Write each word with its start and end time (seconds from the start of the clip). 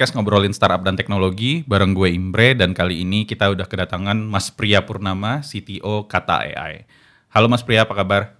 podcast 0.00 0.16
ngobrolin 0.16 0.56
startup 0.56 0.80
dan 0.80 0.96
teknologi 0.96 1.60
bareng 1.68 1.92
gue 1.92 2.08
Imbre 2.08 2.56
dan 2.56 2.72
kali 2.72 3.04
ini 3.04 3.28
kita 3.28 3.52
udah 3.52 3.68
kedatangan 3.68 4.16
Mas 4.16 4.48
Priya 4.48 4.80
Purnama, 4.80 5.44
CTO 5.44 6.08
Kata 6.08 6.40
AI. 6.40 6.88
Halo 7.28 7.52
Mas 7.52 7.60
Priya, 7.60 7.84
apa 7.84 7.92
kabar? 7.92 8.32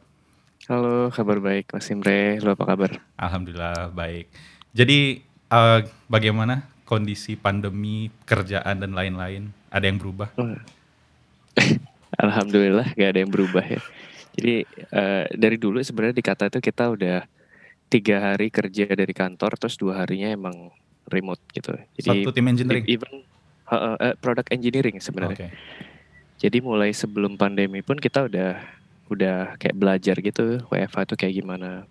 Halo, 0.73 1.13
kabar 1.13 1.37
baik 1.37 1.69
Mas 1.69 1.85
Imre. 1.93 2.41
Lo 2.41 2.57
apa 2.57 2.65
kabar? 2.65 3.05
Alhamdulillah 3.21 3.93
baik. 3.93 4.33
Jadi 4.73 5.21
uh, 5.53 5.85
bagaimana 6.09 6.65
kondisi 6.89 7.37
pandemi, 7.37 8.09
kerjaan 8.25 8.81
dan 8.81 8.97
lain-lain? 8.97 9.53
Ada 9.69 9.85
yang 9.85 10.01
berubah? 10.01 10.33
Alhamdulillah 12.25 12.97
gak 12.97 13.11
ada 13.13 13.21
yang 13.21 13.29
berubah 13.29 13.69
ya. 13.69 13.85
Jadi 14.33 14.65
uh, 14.97 15.29
dari 15.29 15.61
dulu 15.61 15.77
sebenarnya 15.85 16.17
di 16.17 16.25
kata 16.25 16.57
itu 16.57 16.65
kita 16.65 16.89
udah 16.89 17.29
tiga 17.93 18.33
hari 18.33 18.49
kerja 18.49 18.89
dari 18.97 19.13
kantor, 19.13 19.61
terus 19.61 19.77
dua 19.77 20.01
harinya 20.01 20.33
emang 20.33 20.73
remote 21.11 21.43
gitu. 21.53 21.75
Jadi 21.99 22.25
satu 22.25 22.31
tim 22.31 22.47
engineering. 22.47 22.87
Even 22.87 23.27
uh, 23.69 23.99
uh, 23.99 24.15
product 24.19 24.55
engineering 24.55 25.03
sebenarnya. 25.03 25.51
Okay. 25.51 25.51
Jadi 26.41 26.65
mulai 26.65 26.97
sebelum 26.97 27.37
pandemi 27.37 27.85
pun 27.85 28.01
kita 28.01 28.31
udah 28.31 28.57
udah 29.11 29.59
kayak 29.59 29.77
belajar 29.77 30.17
gitu 30.23 30.63
WFH 30.71 30.99
itu 31.11 31.15
kayak 31.19 31.35
gimana. 31.43 31.85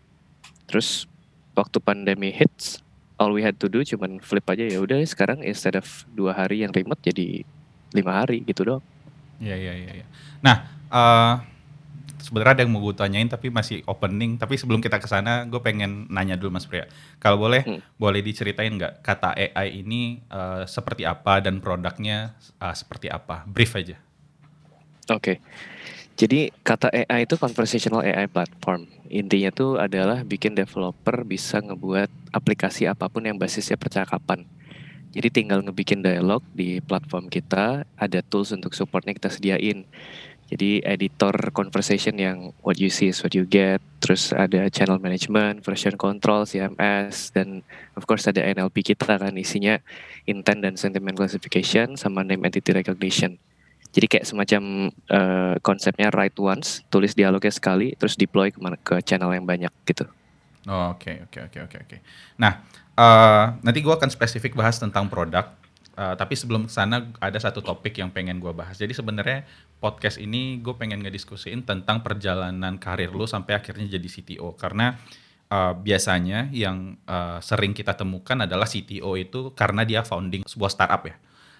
Terus 0.65 1.05
waktu 1.53 1.77
pandemi 1.83 2.31
hits, 2.31 2.79
all 3.19 3.35
we 3.35 3.43
had 3.43 3.59
to 3.59 3.67
do 3.67 3.83
cuman 3.83 4.23
flip 4.23 4.47
aja 4.47 4.65
ya 4.65 4.79
udah 4.79 5.03
sekarang 5.03 5.43
instead 5.43 5.75
of 5.75 5.85
dua 6.15 6.31
hari 6.31 6.63
yang 6.63 6.71
remote 6.71 7.03
jadi 7.03 7.43
lima 7.91 8.23
hari 8.23 8.41
gitu 8.47 8.63
dong. 8.63 8.81
Iya 9.43 9.55
iya 9.59 9.73
iya. 9.75 9.91
Ya. 10.01 10.05
Nah 10.39 10.55
uh, 10.89 11.33
sebenarnya 12.19 12.53
ada 12.59 12.61
yang 12.67 12.71
mau 12.75 12.83
gue 12.83 12.95
tanyain 12.95 13.27
tapi 13.27 13.49
masih 13.49 13.81
opening. 13.87 14.37
Tapi 14.37 14.59
sebelum 14.59 14.83
kita 14.83 14.99
ke 14.99 15.07
sana, 15.07 15.47
gue 15.47 15.59
pengen 15.63 16.05
nanya 16.11 16.35
dulu 16.35 16.55
Mas 16.55 16.67
Priya. 16.67 16.85
Kalau 17.17 17.39
boleh, 17.39 17.65
hmm. 17.65 17.97
boleh 17.97 18.21
diceritain 18.21 18.71
nggak 18.75 19.01
kata 19.01 19.33
AI 19.35 19.81
ini 19.81 20.21
uh, 20.29 20.67
seperti 20.67 21.07
apa 21.07 21.39
dan 21.39 21.63
produknya 21.63 22.37
uh, 22.61 22.75
seperti 22.75 23.09
apa? 23.09 23.47
Brief 23.47 23.73
aja. 23.73 23.97
Oke. 25.09 25.17
Okay. 25.17 25.37
Jadi 26.19 26.51
kata 26.67 26.91
AI 26.91 27.23
itu 27.23 27.39
conversational 27.39 28.03
AI 28.03 28.27
platform. 28.27 28.91
Intinya 29.07 29.55
tuh 29.55 29.79
adalah 29.79 30.27
bikin 30.27 30.51
developer 30.51 31.23
bisa 31.23 31.63
ngebuat 31.63 32.35
aplikasi 32.35 32.91
apa 32.91 33.07
pun 33.07 33.23
yang 33.23 33.39
basisnya 33.39 33.79
percakapan. 33.79 34.43
Jadi 35.09 35.27
tinggal 35.33 35.65
ngebikin 35.65 36.05
dialog 36.05 36.45
di 36.53 36.83
platform 36.85 37.33
kita, 37.33 37.81
ada 37.97 38.19
tools 38.21 38.53
untuk 38.53 38.77
supportnya 38.77 39.17
kita 39.17 39.33
sediain. 39.33 39.89
Jadi 40.49 40.81
editor 40.81 41.53
conversation 41.53 42.17
yang 42.17 42.57
what 42.65 42.81
you 42.81 42.89
see 42.89 43.13
is 43.13 43.21
what 43.21 43.37
you 43.37 43.45
get, 43.45 43.77
terus 44.01 44.33
ada 44.33 44.65
channel 44.73 44.97
management, 44.97 45.61
version 45.61 45.93
control, 45.93 46.49
CMS, 46.49 47.29
dan 47.29 47.61
of 47.93 48.09
course 48.09 48.25
ada 48.25 48.41
NLP 48.41 48.81
kita 48.81 49.21
kan 49.21 49.37
isinya 49.37 49.77
intent 50.25 50.65
dan 50.65 50.73
sentiment 50.73 51.13
classification 51.13 51.93
sama 51.93 52.25
name 52.25 52.49
entity 52.49 52.73
recognition. 52.73 53.37
Jadi 53.93 54.05
kayak 54.09 54.25
semacam 54.25 54.89
uh, 55.13 55.55
konsepnya 55.61 56.09
write 56.09 56.37
once, 56.41 56.81
tulis 56.89 57.13
dialognya 57.13 57.53
sekali, 57.53 57.93
terus 57.93 58.17
deploy 58.17 58.49
ke, 58.49 58.57
ke 58.81 58.95
channel 59.05 59.29
yang 59.29 59.45
banyak 59.45 59.73
gitu. 59.85 60.09
Oke 60.65 61.29
oke 61.29 61.39
oke 61.45 61.59
oke 61.69 61.77
oke. 61.85 61.97
Nah 62.41 62.65
uh, 62.97 63.53
nanti 63.61 63.85
gue 63.85 63.93
akan 63.93 64.09
spesifik 64.09 64.57
bahas 64.57 64.81
tentang 64.81 65.05
produk. 65.05 65.58
Uh, 65.99 66.15
tapi 66.15 66.39
sebelum 66.39 66.71
sana 66.71 67.11
ada 67.19 67.35
satu 67.35 67.59
topik 67.59 67.99
yang 67.99 68.07
pengen 68.07 68.39
gue 68.39 68.55
bahas. 68.55 68.79
Jadi 68.79 68.95
sebenarnya 68.95 69.43
podcast 69.83 70.15
ini 70.15 70.63
gue 70.63 70.71
pengen 70.79 71.03
ngediskusiin 71.03 71.67
tentang 71.67 71.99
perjalanan 71.99 72.79
karir 72.79 73.11
lo 73.11 73.27
sampai 73.27 73.59
akhirnya 73.59 73.99
jadi 73.99 74.07
CTO. 74.07 74.55
Karena 74.55 74.95
uh, 75.51 75.75
biasanya 75.75 76.47
yang 76.55 76.95
uh, 77.03 77.43
sering 77.43 77.75
kita 77.75 77.99
temukan 77.99 78.47
adalah 78.47 78.63
CTO 78.63 79.19
itu 79.19 79.51
karena 79.51 79.83
dia 79.83 79.99
founding 80.07 80.47
sebuah 80.47 80.71
startup 80.71 81.03
ya 81.03 81.19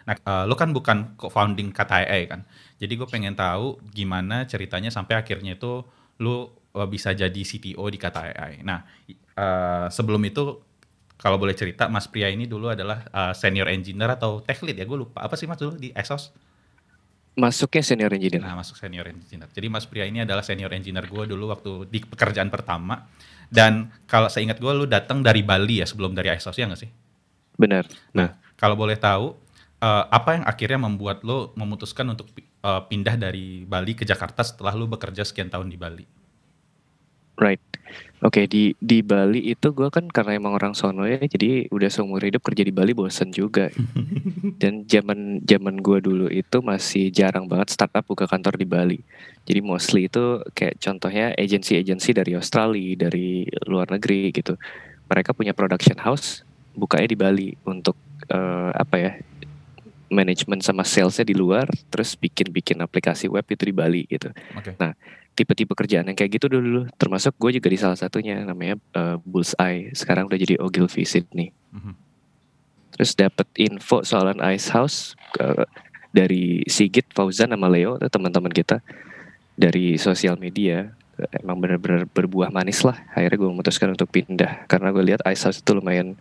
Nah, 0.10 0.18
uh, 0.26 0.44
lo 0.50 0.58
kan 0.58 0.74
bukan 0.74 1.14
co-founding 1.22 1.70
AI 1.70 2.26
kan. 2.26 2.42
Jadi 2.82 2.98
gue 2.98 3.06
pengen 3.06 3.38
tahu 3.38 3.78
gimana 3.94 4.50
ceritanya 4.50 4.90
sampai 4.90 5.22
akhirnya 5.22 5.54
itu 5.54 5.86
lo 6.26 6.58
bisa 6.90 7.14
jadi 7.14 7.42
CTO 7.46 7.86
di 7.94 8.02
kata 8.02 8.34
AI. 8.34 8.66
Nah, 8.66 8.82
uh, 9.38 9.86
sebelum 9.94 10.22
itu 10.26 10.58
kalau 11.20 11.36
boleh 11.36 11.52
cerita 11.52 11.92
Mas 11.92 12.08
Pria 12.08 12.32
ini 12.32 12.48
dulu 12.48 12.72
adalah 12.72 13.04
uh, 13.12 13.36
senior 13.36 13.68
engineer 13.68 14.16
atau 14.16 14.40
tech 14.40 14.64
lead 14.64 14.80
ya 14.80 14.88
gue 14.88 14.98
lupa 15.04 15.20
apa 15.20 15.36
sih 15.36 15.52
Mas 15.52 15.60
dulu 15.60 15.76
di 15.76 15.92
Exos? 15.92 16.32
Masuknya 17.36 17.84
senior 17.84 18.12
engineer. 18.12 18.44
Nah, 18.44 18.60
masuk 18.60 18.76
senior 18.80 19.08
engineer. 19.08 19.48
Jadi 19.52 19.68
Mas 19.68 19.88
Pria 19.88 20.08
ini 20.08 20.24
adalah 20.24 20.44
senior 20.44 20.72
engineer 20.76 21.08
gue 21.08 21.24
dulu 21.28 21.52
waktu 21.52 21.88
di 21.88 22.04
pekerjaan 22.04 22.48
pertama. 22.48 23.08
Dan 23.48 23.92
kalau 24.08 24.28
saya 24.28 24.48
ingat 24.48 24.60
gue, 24.60 24.72
lu 24.76 24.86
datang 24.88 25.24
dari 25.24 25.40
Bali 25.44 25.80
ya 25.80 25.88
sebelum 25.88 26.12
dari 26.12 26.36
Exos 26.36 26.56
ya 26.60 26.68
nggak 26.68 26.82
sih? 26.84 26.92
Benar. 27.56 27.88
Nah, 28.12 28.36
kalau 28.60 28.76
boleh 28.76 29.00
tahu, 29.00 29.36
uh, 29.80 30.04
apa 30.12 30.40
yang 30.40 30.44
akhirnya 30.44 30.80
membuat 30.84 31.24
lo 31.24 31.56
memutuskan 31.56 32.12
untuk 32.12 32.28
uh, 32.64 32.84
pindah 32.88 33.16
dari 33.16 33.64
Bali 33.64 33.96
ke 33.96 34.04
Jakarta 34.04 34.44
setelah 34.44 34.76
lo 34.76 34.88
bekerja 34.88 35.24
sekian 35.24 35.48
tahun 35.48 35.72
di 35.72 35.78
Bali? 35.80 36.06
Right. 37.40 37.69
Oke 38.20 38.44
okay, 38.44 38.46
di 38.52 38.64
di 38.84 39.00
Bali 39.00 39.48
itu 39.48 39.72
gue 39.72 39.88
kan 39.88 40.04
karena 40.12 40.36
emang 40.36 40.52
orang 40.52 40.76
sono 40.76 41.08
ya, 41.08 41.24
jadi 41.24 41.72
udah 41.72 41.88
seumur 41.88 42.20
hidup 42.20 42.44
kerja 42.44 42.68
di 42.68 42.76
Bali 42.76 42.92
bosen 42.92 43.32
juga. 43.32 43.72
Dan 44.62 44.84
zaman 44.92 45.40
zaman 45.48 45.80
gue 45.80 46.04
dulu 46.04 46.28
itu 46.28 46.60
masih 46.60 47.16
jarang 47.16 47.48
banget 47.48 47.72
startup 47.72 48.04
buka 48.04 48.28
kantor 48.28 48.60
di 48.60 48.68
Bali. 48.68 49.00
Jadi 49.48 49.60
mostly 49.64 50.12
itu 50.12 50.44
kayak 50.52 50.84
contohnya 50.84 51.32
agency-agency 51.40 52.12
dari 52.12 52.36
Australia, 52.36 53.08
dari 53.08 53.48
luar 53.64 53.88
negeri 53.88 54.36
gitu. 54.36 54.60
Mereka 55.08 55.32
punya 55.32 55.56
production 55.56 55.96
house, 56.04 56.44
bukanya 56.76 57.08
di 57.08 57.18
Bali 57.18 57.50
untuk 57.64 57.96
uh, 58.36 58.76
apa 58.76 58.96
ya 59.00 59.12
manajemen 60.10 60.60
sama 60.60 60.84
salesnya 60.84 61.24
di 61.24 61.38
luar, 61.38 61.70
terus 61.88 62.18
bikin-bikin 62.18 62.82
aplikasi 62.82 63.30
web 63.30 63.46
itu 63.48 63.64
di 63.64 63.74
Bali 63.74 64.04
gitu. 64.10 64.34
Okay. 64.60 64.76
Nah, 64.76 64.98
tipe-tipe 65.36 65.72
kerjaan 65.72 66.08
yang 66.10 66.18
kayak 66.18 66.40
gitu 66.40 66.52
dulu, 66.52 66.86
termasuk 67.00 67.36
gue 67.40 67.62
juga 67.62 67.68
di 67.72 67.80
salah 67.80 67.96
satunya 67.96 68.44
namanya 68.44 68.76
uh, 68.96 69.16
Bullseye. 69.24 69.94
Sekarang 69.96 70.28
udah 70.28 70.40
jadi 70.40 70.60
Ogilvy 70.60 71.08
Sydney. 71.08 71.56
Mm-hmm. 71.72 71.94
Terus 73.00 73.12
dapat 73.16 73.48
info 73.56 74.04
soalan 74.04 74.42
Ice 74.52 74.68
House 74.74 75.16
uh, 75.40 75.64
dari 76.12 76.68
Sigit, 76.68 77.08
Fauzan, 77.16 77.56
sama 77.56 77.72
Leo, 77.72 77.96
teman-teman 78.02 78.52
kita 78.52 78.84
dari 79.56 79.96
sosial 79.96 80.36
media. 80.36 80.92
Emang 81.36 81.60
benar-benar 81.60 82.08
berbuah 82.08 82.48
manis 82.52 82.84
lah. 82.84 82.96
Akhirnya 83.12 83.38
gue 83.40 83.50
memutuskan 83.52 83.92
untuk 83.92 84.08
pindah 84.08 84.68
karena 84.72 84.92
gue 84.96 85.04
lihat 85.04 85.22
Ice 85.28 85.44
House 85.44 85.60
itu 85.60 85.76
lumayan 85.76 86.16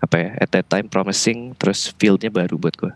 apa 0.00 0.16
ya 0.16 0.30
at 0.40 0.48
that 0.48 0.66
time 0.66 0.88
promising 0.88 1.52
terus 1.60 1.92
fieldnya 1.98 2.32
baru 2.32 2.56
buat 2.56 2.74
gue. 2.78 2.92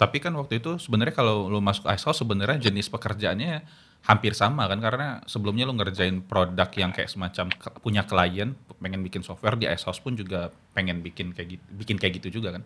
Tapi 0.00 0.16
kan 0.16 0.32
waktu 0.32 0.64
itu 0.64 0.80
sebenarnya 0.80 1.12
kalau 1.12 1.52
lo 1.52 1.60
masuk 1.60 1.84
ISO 1.84 2.16
sebenarnya 2.16 2.56
jenis 2.56 2.88
pekerjaannya 2.88 3.60
hampir 4.00 4.32
sama 4.32 4.64
kan 4.64 4.80
karena 4.80 5.20
sebelumnya 5.28 5.68
lo 5.68 5.76
ngerjain 5.76 6.24
produk 6.24 6.68
yang 6.72 6.90
kayak 6.90 7.12
semacam 7.12 7.52
punya 7.84 8.02
klien 8.08 8.56
pengen 8.80 9.04
bikin 9.04 9.20
software 9.20 9.60
di 9.60 9.68
ISO 9.68 9.92
pun 10.00 10.16
juga 10.16 10.48
pengen 10.72 11.04
bikin 11.04 11.36
kayak 11.36 11.60
gitu 11.60 11.64
bikin 11.76 11.96
kayak 12.00 12.14
gitu 12.20 12.40
juga 12.40 12.56
kan? 12.58 12.62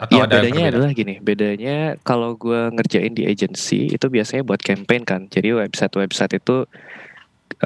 Atau 0.00 0.18
ya, 0.18 0.26
ada 0.26 0.40
bedanya 0.42 0.64
adalah 0.74 0.90
gini 0.90 1.14
bedanya 1.22 1.76
kalau 2.02 2.34
gue 2.34 2.72
ngerjain 2.74 3.14
di 3.14 3.28
agency 3.28 3.94
itu 3.94 4.06
biasanya 4.10 4.42
buat 4.42 4.58
campaign 4.58 5.02
kan. 5.06 5.30
Jadi 5.30 5.54
website 5.54 5.94
website 5.94 6.42
itu 6.42 6.66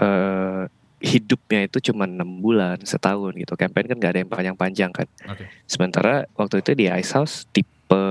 uh, 0.02 0.68
hidupnya 1.04 1.68
itu 1.68 1.78
cuma 1.92 2.04
enam 2.04 2.44
bulan 2.44 2.80
setahun 2.84 3.32
gitu. 3.40 3.56
Campaign 3.56 3.92
kan 3.92 3.96
gak 4.00 4.12
ada 4.16 4.20
yang 4.24 4.30
panjang-panjang 4.32 4.90
kan. 4.92 5.08
Okay. 5.24 5.48
sementara 5.64 6.28
waktu 6.36 6.60
itu 6.60 6.76
di 6.76 6.86
Ice 6.92 7.12
House 7.16 7.48
tipe 7.52 8.04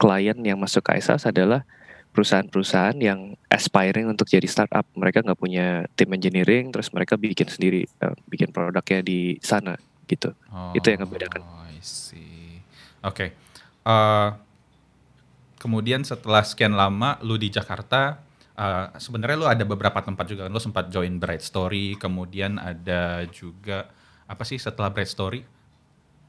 klien 0.00 0.38
yang 0.40 0.56
masuk 0.56 0.80
ke 0.80 0.96
ISAS 0.96 1.28
adalah 1.28 1.62
perusahaan-perusahaan 2.10 2.98
yang 2.98 3.38
aspiring 3.46 4.10
untuk 4.10 4.26
jadi 4.26 4.46
startup. 4.50 4.82
Mereka 4.98 5.22
nggak 5.22 5.38
punya 5.38 5.86
tim 5.94 6.10
engineering, 6.10 6.74
terus 6.74 6.90
mereka 6.90 7.14
bikin 7.14 7.46
sendiri, 7.46 7.86
uh, 8.02 8.14
bikin 8.26 8.50
produknya 8.50 9.00
di 9.02 9.38
sana 9.38 9.78
gitu. 10.10 10.34
Oh, 10.50 10.74
Itu 10.74 10.90
yang 10.90 11.06
membedakan. 11.06 11.42
I 11.70 11.78
see. 11.80 12.58
Oke. 13.06 13.14
Okay. 13.14 13.28
Uh, 13.80 13.90
eh, 13.90 14.28
kemudian 15.62 16.02
setelah 16.02 16.42
sekian 16.42 16.74
lama 16.74 17.16
lu 17.22 17.38
di 17.38 17.48
Jakarta, 17.48 18.18
uh, 18.58 18.90
sebenarnya 18.98 19.36
lu 19.38 19.46
ada 19.46 19.62
beberapa 19.62 20.02
tempat 20.02 20.26
juga 20.26 20.50
kan. 20.50 20.52
Lu 20.52 20.60
sempat 20.60 20.90
join 20.90 21.22
Bright 21.22 21.46
Story, 21.46 21.94
kemudian 21.94 22.58
ada 22.58 23.22
juga 23.30 23.86
apa 24.26 24.42
sih 24.42 24.58
setelah 24.58 24.90
Bright 24.90 25.10
Story? 25.10 25.40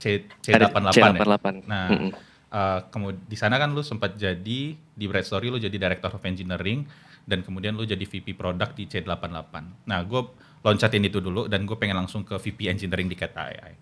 C 0.01 0.25
C88 0.45 0.97
C88. 0.97 0.97
ya. 0.97 1.51
Nah, 1.65 1.85
mm 1.89 1.97
-hmm 1.97 2.30
uh, 2.51 2.79
kemudian 2.91 3.19
di 3.25 3.37
sana 3.39 3.55
kan 3.57 3.71
lu 3.71 3.81
sempat 3.81 4.19
jadi 4.19 4.75
di 4.75 5.05
Bright 5.07 5.25
Story 5.25 5.47
lu 5.49 5.57
jadi 5.57 5.73
Director 5.73 6.13
of 6.13 6.23
Engineering 6.27 6.85
dan 7.25 7.41
kemudian 7.41 7.73
lu 7.73 7.87
jadi 7.87 8.03
VP 8.03 8.35
Product 8.35 8.75
di 8.75 8.85
C88. 8.85 9.53
Nah, 9.87 9.99
gue 10.03 10.21
loncatin 10.61 11.01
itu 11.05 11.23
dulu 11.23 11.47
dan 11.47 11.65
gue 11.65 11.77
pengen 11.79 11.97
langsung 11.97 12.21
ke 12.21 12.35
VP 12.37 12.69
Engineering 12.69 13.09
di 13.09 13.17
Kata 13.17 13.49
AI. 13.49 13.73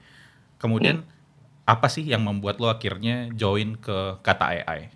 Kemudian 0.60 1.02
hmm. 1.04 1.68
apa 1.68 1.88
sih 1.92 2.06
yang 2.06 2.24
membuat 2.24 2.60
lo 2.62 2.70
akhirnya 2.72 3.32
join 3.34 3.80
ke 3.80 4.20
Kata 4.22 4.46
AI? 4.60 4.92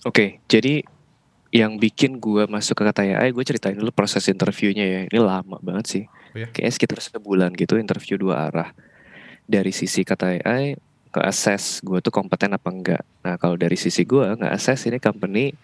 Oke, 0.00 0.04
okay, 0.06 0.28
jadi 0.48 0.80
yang 1.50 1.82
bikin 1.82 2.22
gue 2.22 2.46
masuk 2.46 2.78
ke 2.78 2.82
Kata 2.86 3.02
AI, 3.02 3.34
gue 3.34 3.44
ceritain 3.46 3.74
dulu 3.74 3.90
proses 3.90 4.26
interviewnya 4.30 4.86
ya. 4.86 5.00
Ini 5.06 5.18
lama 5.18 5.58
banget 5.62 5.86
sih. 5.86 6.04
Oh 6.34 6.38
ya? 6.38 6.46
Kayaknya 6.50 6.74
sekitar 6.74 6.98
sebulan 7.02 7.50
gitu 7.58 7.74
interview 7.78 8.18
dua 8.18 8.50
arah 8.50 8.70
dari 9.50 9.74
sisi 9.74 10.06
kata 10.06 10.38
AI 10.46 10.78
nge-assess 11.10 11.82
gue 11.82 11.98
tuh 11.98 12.14
kompeten 12.14 12.54
apa 12.54 12.70
enggak. 12.70 13.02
Nah 13.26 13.34
kalau 13.36 13.58
dari 13.58 13.74
sisi 13.74 14.06
gue 14.06 14.38
nge-assess 14.38 14.86
ini 14.86 15.02
company 15.02 15.54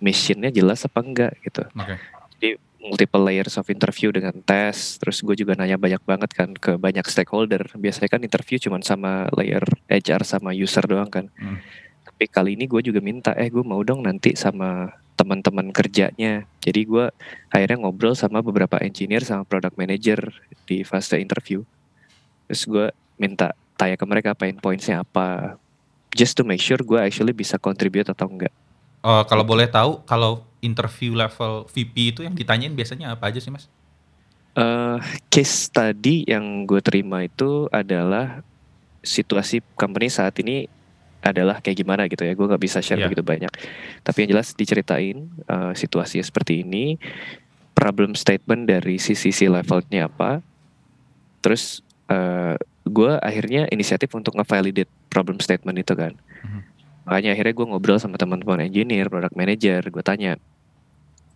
missionnya 0.00 0.52
jelas 0.52 0.84
apa 0.84 1.00
enggak 1.00 1.32
gitu. 1.44 1.64
Oke. 1.72 1.96
Jadi 2.36 2.50
multiple 2.80 3.24
layers 3.24 3.60
of 3.60 3.68
interview 3.68 4.08
dengan 4.12 4.32
tes. 4.44 4.96
Terus 5.00 5.20
gue 5.20 5.36
juga 5.36 5.52
nanya 5.56 5.76
banyak 5.76 6.00
banget 6.04 6.30
kan 6.32 6.50
ke 6.56 6.76
banyak 6.80 7.04
stakeholder. 7.08 7.64
Biasanya 7.76 8.08
kan 8.08 8.20
interview 8.24 8.56
cuma 8.60 8.80
sama 8.80 9.28
layer 9.36 9.64
HR 9.88 10.24
sama 10.24 10.52
user 10.56 10.84
doang 10.88 11.08
kan. 11.08 11.28
Hmm. 11.36 11.60
Tapi 12.04 12.24
kali 12.28 12.56
ini 12.56 12.64
gue 12.68 12.80
juga 12.84 13.00
minta, 13.00 13.32
eh 13.36 13.48
gue 13.48 13.64
mau 13.64 13.80
dong 13.84 14.04
nanti 14.04 14.36
sama 14.36 14.92
teman-teman 15.16 15.68
kerjanya. 15.68 16.48
Jadi 16.64 16.80
gue 16.88 17.12
akhirnya 17.52 17.84
ngobrol 17.84 18.16
sama 18.16 18.40
beberapa 18.40 18.80
engineer 18.80 19.20
sama 19.20 19.44
product 19.44 19.76
manager 19.76 20.32
di 20.64 20.80
fase 20.80 21.20
interview. 21.20 21.60
Terus 22.48 22.64
gue 22.64 22.86
minta 23.20 23.52
tanya 23.80 23.96
ke 23.96 24.04
mereka 24.04 24.36
pain 24.36 24.52
pointsnya 24.52 25.00
apa. 25.00 25.56
Just 26.12 26.36
to 26.36 26.44
make 26.44 26.60
sure 26.60 26.76
gue 26.76 27.00
actually 27.00 27.32
bisa 27.32 27.56
contribute 27.56 28.12
atau 28.12 28.28
enggak. 28.28 28.52
Eh, 29.00 29.22
kalau 29.24 29.48
boleh 29.48 29.64
tahu, 29.64 30.04
kalau 30.04 30.44
interview 30.60 31.16
level 31.16 31.64
VP 31.72 31.94
itu 32.12 32.20
yang 32.20 32.36
ditanyain 32.36 32.76
biasanya 32.76 33.16
apa 33.16 33.32
aja 33.32 33.40
sih 33.40 33.48
mas? 33.48 33.64
eh 34.50 34.98
case 35.30 35.70
tadi 35.70 36.26
yang 36.26 36.66
gue 36.66 36.82
terima 36.82 37.22
itu 37.22 37.70
adalah 37.70 38.42
situasi 39.00 39.62
company 39.78 40.10
saat 40.10 40.34
ini 40.42 40.66
adalah 41.22 41.62
kayak 41.62 41.78
gimana 41.78 42.10
gitu 42.10 42.26
ya. 42.26 42.34
Gue 42.34 42.50
nggak 42.50 42.58
bisa 42.58 42.82
share 42.82 42.98
Iya. 42.98 43.06
begitu 43.08 43.22
banyak. 43.22 43.48
Tapi 44.02 44.26
yang 44.26 44.36
jelas 44.36 44.52
diceritain 44.52 45.16
eh, 45.46 45.72
situasinya 45.72 46.26
seperti 46.26 46.66
ini, 46.66 46.98
problem 47.72 48.18
statement 48.18 48.66
dari 48.66 48.98
sisi 48.98 49.30
si 49.30 49.46
levelnya 49.46 50.10
apa. 50.10 50.42
Terus 51.40 51.80
eh, 52.10 52.58
gue 52.90 53.12
akhirnya 53.22 53.70
inisiatif 53.70 54.10
untuk 54.12 54.34
nge-validate 54.36 54.90
problem 55.08 55.38
statement 55.38 55.78
itu 55.78 55.94
kan. 55.94 56.12
Mhm. 56.42 56.60
Makanya 57.06 57.30
akhirnya 57.38 57.54
gue 57.56 57.66
ngobrol 57.70 57.98
sama 57.98 58.18
teman-teman 58.20 58.66
engineer, 58.66 59.08
product 59.08 59.34
manager, 59.34 59.80
gue 59.88 60.04
tanya 60.04 60.36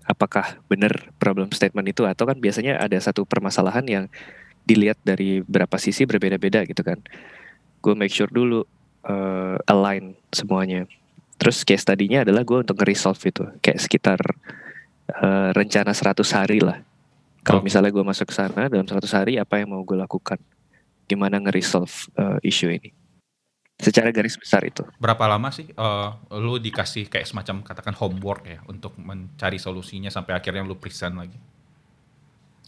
apakah 0.04 0.60
benar 0.68 1.08
problem 1.16 1.48
statement 1.48 1.88
itu 1.88 2.04
atau 2.04 2.28
kan 2.28 2.36
biasanya 2.36 2.76
ada 2.76 3.00
satu 3.00 3.24
permasalahan 3.24 3.84
yang 3.88 4.04
dilihat 4.68 5.00
dari 5.00 5.40
berapa 5.44 5.76
sisi 5.80 6.04
berbeda-beda 6.04 6.64
gitu 6.68 6.84
kan. 6.84 7.00
Gue 7.80 7.96
make 7.96 8.12
sure 8.12 8.28
dulu 8.28 8.64
eh, 9.04 9.56
align 9.68 10.16
semuanya. 10.32 10.88
Terus 11.36 11.64
case 11.64 11.84
tadinya 11.84 12.24
adalah 12.24 12.44
gue 12.44 12.58
untuk 12.64 12.76
nge-resolve 12.80 13.20
itu 13.24 13.44
kayak 13.60 13.80
sekitar 13.80 14.20
eh, 15.08 15.50
rencana 15.52 15.92
100 15.92 16.24
hari 16.32 16.60
lah. 16.60 16.80
Kalau 17.44 17.60
Oh. 17.60 17.64
misalnya 17.64 17.92
gue 17.92 18.00
masuk 18.00 18.32
ke 18.32 18.34
sana 18.36 18.72
dalam 18.72 18.88
100 18.88 19.12
hari 19.12 19.36
apa 19.36 19.60
yang 19.60 19.68
mau 19.76 19.84
gue 19.84 19.96
lakukan? 20.00 20.40
Gimana 21.04 21.40
nge-resolve 21.40 21.94
eh, 22.16 22.38
issue 22.48 22.72
ini? 22.72 22.90
Secara 23.74 24.14
garis 24.14 24.38
besar 24.38 24.62
itu. 24.62 24.86
Berapa 25.02 25.26
lama 25.26 25.50
sih 25.50 25.66
eh, 25.66 26.10
lu 26.38 26.56
dikasih 26.62 27.10
kayak 27.10 27.26
semacam 27.26 27.66
katakan 27.66 27.94
homework 27.98 28.46
ya 28.46 28.62
untuk 28.70 28.94
mencari 28.96 29.58
solusinya 29.58 30.08
sampai 30.08 30.38
akhirnya 30.38 30.62
lu 30.62 30.78
present 30.78 31.18
lagi? 31.18 31.36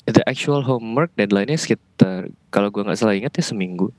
The 0.06 0.22
actual 0.22 0.62
homework 0.62 1.14
deadline-nya 1.18 1.58
sekitar 1.58 2.30
kalau 2.54 2.70
gua 2.70 2.86
nggak 2.86 2.98
salah 2.98 3.18
ingat 3.18 3.34
ya 3.38 3.44
seminggu. 3.44 3.90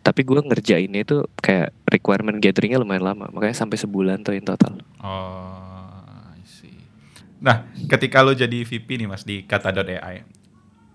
Tapi 0.00 0.22
gua 0.22 0.40
ngerjainnya 0.46 1.02
itu 1.02 1.26
kayak 1.42 1.74
requirement 1.90 2.38
gathering-nya 2.38 2.78
lumayan 2.78 3.04
lama, 3.04 3.26
makanya 3.34 3.58
sampai 3.58 3.76
sebulan 3.76 4.22
tuh 4.22 4.38
in 4.38 4.46
total. 4.46 4.78
Oh, 5.02 6.30
I 6.32 6.40
see. 6.46 6.78
Nah, 7.42 7.66
ketika 7.90 8.22
lu 8.22 8.32
jadi 8.32 8.62
VP 8.62 8.86
nih 8.96 9.08
mas 9.10 9.26
di 9.26 9.42
kata.ai, 9.42 10.22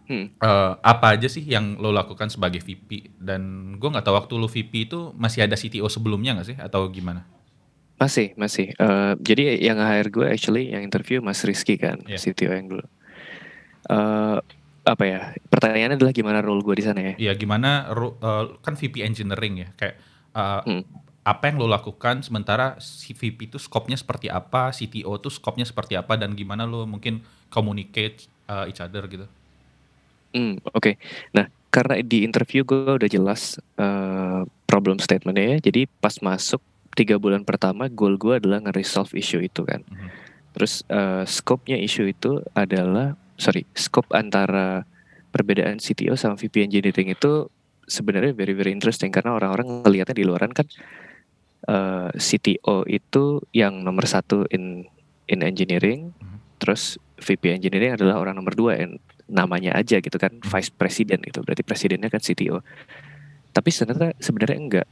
Hmm. 0.05 0.29
eh, 0.37 0.71
apa 0.85 1.17
aja 1.17 1.25
sih 1.25 1.41
yang 1.41 1.81
lo 1.81 1.89
lakukan 1.89 2.29
sebagai 2.29 2.61
VP? 2.61 3.17
Dan 3.17 3.73
gue 3.81 3.89
nggak 3.89 4.05
tahu 4.05 4.15
waktu 4.15 4.33
lu 4.37 4.45
VP 4.45 4.73
itu 4.85 4.99
masih 5.17 5.49
ada 5.49 5.57
CTO 5.57 5.89
sebelumnya 5.89 6.37
nggak 6.37 6.47
sih 6.47 6.57
atau 6.61 6.85
gimana? 6.93 7.25
Masih, 7.95 8.35
masih. 8.35 8.75
Eh, 8.75 9.13
jadi 9.23 9.55
yang 9.57 9.79
hire 9.79 10.11
gue 10.11 10.27
actually 10.27 10.69
yang 10.75 10.83
interview 10.83 11.23
Mas 11.23 11.41
Rizky 11.41 11.79
kan, 11.79 12.03
Iya. 12.05 12.19
CTO 12.19 12.53
yang 12.53 12.67
dulu. 12.69 12.85
Eh 13.89 14.37
apa 14.85 15.03
ya? 15.09 15.33
Pertanyaannya 15.49 15.97
adalah 15.97 16.13
gimana 16.13 16.39
role 16.45 16.61
gue 16.61 16.75
di 16.77 16.85
sana 16.85 17.01
ya? 17.01 17.13
Iya, 17.17 17.33
gimana 17.33 17.89
eh, 17.89 18.43
kan 18.61 18.73
VP 18.77 19.01
engineering 19.01 19.65
ya, 19.65 19.69
kayak 19.73 19.95
eh, 20.37 20.61
Hmm. 20.69 20.83
apa 21.25 21.49
yang 21.49 21.57
lo 21.57 21.65
lakukan 21.65 22.21
sementara 22.21 22.77
si 22.77 23.17
VP 23.17 23.49
itu 23.49 23.57
skopnya 23.57 23.97
seperti 23.97 24.29
apa, 24.29 24.69
CTO 24.69 25.17
itu 25.17 25.33
skopnya 25.33 25.65
seperti 25.65 25.97
apa 25.97 26.13
dan 26.13 26.37
gimana 26.37 26.69
lo 26.69 26.85
mungkin 26.85 27.25
communicate 27.49 28.29
eh, 28.45 28.69
each 28.69 28.77
other 28.77 29.09
gitu. 29.09 29.25
Hmm, 30.35 30.59
oke. 30.75 30.99
Nah, 31.31 31.47
karena 31.71 32.03
di 32.03 32.27
interview 32.27 32.67
gue 32.67 32.99
udah 32.99 33.07
jelas 33.07 33.55
eh, 33.79 34.41
problem 34.67 34.99
statementnya 34.99 35.55
ya. 35.55 35.71
Jadi 35.71 35.87
pas 35.87 36.19
masuk 36.19 36.59
tiga 36.95 37.15
bulan 37.15 37.47
pertama, 37.47 37.87
goal 37.87 38.19
gue 38.19 38.43
adalah 38.43 38.59
nge-resolve 38.67 39.15
issue 39.15 39.39
itu 39.39 39.63
kan. 39.63 39.79
Mhm. 39.87 40.07
Terus 40.55 40.83
eh, 40.91 41.23
scope-nya 41.23 41.79
isu 41.79 42.11
itu 42.11 42.43
adalah, 42.51 43.15
sorry, 43.39 43.63
scope 43.75 44.11
antara 44.11 44.83
perbedaan 45.31 45.79
CTO 45.79 46.15
sama 46.15 46.35
VP 46.39 46.63
Engineering 46.63 47.11
itu 47.11 47.47
sebenarnya 47.85 48.31
very 48.31 48.55
very 48.55 48.71
interesting 48.71 49.11
karena 49.13 49.35
orang-orang 49.35 49.83
ngelihatnya 49.83 50.15
di 50.15 50.25
luaran 50.25 50.51
kan 50.55 50.67
eh, 51.67 52.09
CTO 52.15 52.87
itu 52.87 53.43
yang 53.51 53.83
nomor 53.83 54.03
satu 54.07 54.47
in 54.51 54.87
in 55.25 55.41
engineering, 55.43 56.11
Mhm. 56.15 56.37
terus 56.61 57.01
VP 57.19 57.51
Engineering 57.51 57.95
adalah 57.95 58.19
orang 58.19 58.35
nomor 58.37 58.53
dua 58.53 58.77
yang 58.79 58.99
namanya 59.25 59.73
aja 59.73 59.97
gitu 59.97 60.17
kan 60.21 60.31
Vice 60.41 60.71
President 60.73 61.21
gitu, 61.25 61.41
berarti 61.41 61.65
presidennya 61.65 62.09
kan 62.13 62.21
CTO. 62.21 62.61
Tapi 63.55 63.69
sebenarnya 63.71 64.11
sebenarnya 64.21 64.57
enggak. 64.57 64.87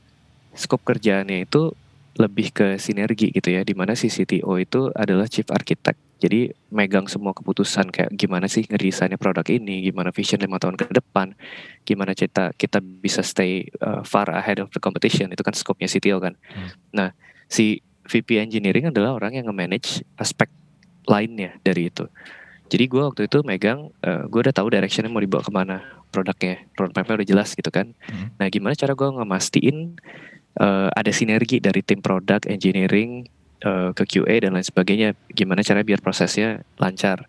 Skop 0.54 0.86
kerjaannya 0.86 1.50
itu 1.50 1.74
lebih 2.14 2.54
ke 2.54 2.78
sinergi 2.78 3.34
gitu 3.34 3.50
ya, 3.50 3.66
di 3.66 3.74
mana 3.74 3.98
si 3.98 4.06
CTO 4.06 4.62
itu 4.62 4.94
adalah 4.94 5.26
Chief 5.26 5.46
Architect. 5.50 5.98
Jadi 6.22 6.54
megang 6.70 7.10
semua 7.10 7.34
keputusan 7.34 7.90
kayak 7.90 8.14
gimana 8.14 8.46
sih 8.46 8.64
ngedesainnya 8.70 9.18
produk 9.18 9.44
ini, 9.50 9.90
gimana 9.90 10.14
vision 10.14 10.40
lima 10.40 10.62
tahun 10.62 10.78
ke 10.78 10.94
depan, 10.94 11.34
gimana 11.84 12.14
kita 12.14 12.54
kita 12.54 12.80
bisa 12.80 13.26
stay 13.26 13.68
uh, 13.82 14.06
far 14.06 14.30
ahead 14.30 14.62
of 14.62 14.70
the 14.72 14.80
competition 14.80 15.34
itu 15.34 15.42
kan 15.42 15.58
skopnya 15.58 15.90
CTO 15.90 16.22
kan. 16.22 16.38
Hmm. 16.54 16.70
Nah 16.94 17.10
si 17.50 17.82
VP 18.08 18.40
Engineering 18.40 18.94
adalah 18.94 19.18
orang 19.18 19.36
yang 19.42 19.50
nge-manage 19.50 20.06
aspek 20.16 20.48
lainnya 21.10 21.60
dari 21.66 21.92
itu. 21.92 22.08
Jadi 22.72 22.84
gue 22.90 23.04
waktu 23.04 23.22
itu 23.28 23.44
megang, 23.44 23.92
uh, 24.02 24.24
gue 24.28 24.40
udah 24.50 24.56
tahu 24.56 24.72
directionnya 24.72 25.12
mau 25.12 25.22
dibawa 25.22 25.44
ke 25.44 25.52
mana 25.54 25.78
produknya, 26.14 26.64
roadmapnya 26.78 27.22
udah 27.22 27.28
jelas 27.28 27.58
gitu 27.58 27.70
kan. 27.74 27.92
Hmm. 28.08 28.34
Nah 28.38 28.48
gimana 28.50 28.78
cara 28.78 28.94
gue 28.94 29.10
ngemastiin 29.10 29.98
uh, 30.62 30.90
ada 30.94 31.12
sinergi 31.12 31.58
dari 31.58 31.82
tim 31.82 32.00
product, 32.00 32.46
engineering, 32.46 33.26
uh, 33.66 33.92
ke 33.96 34.04
QA 34.06 34.46
dan 34.46 34.54
lain 34.54 34.66
sebagainya. 34.66 35.18
Gimana 35.34 35.66
caranya 35.66 35.88
biar 35.88 36.02
prosesnya 36.04 36.62
lancar. 36.78 37.26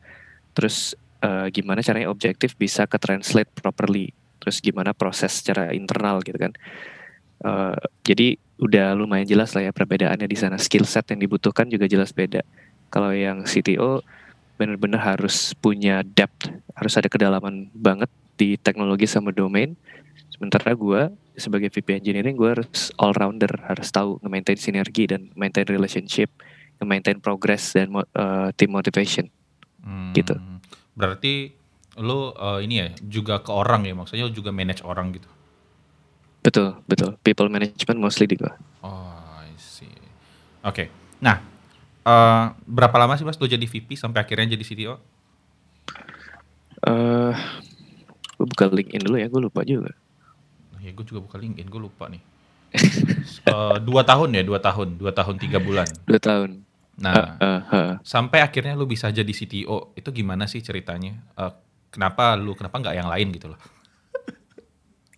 Terus 0.52 0.94
uh, 1.24 1.48
gimana 1.48 1.80
caranya 1.80 2.12
objektif 2.12 2.54
bisa 2.54 2.84
ke 2.84 3.00
translate 3.00 3.48
properly. 3.56 4.12
Terus 4.42 4.60
gimana 4.60 4.92
proses 4.92 5.40
secara 5.40 5.72
internal 5.72 6.20
gitu 6.20 6.36
kan. 6.36 6.52
Uh, 7.44 7.76
jadi 8.04 8.36
udah 8.60 8.94
lumayan 8.94 9.26
jelas 9.26 9.52
lah 9.56 9.66
ya 9.66 9.72
perbedaannya 9.72 10.28
di 10.28 10.36
sana. 10.38 10.60
Skill 10.60 10.84
set 10.84 11.08
yang 11.10 11.20
dibutuhkan 11.24 11.66
juga 11.66 11.88
jelas 11.88 12.12
beda. 12.12 12.44
Kalau 12.92 13.10
yang 13.10 13.42
CTO 13.48 14.04
benar-benar 14.54 15.02
harus 15.02 15.52
punya 15.58 16.06
depth, 16.06 16.50
harus 16.74 16.94
ada 16.94 17.10
kedalaman 17.10 17.70
banget 17.74 18.10
di 18.38 18.58
teknologi 18.58 19.06
sama 19.06 19.34
domain. 19.34 19.74
Sementara 20.30 20.74
gue 20.74 21.10
sebagai 21.34 21.70
VP 21.70 21.98
engineering 21.98 22.38
gue 22.38 22.50
harus 22.50 22.94
all 22.98 23.14
rounder, 23.14 23.50
harus 23.66 23.90
tahu 23.90 24.22
nge-maintain 24.22 24.58
sinergi 24.58 25.10
dan 25.10 25.30
maintain 25.34 25.66
relationship, 25.66 26.30
nge-maintain 26.78 27.18
progress 27.18 27.74
dan 27.74 27.90
uh, 27.94 28.50
team 28.54 28.70
motivation. 28.74 29.26
Hmm, 29.82 30.14
Gitu. 30.14 30.34
Berarti 30.94 31.50
lo 31.98 32.34
eh, 32.34 32.66
ini 32.66 32.74
ya 32.82 32.88
juga 33.06 33.38
ke 33.42 33.50
orang 33.54 33.86
ya, 33.86 33.94
maksudnya 33.94 34.26
lo 34.26 34.34
juga 34.34 34.50
manage 34.50 34.82
orang 34.82 35.14
gitu. 35.14 35.30
Betul, 36.44 36.78
betul. 36.84 37.16
People 37.24 37.48
management 37.48 37.98
mostly 37.98 38.28
di 38.28 38.36
gue. 38.36 38.52
Oh, 38.84 39.16
I 39.40 39.54
see. 39.56 39.88
Oke. 40.60 40.92
Nah, 41.24 41.40
eh, 42.04 42.44
berapa 42.68 42.96
lama 43.00 43.16
sih 43.16 43.24
Mas 43.24 43.40
lo 43.40 43.48
jadi 43.48 43.64
VP 43.64 43.96
sampai 43.96 44.22
akhirnya 44.22 44.54
jadi 44.56 44.64
CTO? 44.64 44.94
Uh, 46.84 47.32
gue 48.36 48.44
buka 48.44 48.68
LinkedIn 48.68 49.08
dulu 49.08 49.16
ya, 49.16 49.26
gue 49.32 49.40
lupa 49.40 49.64
juga. 49.64 49.92
Oh, 50.76 50.80
ya 50.84 50.92
gue 50.92 51.04
juga 51.08 51.24
buka 51.24 51.40
LinkedIn, 51.40 51.68
gue 51.68 51.80
lupa 51.80 52.12
nih. 52.12 52.22
Eh, 53.44 53.76
dua 53.84 54.00
tahun 54.08 54.40
ya, 54.40 54.42
dua 54.44 54.56
tahun, 54.56 54.96
dua 54.96 55.12
tahun 55.12 55.36
tiga 55.36 55.60
bulan. 55.60 55.84
Dua 56.08 56.16
tahun. 56.16 56.64
Nah, 56.96 57.36
Uh, 57.36 57.60
uh. 57.74 57.92
sampai 58.00 58.40
akhirnya 58.40 58.72
lu 58.72 58.88
bisa 58.88 59.12
jadi 59.12 59.28
CTO, 59.28 59.92
itu 59.92 60.08
gimana 60.14 60.48
sih 60.48 60.64
ceritanya? 60.64 61.12
Eh, 61.36 61.52
kenapa 61.92 62.38
lu, 62.40 62.56
kenapa 62.56 62.80
nggak 62.80 62.96
yang 62.96 63.08
lain 63.10 63.28
gitu 63.36 63.52
loh? 63.52 63.58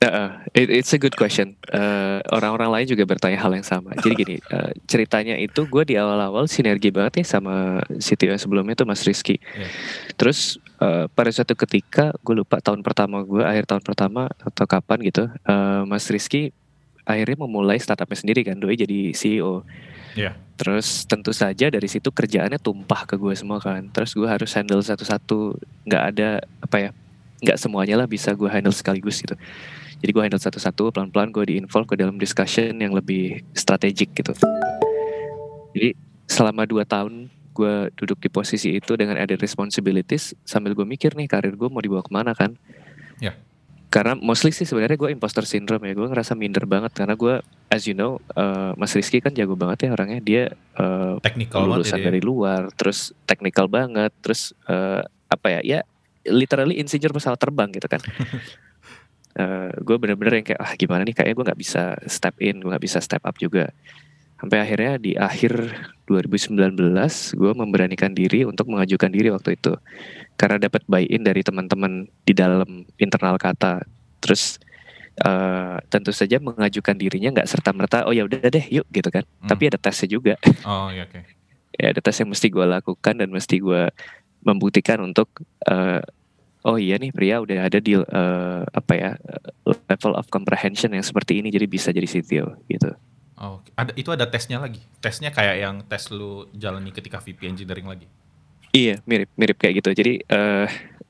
Uh, 0.07 0.39
it, 0.55 0.71
it's 0.71 0.95
a 0.95 1.01
good 1.03 1.19
question. 1.19 1.59
Uh, 1.75 2.23
orang-orang 2.31 2.71
lain 2.71 2.87
juga 2.87 3.03
bertanya 3.03 3.43
hal 3.43 3.51
yang 3.51 3.67
sama. 3.67 3.91
Jadi 3.99 4.15
gini, 4.15 4.37
uh, 4.55 4.71
ceritanya 4.91 5.35
itu 5.35 5.67
gue 5.67 5.83
di 5.83 5.99
awal-awal 5.99 6.47
sinergi 6.47 6.95
banget 6.95 7.23
ya 7.23 7.37
sama 7.37 7.83
CTO 7.99 8.31
yang 8.31 8.43
sebelumnya 8.43 8.79
tuh 8.79 8.87
Mas 8.87 9.03
Rizky. 9.03 9.43
Yeah. 9.59 9.71
Terus 10.15 10.63
uh, 10.79 11.11
pada 11.11 11.35
suatu 11.35 11.59
ketika 11.59 12.15
gue 12.23 12.35
lupa 12.39 12.63
tahun 12.63 12.87
pertama 12.87 13.27
gue, 13.27 13.43
akhir 13.43 13.67
tahun 13.67 13.83
pertama 13.83 14.31
atau 14.39 14.65
kapan 14.71 14.99
gitu, 15.03 15.27
uh, 15.27 15.83
Mas 15.85 16.07
Rizky 16.07 16.55
akhirnya 17.03 17.43
memulai 17.43 17.79
startupnya 17.83 18.19
sendiri 18.19 18.47
kan, 18.47 18.59
doi 18.59 18.79
jadi 18.79 19.11
CEO. 19.11 19.67
Yeah. 20.15 20.39
Terus 20.57 21.05
tentu 21.05 21.35
saja 21.35 21.69
dari 21.69 21.91
situ 21.91 22.09
kerjaannya 22.09 22.63
tumpah 22.63 23.05
ke 23.11 23.19
gue 23.19 23.35
semua 23.35 23.59
kan. 23.59 23.91
Terus 23.91 24.15
gue 24.15 24.25
harus 24.25 24.49
handle 24.55 24.81
satu-satu, 24.81 25.59
nggak 25.85 26.03
ada 26.15 26.41
apa 26.65 26.77
ya, 26.79 26.91
nggak 27.45 27.59
semuanya 27.61 28.01
lah 28.01 28.09
bisa 28.09 28.33
gue 28.33 28.49
handle 28.49 28.73
sekaligus 28.73 29.21
gitu 29.21 29.37
jadi 30.01 30.11
gue 30.13 30.23
handle 30.23 30.43
satu-satu 30.43 30.93
pelan-pelan 30.93 31.33
gue 31.33 31.45
di-involve 31.57 31.89
ke 31.89 31.97
dalam 31.97 32.21
discussion 32.21 32.77
yang 32.77 32.93
lebih 32.93 33.41
strategik 33.57 34.13
gitu. 34.13 34.37
Jadi 35.73 35.97
selama 36.29 36.69
dua 36.69 36.85
tahun 36.85 37.33
gue 37.57 37.89
duduk 37.97 38.21
di 38.21 38.29
posisi 38.29 38.77
itu 38.77 38.93
dengan 39.01 39.17
added 39.17 39.41
responsibilities 39.41 40.37
sambil 40.45 40.77
gue 40.77 40.85
mikir 40.85 41.17
nih 41.17 41.25
karir 41.25 41.57
gue 41.57 41.69
mau 41.73 41.81
dibawa 41.81 42.05
ke 42.05 42.13
mana 42.13 42.37
kan? 42.37 42.61
Ya. 43.17 43.33
Karena 43.89 44.13
mostly 44.13 44.53
sih 44.53 44.69
sebenarnya 44.69 45.01
gue 45.01 45.09
imposter 45.09 45.49
syndrome 45.49 45.89
ya 45.89 45.97
gue 45.97 46.05
ngerasa 46.05 46.37
minder 46.37 46.69
banget 46.69 46.93
karena 46.93 47.17
gue 47.17 47.41
as 47.73 47.89
you 47.89 47.97
know 47.97 48.21
uh, 48.37 48.77
Mas 48.77 48.93
Rizky 48.93 49.25
kan 49.25 49.33
jago 49.33 49.57
banget 49.57 49.89
ya 49.89 49.97
orangnya. 49.97 50.21
Dia 50.21 50.43
uh, 50.77 51.17
technical 51.25 51.65
lulusan 51.65 52.05
dari 52.05 52.21
luar 52.21 52.69
terus 52.77 53.17
technical 53.25 53.73
banget 53.73 54.13
terus 54.21 54.53
uh, 54.69 55.01
apa 55.33 55.57
ya 55.57 55.61
ya 55.65 55.81
literally 56.29 56.77
insinyur 56.77 57.15
pesawat 57.15 57.39
terbang 57.39 57.71
gitu 57.71 57.87
kan 57.87 58.03
uh, 59.37 59.71
gue 59.77 59.97
bener-bener 60.01 60.43
yang 60.43 60.47
kayak 60.47 60.61
ah 60.61 60.73
gimana 60.75 61.05
nih? 61.05 61.15
Kayaknya 61.15 61.35
gue 61.37 61.47
nggak 61.53 61.61
bisa 61.61 61.83
step 62.09 62.35
in 62.43 62.61
gue 62.61 62.71
nggak 62.73 62.85
bisa 62.85 62.99
step 62.99 63.23
up 63.23 63.37
juga. 63.37 63.71
Sampai 64.37 64.61
akhirnya 64.61 65.01
di 65.01 65.17
akhir 65.17 65.73
2019 66.05 66.77
gue 67.41 67.53
memberanikan 67.57 68.13
diri 68.13 68.45
untuk 68.45 68.69
mengajukan 68.69 69.09
diri 69.09 69.33
waktu 69.33 69.57
itu. 69.57 69.73
Karena 70.37 70.61
dapat 70.61 70.85
buy-in 70.85 71.25
dari 71.25 71.41
teman-teman 71.41 72.05
di 72.25 72.33
dalam 72.37 72.85
internal 73.01 73.41
kata. 73.41 73.81
Terus 74.21 74.61
uh, 75.25 75.81
tentu 75.89 76.13
saja 76.13 76.37
mengajukan 76.37 76.93
dirinya 76.93 77.41
nggak 77.41 77.49
serta 77.49 77.73
merta 77.73 78.05
oh 78.05 78.13
ya 78.13 78.29
udah 78.29 78.45
deh 78.53 78.67
yuk 78.69 78.85
gitu 78.93 79.09
kan. 79.09 79.25
Hmm. 79.25 79.49
tapi 79.49 79.73
ada 79.73 79.79
tesnya 79.81 80.09
juga. 80.09 80.35
Oh 80.69 80.93
ya 80.93 81.09
oke. 81.09 81.17
Okay. 81.17 81.25
ya 81.81 81.93
ada 81.93 82.01
tes 82.01 82.17
yang 82.17 82.31
mesti 82.33 82.49
gue 82.49 82.67
lakukan 82.67 83.15
dan 83.21 83.29
mesti 83.29 83.57
gue 83.61 83.83
membuktikan 84.47 85.03
untuk 85.03 85.29
uh, 85.69 86.01
oh 86.67 86.77
iya 86.77 86.99
nih 86.99 87.15
pria 87.15 87.39
udah 87.39 87.71
ada 87.71 87.79
di 87.79 87.95
uh, 87.95 88.63
apa 88.67 88.93
ya 88.99 89.11
level 89.65 90.13
of 90.19 90.27
comprehension 90.35 90.91
yang 90.91 91.07
seperti 91.07 91.39
ini 91.39 91.55
jadi 91.55 91.71
bisa 91.71 91.95
jadi 91.95 92.05
CTO 92.05 92.59
gitu. 92.67 92.91
Oh, 93.37 93.61
ada 93.77 93.93
itu 93.95 94.09
ada 94.11 94.27
tesnya 94.27 94.59
lagi. 94.59 94.83
Tesnya 94.99 95.31
kayak 95.31 95.57
yang 95.61 95.77
tes 95.87 96.09
lu 96.11 96.49
jalani 96.57 96.91
ketika 96.91 97.21
VP 97.21 97.47
engineering 97.47 97.87
lagi. 97.87 98.09
Iya, 98.73 99.05
mirip 99.05 99.31
mirip 99.37 99.57
kayak 99.61 99.85
gitu. 99.85 99.93
Jadi 99.93 100.13
uh, 100.33 100.67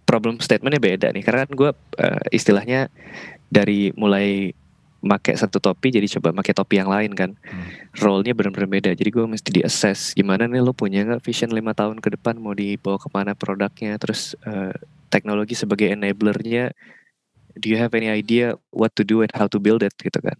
problem 0.06 0.38
statementnya 0.42 0.82
beda 0.82 1.08
nih 1.14 1.22
karena 1.24 1.46
kan 1.46 1.52
gue 1.54 1.70
uh, 1.74 2.24
istilahnya 2.30 2.90
dari 3.50 3.90
mulai 3.94 4.54
make 5.06 5.34
satu 5.38 5.62
topi 5.62 5.94
jadi 5.94 6.06
coba 6.18 6.34
make 6.34 6.50
topi 6.50 6.82
yang 6.82 6.90
lain 6.90 7.14
kan 7.14 7.30
hmm. 7.34 7.94
role-nya 8.00 8.34
benar-benar 8.34 8.66
beda 8.66 8.90
jadi 8.96 9.06
gue 9.06 9.24
mesti 9.28 9.50
di 9.54 9.62
assess 9.62 10.16
gimana 10.16 10.50
nih 10.50 10.62
lo 10.62 10.74
punya 10.74 11.06
nggak 11.06 11.22
vision 11.22 11.54
lima 11.54 11.76
tahun 11.76 12.02
ke 12.02 12.18
depan 12.18 12.38
mau 12.42 12.56
dibawa 12.56 12.98
ke 12.98 13.06
mana 13.12 13.38
produknya 13.38 13.94
terus 14.02 14.34
uh, 14.42 14.74
teknologi 15.08 15.54
sebagai 15.56 15.90
enablernya 15.92 16.74
do 17.56 17.66
you 17.72 17.78
have 17.80 17.96
any 17.96 18.10
idea 18.10 18.54
what 18.74 18.92
to 18.94 19.02
do 19.02 19.24
and 19.24 19.32
how 19.32 19.48
to 19.48 19.56
build 19.56 19.80
it 19.80 19.94
gitu 20.00 20.20
kan 20.20 20.36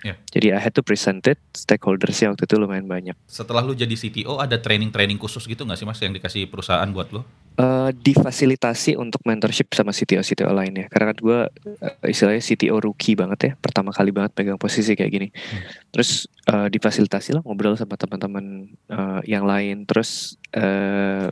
Yeah. 0.00 0.16
Jadi 0.32 0.46
I 0.56 0.60
had 0.60 0.72
to 0.80 0.82
present 0.82 1.20
it 1.28 1.36
stakeholdersnya 1.52 2.32
waktu 2.32 2.48
itu 2.48 2.56
lumayan 2.56 2.88
banyak. 2.88 3.16
Setelah 3.28 3.60
lu 3.60 3.76
jadi 3.76 3.92
CTO 3.92 4.40
ada 4.40 4.56
training-training 4.56 5.20
khusus 5.20 5.44
gitu 5.44 5.68
nggak 5.68 5.76
sih 5.76 5.84
mas 5.84 6.00
yang 6.00 6.16
dikasih 6.16 6.48
perusahaan 6.48 6.88
buat 6.88 7.12
lo? 7.12 7.28
Uh, 7.60 7.92
difasilitasi 7.92 8.96
untuk 8.96 9.20
mentorship 9.28 9.68
sama 9.76 9.92
CTO-CTO 9.92 10.48
lainnya. 10.56 10.88
Karena 10.88 11.12
kan 11.12 11.18
gue 11.20 11.38
uh, 11.84 12.08
istilahnya 12.08 12.40
CTO 12.40 12.80
rookie 12.80 13.12
banget 13.12 13.38
ya, 13.44 13.52
pertama 13.60 13.92
kali 13.92 14.08
banget 14.08 14.32
pegang 14.32 14.56
posisi 14.56 14.96
kayak 14.96 15.12
gini. 15.12 15.28
Hmm. 15.28 15.68
Terus 15.92 16.24
uh, 16.48 16.72
difasilitasi 16.72 17.36
lah 17.36 17.42
ngobrol 17.44 17.76
sama 17.76 18.00
teman-teman 18.00 18.72
uh, 18.88 19.20
yang 19.28 19.44
lain. 19.44 19.84
Terus 19.84 20.40
uh, 20.56 21.28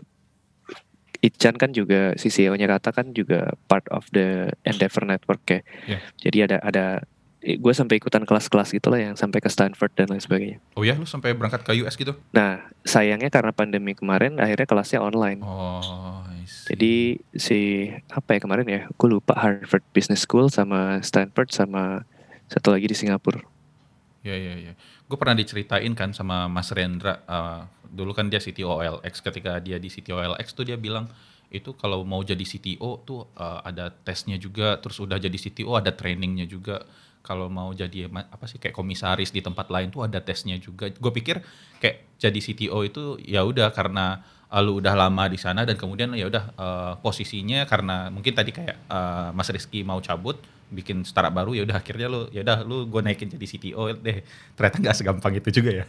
Ichan 1.19 1.59
kan 1.59 1.75
juga 1.75 2.15
si 2.15 2.31
CEO-nya 2.31 2.71
kata 2.71 2.95
kan 2.95 3.11
juga 3.11 3.59
part 3.67 3.83
of 3.91 4.07
the 4.15 4.55
Endeavor 4.63 5.03
Network 5.03 5.43
ya. 5.51 5.61
Yeah. 5.87 6.01
Jadi 6.23 6.39
ada 6.47 6.57
ada 6.63 6.87
gue 7.39 7.75
sampai 7.75 8.03
ikutan 8.03 8.27
kelas-kelas 8.27 8.75
gitu 8.75 8.91
lah 8.91 8.99
yang 8.99 9.15
sampai 9.15 9.39
ke 9.39 9.47
Stanford 9.47 9.95
dan 9.95 10.11
lain 10.11 10.19
sebagainya. 10.19 10.59
Oh 10.75 10.83
ya, 10.83 10.99
lu 10.99 11.07
sampai 11.07 11.39
berangkat 11.39 11.63
ke 11.63 11.71
US 11.87 11.95
gitu? 11.95 12.19
Nah, 12.35 12.67
sayangnya 12.83 13.31
karena 13.31 13.55
pandemi 13.55 13.95
kemarin 13.95 14.43
akhirnya 14.43 14.67
kelasnya 14.67 14.99
online. 14.99 15.39
Oh, 15.43 16.27
Jadi 16.67 17.23
si 17.39 17.91
apa 18.11 18.35
ya 18.35 18.41
kemarin 18.43 18.67
ya, 18.67 18.81
gue 18.91 19.09
lupa 19.09 19.39
Harvard 19.39 19.87
Business 19.95 20.27
School 20.27 20.51
sama 20.51 20.99
Stanford 21.07 21.55
sama 21.55 22.03
satu 22.51 22.75
lagi 22.75 22.91
di 22.91 22.97
Singapura. 22.99 23.39
Ya 24.27 24.35
ya 24.35 24.59
ya. 24.59 24.73
Gue 25.09 25.17
pernah 25.17 25.33
diceritain 25.33 25.93
kan 25.97 26.13
sama 26.13 26.53
Mas 26.53 26.69
Rendra, 26.69 27.25
uh, 27.25 27.65
dulu 27.89 28.13
kan 28.13 28.29
dia 28.29 28.39
CTO 28.39 28.77
OLX. 28.77 29.25
Ketika 29.25 29.57
dia 29.59 29.81
di 29.81 29.89
CTO 29.89 30.21
OLX 30.21 30.53
tuh 30.53 30.69
dia 30.69 30.77
bilang 30.77 31.09
itu 31.49 31.73
kalau 31.73 32.05
mau 32.05 32.21
jadi 32.21 32.45
CTO 32.45 33.09
tuh 33.09 33.25
uh, 33.41 33.65
ada 33.65 33.89
tesnya 33.89 34.37
juga, 34.37 34.77
terus 34.77 35.01
udah 35.01 35.17
jadi 35.17 35.33
CTO 35.33 35.81
ada 35.81 35.97
trainingnya 35.97 36.45
juga 36.45 36.85
kalau 37.25 37.49
mau 37.49 37.73
jadi 37.73 38.09
apa 38.09 38.45
sih 38.49 38.57
kayak 38.57 38.73
komisaris 38.73 39.33
di 39.33 39.41
tempat 39.41 39.69
lain 39.73 39.89
tuh 39.89 40.05
ada 40.05 40.21
tesnya 40.21 40.61
juga. 40.61 40.93
Gue 40.93 41.13
pikir 41.13 41.41
kayak 41.81 42.21
jadi 42.21 42.39
CTO 42.45 42.79
itu 42.85 43.17
ya 43.25 43.49
udah 43.49 43.73
karena 43.73 44.21
uh, 44.53 44.61
lu 44.61 44.81
udah 44.81 44.93
lama 44.93 45.25
di 45.29 45.41
sana 45.41 45.65
dan 45.65 45.77
kemudian 45.77 46.13
ya 46.17 46.29
udah 46.29 46.45
uh, 46.57 46.93
posisinya 47.01 47.65
karena 47.65 48.13
mungkin 48.13 48.33
tadi 48.37 48.53
kayak 48.53 48.77
uh, 48.89 49.31
Mas 49.33 49.49
Rizky 49.49 49.85
mau 49.85 50.01
cabut 50.01 50.41
bikin 50.69 51.05
startup 51.05 51.33
baru 51.33 51.57
ya 51.57 51.63
udah 51.65 51.77
akhirnya 51.81 52.07
lu 52.09 52.21
ya 52.33 52.45
udah 52.45 52.65
lu 52.65 52.89
gue 52.89 53.01
naikin 53.03 53.29
jadi 53.29 53.47
CTO 53.47 53.83
deh. 53.99 54.23
Ternyata 54.55 54.77
nggak 54.81 54.97
segampang 54.97 55.33
itu 55.37 55.51
juga 55.51 55.71
ya. 55.83 55.87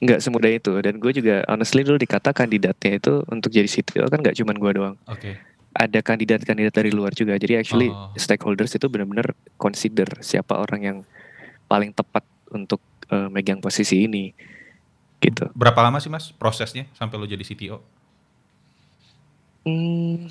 Nggak 0.00 0.20
semudah 0.22 0.50
itu 0.50 0.72
dan 0.80 0.94
gue 0.96 1.12
juga 1.12 1.42
honestly 1.50 1.82
dulu 1.82 1.98
dikata 1.98 2.30
kandidatnya 2.30 3.02
itu 3.02 3.22
untuk 3.28 3.50
jadi 3.50 3.66
CTO 3.66 4.06
kan 4.06 4.22
nggak 4.22 4.36
cuma 4.38 4.52
gue 4.56 4.72
doang. 4.76 4.96
Oke. 5.06 5.20
Okay 5.20 5.34
ada 5.70 6.00
kandidat-kandidat 6.02 6.74
dari 6.74 6.90
luar 6.90 7.14
juga. 7.14 7.38
Jadi 7.38 7.54
actually 7.62 7.88
oh. 7.90 8.10
stakeholders 8.18 8.74
itu 8.74 8.90
benar-benar 8.90 9.38
consider 9.54 10.08
siapa 10.18 10.58
orang 10.58 10.80
yang 10.82 10.98
paling 11.70 11.94
tepat 11.94 12.26
untuk 12.50 12.82
uh, 13.14 13.30
megang 13.30 13.62
posisi 13.62 14.10
ini. 14.10 14.34
Gitu. 15.22 15.46
Berapa 15.54 15.78
lama 15.84 16.02
sih 16.02 16.10
Mas 16.10 16.34
prosesnya 16.34 16.90
sampai 16.98 17.20
lo 17.20 17.28
jadi 17.28 17.44
CTO? 17.44 17.78
Hmm, 19.60 20.26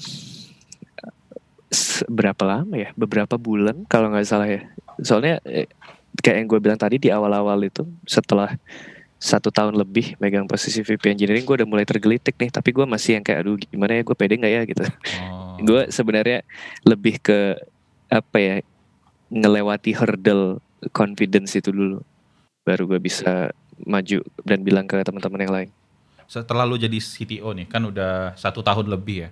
berapa 2.10 2.44
lama 2.44 2.76
ya? 2.76 2.90
Beberapa 2.98 3.38
bulan 3.38 3.86
kalau 3.86 4.10
nggak 4.10 4.28
salah 4.28 4.50
ya. 4.50 4.66
Soalnya 5.00 5.40
eh, 5.46 5.70
kayak 6.20 6.38
yang 6.44 6.48
gue 6.50 6.60
bilang 6.60 6.80
tadi 6.82 6.98
di 6.98 7.14
awal-awal 7.14 7.62
itu 7.64 7.86
setelah 8.04 8.58
satu 9.20 9.52
tahun 9.52 9.76
lebih 9.76 10.16
megang 10.18 10.48
posisi 10.48 10.80
VP 10.80 11.12
Engineering 11.12 11.44
gue 11.44 11.56
udah 11.64 11.70
mulai 11.70 11.86
tergelitik 11.86 12.36
nih. 12.36 12.50
Tapi 12.50 12.70
gue 12.74 12.86
masih 12.90 13.20
yang 13.20 13.24
kayak 13.24 13.46
aduh 13.46 13.56
gimana 13.56 14.00
ya? 14.00 14.02
Gue 14.02 14.16
pede 14.18 14.36
nggak 14.36 14.54
ya? 14.54 14.62
Gitu. 14.66 14.84
Oh. 15.30 15.56
gue 15.60 15.82
sebenarnya 15.92 16.42
lebih 16.88 17.22
ke 17.22 17.60
apa 18.10 18.38
ya 18.42 18.56
ngelewati 19.30 19.94
hurdle 19.94 20.58
confidence 20.92 21.54
itu 21.54 21.70
dulu. 21.70 22.02
Baru 22.66 22.90
gue 22.90 23.00
bisa 23.00 23.54
maju 23.86 24.20
dan 24.44 24.60
bilang 24.66 24.90
ke 24.90 25.00
teman-teman 25.06 25.40
yang 25.46 25.54
lain. 25.54 25.70
Setelah 26.30 26.64
lu 26.68 26.78
jadi 26.78 26.98
CTO 26.98 27.52
nih 27.56 27.68
kan 27.68 27.82
udah 27.86 28.38
satu 28.38 28.62
tahun 28.62 28.88
lebih 28.92 29.28
ya 29.28 29.30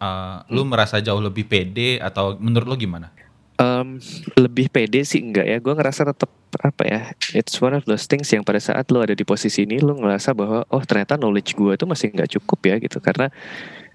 uh, 0.00 0.42
hmm. 0.42 0.52
lu 0.52 0.62
merasa 0.68 1.00
jauh 1.02 1.20
lebih 1.20 1.48
pede 1.48 2.00
atau 2.00 2.36
menurut 2.38 2.68
lu 2.74 2.78
gimana 2.78 3.12
Um, 3.56 3.96
lebih 4.36 4.68
pede 4.68 5.00
sih 5.08 5.24
enggak 5.24 5.48
ya. 5.48 5.56
Gue 5.64 5.72
ngerasa 5.72 6.04
tetap 6.04 6.28
apa 6.60 6.82
ya? 6.84 7.00
It's 7.32 7.56
one 7.56 7.72
of 7.72 7.88
those 7.88 8.04
things 8.04 8.28
yang 8.28 8.44
pada 8.44 8.60
saat 8.60 8.92
lo 8.92 9.00
ada 9.00 9.16
di 9.16 9.24
posisi 9.24 9.64
ini 9.64 9.80
lo 9.80 9.96
ngerasa 9.96 10.36
bahwa 10.36 10.68
oh 10.68 10.84
ternyata 10.84 11.16
knowledge 11.16 11.56
gue 11.56 11.72
itu 11.72 11.88
masih 11.88 12.12
nggak 12.12 12.36
cukup 12.36 12.60
ya 12.68 12.76
gitu. 12.84 13.00
Karena 13.00 13.32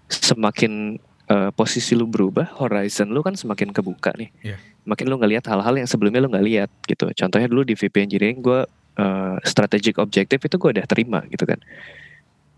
semakin 0.10 0.98
uh, 1.30 1.54
posisi 1.54 1.94
lo 1.94 2.10
berubah, 2.10 2.58
horizon 2.58 3.14
lo 3.14 3.22
kan 3.22 3.38
semakin 3.38 3.70
kebuka 3.70 4.18
nih. 4.18 4.34
Yeah. 4.42 4.58
Makin 4.90 5.06
lo 5.14 5.22
ngelihat 5.22 5.46
hal-hal 5.46 5.78
yang 5.78 5.86
sebelumnya 5.86 6.26
lo 6.26 6.34
nggak 6.34 6.46
lihat 6.50 6.70
gitu. 6.90 7.14
Contohnya 7.14 7.46
dulu 7.46 7.62
di 7.62 7.78
VP 7.78 8.02
Engineering 8.02 8.42
gue 8.42 8.66
uh, 8.98 9.38
strategic 9.46 10.02
objective 10.02 10.42
itu 10.42 10.56
gue 10.58 10.70
udah 10.82 10.86
terima 10.90 11.22
gitu 11.30 11.46
kan 11.46 11.62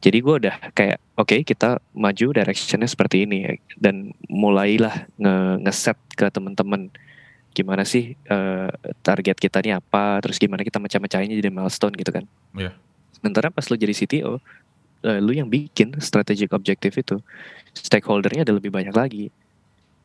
jadi 0.04 0.18
gue 0.20 0.36
udah 0.44 0.56
kayak 0.76 1.00
oke 1.16 1.32
okay, 1.32 1.40
kita 1.48 1.80
maju 1.96 2.28
directionnya 2.36 2.92
seperti 2.92 3.24
ini 3.24 3.38
ya. 3.48 3.52
dan 3.80 4.12
mulailah 4.28 5.08
nge 5.16 5.36
ngeset 5.64 5.98
ke 6.20 6.28
teman-teman 6.28 6.92
gimana 7.56 7.88
sih 7.88 8.20
uh, 8.28 8.68
target 9.00 9.40
kita 9.40 9.64
ini 9.64 9.80
apa 9.80 10.20
terus 10.20 10.42
gimana 10.42 10.68
kita 10.68 10.84
macam-macamnya 10.84 11.40
jadi 11.40 11.54
milestone 11.54 11.96
gitu 11.96 12.12
kan 12.12 12.28
yeah. 12.58 12.76
sementara 13.16 13.48
pas 13.48 13.64
lu 13.72 13.80
jadi 13.80 13.94
CTO 13.96 14.36
uh, 14.36 14.40
eh, 15.08 15.20
lu 15.24 15.32
yang 15.32 15.48
bikin 15.48 15.96
strategic 16.04 16.52
objective 16.52 16.92
itu 17.00 17.16
stakeholdernya 17.72 18.44
ada 18.44 18.54
lebih 18.58 18.74
banyak 18.74 18.92
lagi 18.92 19.32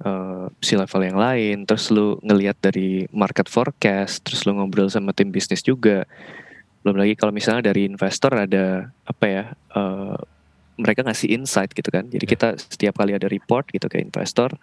uh, 0.05 0.47
si 0.62 0.78
level 0.78 1.02
yang 1.02 1.19
lain, 1.19 1.57
terus 1.67 1.90
lu 1.90 2.19
ngelihat 2.23 2.59
dari 2.62 3.07
market 3.11 3.50
forecast, 3.50 4.23
terus 4.23 4.47
lu 4.47 4.55
ngobrol 4.55 4.90
sama 4.90 5.11
tim 5.14 5.31
bisnis 5.35 5.62
juga. 5.64 6.07
Belum 6.83 6.97
lagi 6.99 7.19
kalau 7.19 7.35
misalnya 7.35 7.71
dari 7.75 7.87
investor 7.89 8.33
ada 8.35 8.93
apa 9.05 9.25
ya, 9.27 9.45
uh, 9.75 10.19
mereka 10.79 11.03
ngasih 11.03 11.35
insight 11.35 11.75
gitu 11.75 11.91
kan. 11.91 12.07
Jadi 12.07 12.25
yeah. 12.25 12.33
kita 12.33 12.49
setiap 12.57 12.95
kali 13.03 13.13
ada 13.19 13.27
report 13.27 13.67
gitu 13.75 13.91
ke 13.91 13.99
investor, 13.99 14.55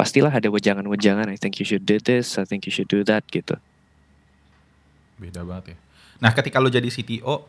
pastilah 0.00 0.32
ada 0.32 0.48
wejangan-wejangan. 0.48 1.28
I 1.28 1.36
think 1.36 1.60
you 1.60 1.66
should 1.68 1.84
do 1.84 2.00
this, 2.00 2.40
I 2.40 2.48
think 2.48 2.64
you 2.64 2.72
should 2.72 2.88
do 2.88 3.04
that 3.04 3.28
gitu. 3.28 3.60
Beda 5.20 5.44
banget 5.44 5.76
ya. 5.76 5.78
Nah, 6.20 6.32
ketika 6.32 6.56
lu 6.60 6.72
jadi 6.72 6.88
CTO, 6.88 7.44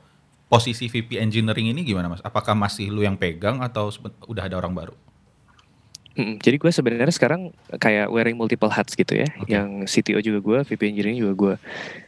posisi 0.52 0.92
VP 0.92 1.16
engineering 1.16 1.72
ini 1.72 1.88
gimana 1.88 2.12
mas? 2.12 2.20
Apakah 2.24 2.52
masih 2.52 2.92
lu 2.92 3.04
yang 3.08 3.16
pegang 3.16 3.64
atau 3.64 3.88
udah 4.28 4.52
ada 4.52 4.60
orang 4.60 4.76
baru? 4.76 4.96
Mm, 6.12 6.44
jadi 6.44 6.56
gue 6.60 6.72
sebenarnya 6.72 7.16
sekarang 7.16 7.56
kayak 7.80 8.12
wearing 8.12 8.36
multiple 8.36 8.72
hats 8.72 8.96
gitu 9.00 9.16
ya. 9.16 9.28
Okay. 9.42 9.56
Yang 9.56 9.70
CTO 9.88 10.20
juga 10.20 10.40
gue, 10.44 10.58
VP 10.68 10.82
engineering 10.92 11.20
juga 11.24 11.34
gue. 11.34 11.56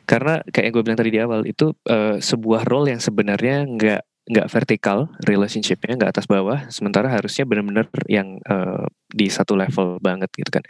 Karena 0.04 0.44
kayak 0.44 0.70
gue 0.76 0.82
bilang 0.84 1.00
tadi 1.00 1.12
di 1.12 1.20
awal 1.24 1.48
itu 1.48 1.72
uh, 1.88 2.20
sebuah 2.20 2.68
role 2.68 2.92
yang 2.92 3.00
sebenarnya 3.00 3.64
nggak 3.64 4.02
nggak 4.24 4.48
vertikal 4.48 5.12
relationshipnya 5.28 6.00
nggak 6.00 6.16
atas 6.16 6.32
bawah 6.32 6.72
sementara 6.72 7.12
harusnya 7.12 7.44
benar-benar 7.44 7.92
yang 8.08 8.40
uh, 8.48 8.88
di 9.12 9.28
satu 9.28 9.52
level 9.52 10.00
banget 10.00 10.32
gitu 10.32 10.48
kan 10.48 10.64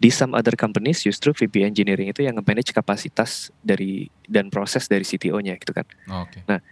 di 0.00 0.08
some 0.08 0.32
other 0.32 0.56
companies 0.56 1.04
justru 1.04 1.36
VP 1.36 1.68
engineering 1.68 2.08
itu 2.08 2.24
yang 2.24 2.32
manage 2.40 2.72
kapasitas 2.72 3.52
dari 3.60 4.08
dan 4.24 4.48
proses 4.48 4.88
dari 4.88 5.04
CTO-nya 5.04 5.60
gitu 5.60 5.76
kan 5.76 5.84
oh, 6.08 6.24
okay. 6.24 6.48
nah 6.48 6.64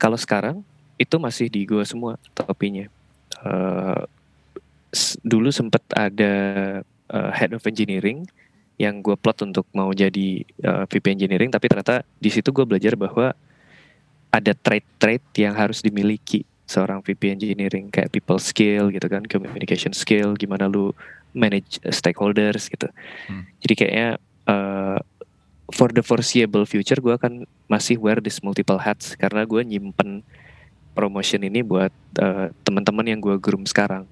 kalau 0.00 0.16
sekarang 0.16 0.64
itu 0.96 1.20
masih 1.20 1.52
di 1.52 1.68
gue 1.68 1.84
semua 1.84 2.16
topinya 2.32 2.88
uh, 3.44 4.08
dulu 5.22 5.52
sempat 5.52 5.82
ada 5.94 6.32
uh, 7.12 7.30
head 7.32 7.52
of 7.52 7.62
engineering 7.68 8.24
yang 8.76 9.00
gue 9.00 9.16
plot 9.16 9.46
untuk 9.48 9.64
mau 9.72 9.88
jadi 9.92 10.44
uh, 10.64 10.84
VP 10.84 11.16
engineering 11.16 11.48
tapi 11.48 11.68
ternyata 11.70 12.04
di 12.20 12.28
situ 12.28 12.52
gue 12.52 12.64
belajar 12.68 12.92
bahwa 12.92 13.32
ada 14.36 14.52
trait-trait 14.52 15.24
yang 15.40 15.56
harus 15.56 15.80
dimiliki 15.80 16.44
seorang 16.66 17.00
VP 17.00 17.30
engineering 17.30 17.88
kayak 17.88 18.10
people 18.10 18.42
skill 18.42 18.90
gitu 18.90 19.06
kan, 19.06 19.22
communication 19.24 19.94
skill, 19.94 20.34
gimana 20.34 20.66
lu 20.66 20.90
manage 21.32 21.78
stakeholders 21.88 22.66
gitu. 22.66 22.90
Hmm. 23.30 23.46
Jadi 23.62 23.74
kayaknya 23.78 24.08
uh, 24.50 24.98
for 25.70 25.94
the 25.94 26.02
foreseeable 26.02 26.66
future 26.66 26.98
gue 26.98 27.14
akan 27.14 27.46
masih 27.70 27.96
wear 27.96 28.18
this 28.18 28.42
multiple 28.42 28.82
hats 28.82 29.14
karena 29.14 29.46
gue 29.46 29.62
nyimpen 29.62 30.26
promotion 30.92 31.44
ini 31.46 31.62
buat 31.62 31.94
uh, 32.18 32.50
teman-teman 32.66 33.06
yang 33.06 33.20
gue 33.22 33.38
groom 33.38 33.64
sekarang. 33.64 34.04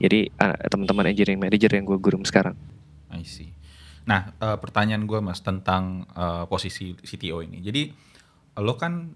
Jadi 0.00 0.32
uh, 0.40 0.56
teman-teman 0.72 1.12
engineering 1.12 1.40
manager 1.40 1.70
yang 1.76 1.84
gue 1.84 1.98
groom 2.00 2.24
sekarang. 2.24 2.56
I 3.12 3.22
see. 3.22 3.52
Nah, 4.08 4.32
uh, 4.40 4.56
pertanyaan 4.56 5.04
gue 5.04 5.20
mas 5.20 5.44
tentang 5.44 6.08
uh, 6.16 6.48
posisi 6.48 6.96
CTO 6.96 7.44
ini. 7.44 7.60
Jadi 7.60 7.92
lo 8.58 8.74
kan 8.80 9.12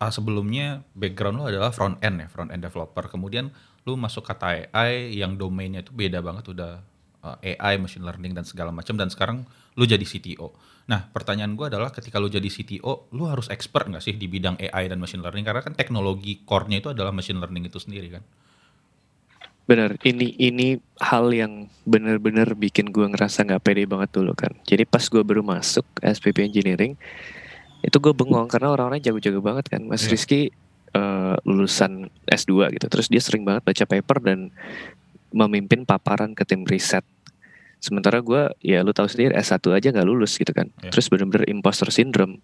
uh, 0.00 0.12
sebelumnya 0.12 0.80
background 0.96 1.36
lu 1.38 1.44
adalah 1.46 1.70
front 1.70 2.00
end 2.00 2.24
ya, 2.24 2.28
front 2.32 2.48
end 2.48 2.64
developer. 2.64 3.12
Kemudian 3.12 3.52
lu 3.86 3.94
masuk 3.94 4.24
kata 4.24 4.72
AI 4.72 5.14
yang 5.14 5.36
domainnya 5.36 5.84
itu 5.84 5.92
beda 5.94 6.24
banget 6.24 6.50
udah 6.50 6.80
uh, 7.22 7.36
AI, 7.38 7.78
machine 7.78 8.02
learning 8.02 8.32
dan 8.32 8.42
segala 8.48 8.72
macam 8.72 8.96
dan 8.96 9.12
sekarang 9.12 9.46
lu 9.76 9.84
jadi 9.84 10.02
CTO. 10.02 10.56
Nah, 10.86 11.10
pertanyaan 11.10 11.58
gue 11.58 11.66
adalah 11.68 11.90
ketika 11.92 12.16
lu 12.16 12.30
jadi 12.30 12.46
CTO, 12.46 13.12
lu 13.12 13.28
harus 13.28 13.50
expert 13.52 13.90
nggak 13.90 14.00
sih 14.00 14.14
di 14.16 14.30
bidang 14.30 14.56
AI 14.56 14.88
dan 14.88 15.02
machine 15.02 15.20
learning 15.20 15.44
karena 15.44 15.60
kan 15.60 15.74
teknologi 15.76 16.46
core-nya 16.46 16.80
itu 16.80 16.90
adalah 16.94 17.12
machine 17.12 17.42
learning 17.42 17.68
itu 17.68 17.76
sendiri 17.82 18.08
kan. 18.16 18.24
Bener, 19.66 19.98
ini 20.06 20.30
ini 20.38 20.78
hal 21.02 21.34
yang 21.34 21.66
bener-bener 21.82 22.54
bikin 22.54 22.94
gue 22.94 23.02
ngerasa 23.02 23.42
nggak 23.42 23.62
pede 23.66 23.82
banget 23.90 24.14
dulu 24.14 24.30
kan. 24.32 24.54
Jadi 24.62 24.86
pas 24.86 25.02
gue 25.02 25.22
baru 25.26 25.42
masuk 25.42 25.82
SPP 25.98 26.46
Engineering, 26.46 26.94
itu 27.86 27.96
gue 28.02 28.12
bengong 28.14 28.50
karena 28.50 28.74
orang-orang 28.74 28.98
jago-jago 28.98 29.38
banget 29.38 29.70
kan 29.70 29.82
Mas 29.86 30.02
yeah. 30.06 30.12
Rizky 30.14 30.42
uh, 30.96 31.38
lulusan 31.46 32.10
S2 32.26 32.74
gitu 32.74 32.86
terus 32.90 33.06
dia 33.06 33.22
sering 33.22 33.46
banget 33.46 33.62
baca 33.62 33.84
paper 33.86 34.18
dan 34.18 34.50
memimpin 35.30 35.86
paparan 35.86 36.34
ke 36.34 36.42
tim 36.42 36.66
riset 36.66 37.06
sementara 37.78 38.18
gue 38.18 38.50
ya 38.64 38.82
lu 38.82 38.90
tahu 38.90 39.06
sendiri 39.06 39.38
S1 39.38 39.62
aja 39.70 39.88
nggak 39.94 40.08
lulus 40.08 40.34
gitu 40.34 40.50
kan 40.50 40.66
yeah. 40.82 40.90
terus 40.90 41.06
bener-bener 41.06 41.46
imposter 41.46 41.86
syndrome 41.94 42.42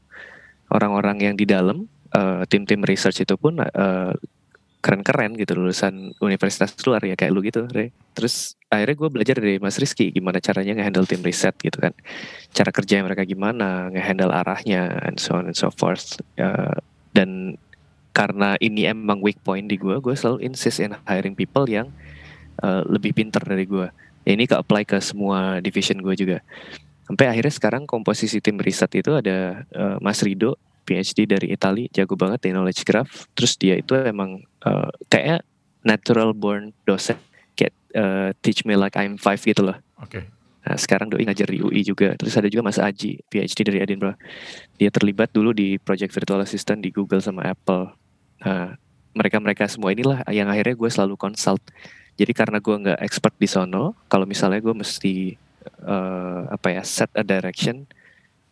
orang-orang 0.71 1.33
yang 1.33 1.35
di 1.35 1.49
dalam 1.49 1.91
uh, 2.15 2.47
tim-tim 2.47 2.87
research 2.87 3.27
itu 3.27 3.35
pun 3.35 3.59
uh, 3.59 4.15
keren-keren 4.83 5.39
gitu 5.39 5.55
lulusan 5.55 6.11
universitas 6.19 6.75
luar 6.83 6.99
ya 7.07 7.15
kayak 7.15 7.31
lu 7.31 7.41
gitu 7.47 7.71
Re. 7.71 7.95
Terus 8.19 8.59
akhirnya 8.67 8.97
gue 8.99 9.09
belajar 9.15 9.37
dari 9.39 9.63
Mas 9.63 9.79
Rizky 9.79 10.11
gimana 10.11 10.43
caranya 10.43 10.75
ngehandle 10.75 11.07
tim 11.07 11.23
riset 11.23 11.55
gitu 11.63 11.79
kan. 11.79 11.95
Cara 12.51 12.75
kerja 12.75 12.99
mereka 13.07 13.23
gimana, 13.23 13.87
ngehandle 13.95 14.35
arahnya 14.35 14.91
and 15.07 15.23
so 15.23 15.39
on 15.39 15.47
and 15.47 15.55
so 15.55 15.71
forth. 15.71 16.19
Uh, 16.35 16.75
dan 17.15 17.55
karena 18.13 18.59
ini 18.59 18.91
emang 18.91 19.23
weak 19.23 19.39
point 19.47 19.71
di 19.71 19.79
gue, 19.79 20.03
gue 20.03 20.15
selalu 20.19 20.51
insist 20.51 20.83
in 20.83 20.99
hiring 21.07 21.39
people 21.39 21.65
yang 21.65 21.89
uh, 22.61 22.83
lebih 22.85 23.15
pinter 23.15 23.41
dari 23.41 23.65
gue. 23.65 23.87
Ini 24.27 24.51
ke 24.51 24.59
apply 24.59 24.83
ke 24.83 24.99
semua 24.99 25.63
division 25.63 26.03
gue 26.03 26.15
juga. 26.19 26.39
Sampai 27.07 27.31
akhirnya 27.31 27.55
sekarang 27.55 27.83
komposisi 27.87 28.43
tim 28.43 28.59
riset 28.59 28.91
itu 28.99 29.15
ada 29.15 29.63
uh, 29.79 29.97
Mas 30.03 30.19
Rido 30.27 30.59
PhD 30.83 31.31
dari 31.31 31.55
Italia, 31.55 31.87
jago 31.95 32.19
banget 32.19 32.47
di 32.47 32.51
knowledge 32.51 32.83
graph. 32.83 33.31
Terus 33.39 33.55
dia 33.55 33.79
itu 33.79 33.95
emang 33.95 34.43
uh, 34.67 34.91
kayak 35.11 35.47
natural 35.83 36.33
born 36.33 36.71
dosen, 36.87 37.19
kayak 37.59 37.75
uh, 37.95 38.31
teach 38.41 38.63
me 38.63 38.79
like 38.79 38.95
I'm 38.95 39.19
five 39.19 39.43
gitu 39.43 39.63
loh. 39.63 39.79
Oke. 39.99 40.23
Okay. 40.23 40.25
Nah, 40.63 40.79
sekarang 40.79 41.11
doi 41.11 41.27
ngajar 41.27 41.51
di 41.51 41.59
UI 41.59 41.83
juga. 41.83 42.15
Terus 42.15 42.39
ada 42.39 42.47
juga 42.47 42.71
Mas 42.71 42.79
Aji, 42.79 43.19
PhD 43.27 43.67
dari 43.67 43.83
Edinburgh. 43.83 44.15
Dia 44.79 44.95
terlibat 44.95 45.35
dulu 45.35 45.51
di 45.51 45.75
project 45.83 46.15
virtual 46.15 46.39
assistant 46.39 46.79
di 46.79 46.95
Google 46.95 47.19
sama 47.19 47.43
Apple. 47.51 47.91
Nah, 48.47 48.79
mereka-mereka 49.13 49.67
semua 49.67 49.91
inilah 49.91 50.23
yang 50.31 50.47
akhirnya 50.47 50.79
gue 50.79 50.91
selalu 50.91 51.19
consult. 51.19 51.61
Jadi 52.15 52.31
karena 52.31 52.63
gue 52.63 52.77
nggak 52.79 53.01
expert 53.03 53.35
di 53.43 53.51
sono, 53.51 53.99
kalau 54.07 54.23
misalnya 54.23 54.63
gue 54.63 54.71
mesti 54.71 55.35
uh, 55.83 56.47
apa 56.47 56.79
ya 56.79 56.83
set 56.87 57.11
a 57.19 57.27
direction, 57.27 57.83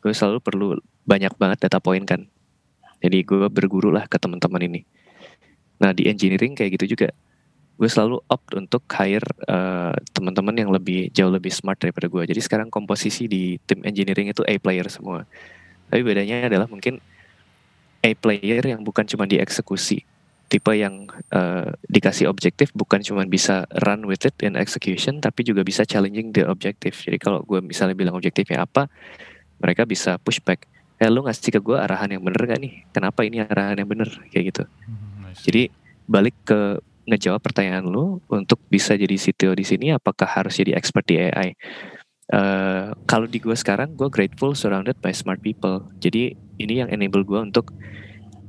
gue 0.03 0.11
selalu 0.11 0.43
perlu 0.43 0.69
banyak 1.07 1.31
banget 1.39 1.71
data 1.71 1.79
point 1.79 2.03
kan. 2.03 2.27
Jadi 3.01 3.23
gue 3.23 3.47
berguru 3.47 3.95
lah 3.95 4.11
ke 4.11 4.19
teman-teman 4.19 4.67
ini. 4.67 4.81
Nah 5.81 5.91
di 5.97 6.07
engineering 6.07 6.53
kayak 6.55 6.81
gitu 6.81 6.97
juga. 6.97 7.09
Gue 7.81 7.89
selalu 7.89 8.21
opt 8.29 8.61
untuk 8.61 8.85
hire 8.93 9.25
uh, 9.49 9.97
teman-teman 10.13 10.53
yang 10.53 10.69
lebih 10.69 11.09
jauh 11.17 11.33
lebih 11.33 11.49
smart 11.49 11.81
daripada 11.81 12.13
gue. 12.13 12.23
Jadi 12.29 12.41
sekarang 12.45 12.69
komposisi 12.69 13.25
di 13.25 13.57
tim 13.65 13.81
engineering 13.89 14.29
itu 14.29 14.45
A 14.45 14.61
player 14.61 14.85
semua. 14.93 15.25
Tapi 15.89 16.05
bedanya 16.05 16.53
adalah 16.53 16.69
mungkin 16.69 17.01
A 18.05 18.13
player 18.13 18.61
yang 18.61 18.85
bukan 18.85 19.09
cuma 19.09 19.25
dieksekusi. 19.25 20.05
Tipe 20.51 20.73
yang 20.75 21.09
uh, 21.33 21.73
dikasih 21.89 22.27
objektif 22.29 22.75
bukan 22.75 23.01
cuma 23.01 23.23
bisa 23.25 23.65
run 23.87 24.05
with 24.05 24.27
it 24.29 24.35
in 24.45 24.59
execution, 24.59 25.23
tapi 25.23 25.47
juga 25.47 25.65
bisa 25.65 25.87
challenging 25.87 26.35
the 26.37 26.45
objective. 26.45 26.93
Jadi 26.93 27.17
kalau 27.23 27.41
gue 27.47 27.63
misalnya 27.65 27.95
bilang 27.97 28.19
objektifnya 28.19 28.67
apa, 28.67 28.91
mereka 29.63 29.87
bisa 29.87 30.21
pushback 30.21 30.67
eh 31.01 31.09
lu 31.09 31.25
ngasih 31.25 31.57
ke 31.57 31.61
gue 31.65 31.77
arahan 31.81 32.13
yang 32.13 32.21
bener 32.21 32.45
gak 32.45 32.61
nih 32.61 32.85
kenapa 32.93 33.25
ini 33.25 33.41
arahan 33.41 33.81
yang 33.81 33.89
bener 33.89 34.09
kayak 34.29 34.53
gitu 34.53 34.63
jadi 35.39 35.71
balik 36.11 36.35
ke 36.43 36.81
ngejawab 37.07 37.43
pertanyaan 37.43 37.87
lu 37.87 38.23
untuk 38.31 38.59
bisa 38.71 38.95
jadi 38.95 39.17
CTO 39.19 39.55
di 39.57 39.67
sini 39.67 39.91
apakah 39.91 40.27
harus 40.31 40.59
jadi 40.59 40.79
expert 40.79 41.07
di 41.07 41.19
AI 41.19 41.55
uh, 42.31 42.39
eh, 42.39 42.87
kalau 43.05 43.27
di 43.27 43.43
gue 43.43 43.55
sekarang 43.55 43.99
gue 43.99 44.07
grateful 44.07 44.55
surrounded 44.55 44.97
by 45.03 45.11
smart 45.11 45.43
people. 45.43 45.83
Jadi 45.99 46.39
ini 46.63 46.83
yang 46.83 46.89
enable 46.91 47.27
gue 47.27 47.41
untuk 47.41 47.75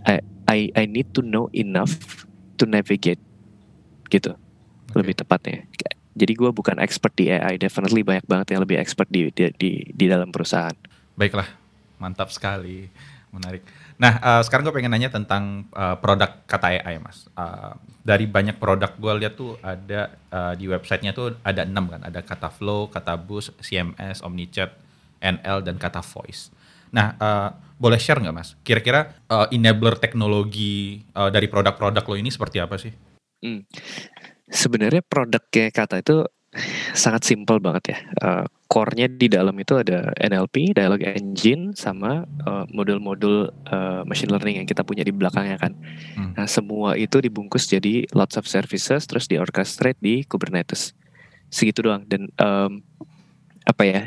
I, 0.05 0.21
I 0.49 0.59
I 0.73 0.83
need 0.85 1.13
to 1.17 1.25
know 1.25 1.49
enough 1.53 2.25
to 2.61 2.69
navigate 2.69 3.21
gitu. 4.13 4.37
Okay. 4.91 5.07
lebih 5.07 5.15
tepatnya. 5.23 5.63
Jadi 6.11 6.35
gue 6.35 6.51
bukan 6.51 6.75
expert 6.83 7.15
di 7.15 7.31
AI 7.31 7.55
definitely 7.55 8.03
banyak 8.03 8.27
banget 8.27 8.51
yang 8.51 8.61
lebih 8.67 8.75
expert 8.75 9.07
di 9.07 9.31
di 9.31 9.47
di, 9.55 9.71
di 9.87 10.05
dalam 10.11 10.27
perusahaan. 10.35 10.75
Baiklah 11.15 11.47
mantap 11.95 12.27
sekali, 12.35 12.91
menarik. 13.31 13.63
Nah, 14.01 14.17
uh, 14.17 14.41
sekarang 14.41 14.65
gue 14.65 14.73
pengen 14.73 14.97
nanya 14.97 15.13
tentang 15.13 15.69
uh, 15.77 15.93
produk 16.01 16.41
kata 16.49 16.73
AI, 16.73 16.97
mas. 16.97 17.29
Uh, 17.37 17.77
dari 18.01 18.25
banyak 18.25 18.57
produk 18.57 18.89
gue 18.97 19.13
lihat 19.21 19.37
tuh 19.37 19.61
ada 19.61 20.17
uh, 20.33 20.57
di 20.57 20.65
websitenya 20.65 21.13
tuh 21.13 21.37
ada 21.45 21.61
enam 21.69 21.85
kan, 21.85 22.01
ada 22.01 22.25
kata 22.25 22.49
flow, 22.49 22.89
kata 22.89 23.13
boost, 23.13 23.53
CMS, 23.61 24.25
omnichat, 24.25 24.73
NL 25.21 25.61
dan 25.61 25.77
kata 25.77 26.01
voice. 26.01 26.49
Nah, 26.89 27.13
uh, 27.21 27.53
boleh 27.77 28.01
share 28.01 28.17
nggak 28.17 28.33
mas? 28.33 28.57
Kira-kira 28.65 29.21
uh, 29.29 29.45
enabler 29.53 30.01
teknologi 30.01 31.05
uh, 31.13 31.29
dari 31.29 31.45
produk-produk 31.45 32.01
lo 32.01 32.15
ini 32.17 32.33
seperti 32.33 32.57
apa 32.57 32.81
sih? 32.81 32.89
Hmm. 33.45 33.69
Sebenarnya 34.49 35.05
produknya 35.05 35.69
kata 35.69 36.01
itu 36.01 36.25
sangat 36.97 37.21
simpel 37.21 37.61
banget 37.61 37.93
ya. 37.93 37.97
Uh, 38.17 38.45
core-nya 38.71 39.11
di 39.11 39.27
dalam 39.27 39.51
itu 39.59 39.75
ada 39.75 40.15
NLP, 40.15 40.71
dialog 40.71 41.03
engine, 41.03 41.75
sama 41.75 42.23
uh, 42.47 42.63
modul-modul 42.71 43.51
uh, 43.67 44.07
machine 44.07 44.31
learning 44.31 44.63
yang 44.63 44.67
kita 44.67 44.87
punya 44.87 45.03
di 45.03 45.11
belakangnya 45.11 45.59
kan. 45.59 45.75
Hmm. 46.15 46.31
Nah 46.39 46.47
semua 46.47 46.95
itu 46.95 47.19
dibungkus 47.19 47.67
jadi 47.67 48.07
lots 48.15 48.39
of 48.39 48.47
services, 48.47 49.03
terus 49.03 49.27
di 49.27 49.35
orchestrate 49.35 49.99
di 49.99 50.23
Kubernetes. 50.23 50.95
segitu 51.51 51.83
doang 51.83 52.07
dan 52.07 52.31
um, 52.39 52.79
apa 53.67 53.83
ya 53.83 54.01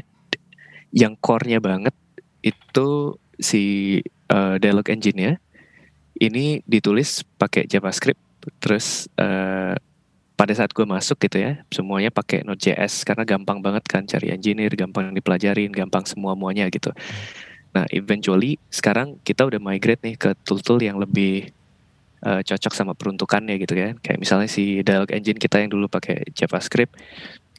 yang 0.96 1.12
core-nya 1.20 1.61
banget 1.61 1.92
itu 2.40 3.20
si 3.37 4.00
uh, 4.33 4.57
dialog 4.57 4.88
engine-nya 4.88 5.37
ini 6.24 6.64
ditulis 6.64 7.20
pakai 7.37 7.68
JavaScript 7.68 8.16
terus 8.64 9.12
uh, 9.20 9.77
pada 10.34 10.50
saat 10.50 10.74
gue 10.74 10.82
masuk 10.82 11.18
gitu 11.22 11.38
ya 11.38 11.62
semuanya 11.70 12.10
pakai 12.10 12.42
Node.js 12.42 13.06
karena 13.06 13.22
gampang 13.22 13.62
banget 13.62 13.86
kan 13.86 14.02
cari 14.02 14.34
engineer 14.34 14.74
gampang 14.74 15.14
dipelajarin 15.14 15.70
gampang 15.70 16.02
semua 16.04 16.34
muanya 16.34 16.66
gitu. 16.70 16.90
Nah 17.74 17.86
eventually 17.94 18.58
sekarang 18.70 19.18
kita 19.22 19.46
udah 19.46 19.62
migrate 19.62 20.02
nih 20.02 20.14
ke 20.18 20.34
tool-tool 20.42 20.82
yang 20.82 20.98
lebih 20.98 21.54
uh, 22.26 22.42
cocok 22.42 22.72
sama 22.74 22.92
peruntukannya 22.98 23.54
gitu 23.62 23.78
kan. 23.78 23.94
Kayak 24.02 24.18
misalnya 24.18 24.50
si 24.50 24.82
dialog 24.82 25.10
engine 25.14 25.38
kita 25.38 25.62
yang 25.62 25.70
dulu 25.70 25.86
pakai 25.86 26.26
JavaScript 26.34 26.94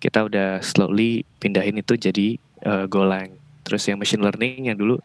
kita 0.03 0.27
udah 0.27 0.59
slowly 0.59 1.23
pindahin 1.39 1.79
itu 1.79 1.95
jadi 1.95 2.35
uh, 2.67 2.85
Golang. 2.91 3.39
Terus 3.63 3.87
yang 3.87 3.97
machine 3.97 4.21
learning 4.21 4.69
yang 4.69 4.77
dulu 4.77 4.99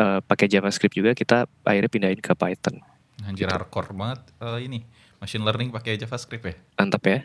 uh, 0.00 0.18
pakai 0.24 0.48
JavaScript 0.48 0.96
juga 0.96 1.12
kita 1.12 1.44
akhirnya 1.68 1.90
pindahin 1.92 2.20
ke 2.20 2.32
Python. 2.32 2.80
Anjir 3.22 3.46
gitu. 3.46 3.54
hardcore 3.54 3.94
banget 3.94 4.20
uh, 4.42 4.58
ini 4.58 4.82
machine 5.24 5.40
learning 5.40 5.72
pakai 5.72 5.96
JavaScript 5.96 6.44
ya. 6.44 6.54
Mantap 6.76 7.02
ya. 7.08 7.18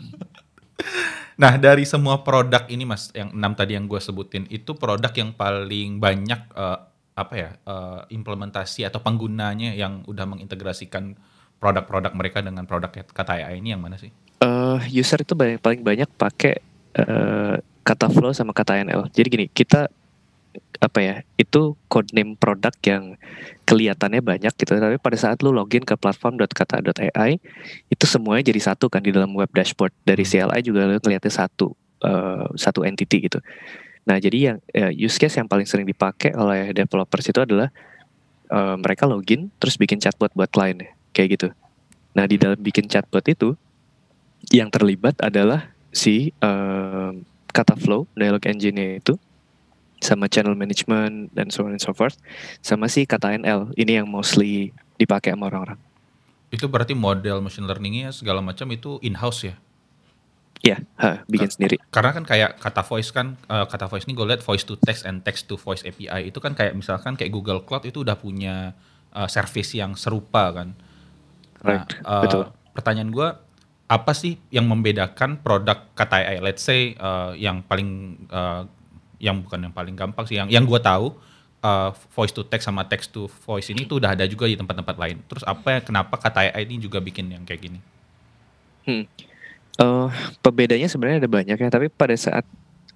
nah 1.40 1.60
dari 1.60 1.84
semua 1.84 2.24
produk 2.24 2.64
ini 2.72 2.88
mas, 2.88 3.12
yang 3.12 3.36
enam 3.36 3.52
tadi 3.52 3.76
yang 3.76 3.84
gue 3.84 4.00
sebutin 4.00 4.48
itu 4.48 4.72
produk 4.72 5.12
yang 5.12 5.36
paling 5.36 6.00
banyak 6.00 6.40
uh, 6.56 6.88
apa 7.12 7.34
ya 7.36 7.50
uh, 7.68 8.08
implementasi 8.08 8.88
atau 8.88 9.04
penggunanya 9.04 9.76
yang 9.76 10.00
udah 10.08 10.24
mengintegrasikan 10.24 11.20
produk-produk 11.60 12.16
mereka 12.16 12.40
dengan 12.40 12.64
produk 12.64 12.88
kata 12.88 13.44
AI 13.44 13.60
ini 13.60 13.76
yang 13.76 13.84
mana 13.84 14.00
sih? 14.00 14.08
Uh, 14.40 14.80
user 14.88 15.20
itu 15.20 15.36
banyak, 15.36 15.60
paling 15.60 15.84
banyak 15.84 16.08
pakai 16.16 16.64
uh, 16.96 17.60
kata 17.84 18.08
flow 18.08 18.32
sama 18.32 18.56
kata 18.56 18.80
NL. 18.80 19.12
Jadi 19.12 19.28
gini, 19.28 19.46
kita 19.52 19.92
apa 20.80 20.98
ya 21.04 21.14
itu 21.36 21.76
codename 21.92 22.40
produk 22.40 22.72
yang 22.88 23.20
kelihatannya 23.70 24.18
banyak 24.18 24.50
gitu. 24.58 24.74
Tapi 24.74 24.98
pada 24.98 25.14
saat 25.14 25.38
lu 25.46 25.54
login 25.54 25.86
ke 25.86 25.94
platform.kata.ai 25.94 27.38
itu 27.86 28.04
semuanya 28.10 28.50
jadi 28.50 28.74
satu 28.74 28.90
kan 28.90 28.98
di 28.98 29.14
dalam 29.14 29.30
web 29.30 29.46
dashboard. 29.54 29.94
Dari 30.02 30.26
hmm. 30.26 30.50
CLI 30.50 30.60
juga 30.66 30.90
lu 30.90 30.98
ngeliatnya 30.98 31.30
satu 31.30 31.78
uh, 32.02 32.50
satu 32.58 32.82
entity 32.82 33.30
gitu. 33.30 33.38
Nah 34.10 34.18
jadi 34.18 34.38
yang 34.50 34.56
uh, 34.74 34.90
use 34.90 35.14
case 35.22 35.38
yang 35.38 35.46
paling 35.46 35.70
sering 35.70 35.86
dipakai 35.86 36.34
oleh 36.34 36.74
developers 36.74 37.30
itu 37.30 37.38
adalah 37.38 37.70
uh, 38.50 38.74
mereka 38.74 39.06
login 39.06 39.54
terus 39.62 39.78
bikin 39.78 40.02
chatbot 40.02 40.34
buat 40.34 40.50
klien 40.50 40.90
kayak 41.14 41.38
gitu. 41.38 41.48
Nah 42.18 42.26
di 42.26 42.42
dalam 42.42 42.58
bikin 42.58 42.90
chatbot 42.90 43.22
itu 43.30 43.54
yang 44.50 44.66
terlibat 44.66 45.14
adalah 45.22 45.70
si 45.94 46.34
uh, 46.42 47.14
kata 47.54 47.78
flow 47.78 48.10
dialog 48.18 48.42
engine 48.50 48.98
itu 48.98 49.14
sama 50.00 50.26
channel 50.26 50.56
management 50.56 51.30
dan 51.36 51.52
so 51.52 51.64
on 51.64 51.76
and 51.76 51.82
so 51.84 51.92
forth 51.92 52.16
sama 52.64 52.88
si 52.88 53.04
kata 53.04 53.36
NL 53.36 53.72
ini 53.76 54.00
yang 54.00 54.08
mostly 54.08 54.72
dipakai 54.96 55.36
sama 55.36 55.52
orang-orang 55.52 55.78
itu 56.50 56.66
berarti 56.66 56.96
model 56.96 57.44
machine 57.44 57.68
learningnya 57.68 58.10
segala 58.10 58.42
macam 58.42 58.66
itu 58.72 58.98
in 59.04 59.14
house 59.14 59.46
ya 59.46 59.56
Iya, 60.60 60.84
bikin 61.24 61.48
Ka 61.48 61.54
sendiri. 61.56 61.76
Karena 61.88 62.10
kan 62.12 62.24
kayak 62.28 62.60
kata 62.60 62.84
voice 62.84 63.08
kan, 63.08 63.32
uh, 63.48 63.64
kata 63.64 63.88
voice 63.88 64.04
ini 64.04 64.12
gue 64.12 64.28
lihat 64.28 64.44
voice 64.44 64.68
to 64.68 64.76
text 64.76 65.08
and 65.08 65.24
text 65.24 65.48
to 65.48 65.56
voice 65.56 65.80
API 65.88 66.28
itu 66.28 66.36
kan 66.36 66.52
kayak 66.52 66.76
misalkan 66.76 67.16
kayak 67.16 67.32
Google 67.32 67.64
Cloud 67.64 67.88
itu 67.88 68.04
udah 68.04 68.20
punya 68.20 68.76
uh, 69.16 69.24
service 69.24 69.72
yang 69.72 69.96
serupa 69.96 70.52
kan. 70.52 70.76
Nah, 71.64 71.64
right, 71.64 71.88
uh, 72.04 72.22
betul. 72.28 72.42
Pertanyaan 72.76 73.08
gue, 73.08 73.28
apa 73.88 74.12
sih 74.12 74.36
yang 74.52 74.68
membedakan 74.68 75.40
produk 75.40 75.88
kata 75.96 76.28
AI? 76.28 76.44
Let's 76.44 76.60
say 76.60 76.92
uh, 77.00 77.32
yang 77.32 77.64
paling 77.64 78.20
uh, 78.28 78.68
yang 79.20 79.44
bukan 79.44 79.68
yang 79.68 79.74
paling 79.76 79.94
gampang 79.94 80.24
sih 80.24 80.40
yang 80.40 80.48
yang 80.48 80.64
gue 80.64 80.80
tahu 80.80 81.12
uh, 81.64 81.90
voice 82.12 82.32
to 82.32 82.42
text 82.44 82.66
sama 82.66 82.84
text 82.88 83.12
to 83.12 83.28
voice 83.44 83.68
ini 83.68 83.84
tuh 83.84 84.00
udah 84.00 84.16
ada 84.16 84.24
juga 84.26 84.48
di 84.48 84.56
tempat-tempat 84.56 84.96
lain. 84.96 85.16
Terus 85.28 85.44
apa 85.44 85.78
ya 85.78 85.80
kenapa 85.84 86.16
kata 86.16 86.50
AI 86.50 86.66
ini 86.66 86.80
juga 86.80 86.98
bikin 86.98 87.28
yang 87.30 87.44
kayak 87.44 87.60
gini? 87.60 87.78
Hmm. 88.88 89.04
Uh, 89.80 90.08
pembedanya 90.44 90.88
sebenarnya 90.90 91.24
ada 91.24 91.30
banyak 91.30 91.56
ya, 91.56 91.68
tapi 91.72 91.88
pada 91.88 92.12
saat 92.12 92.44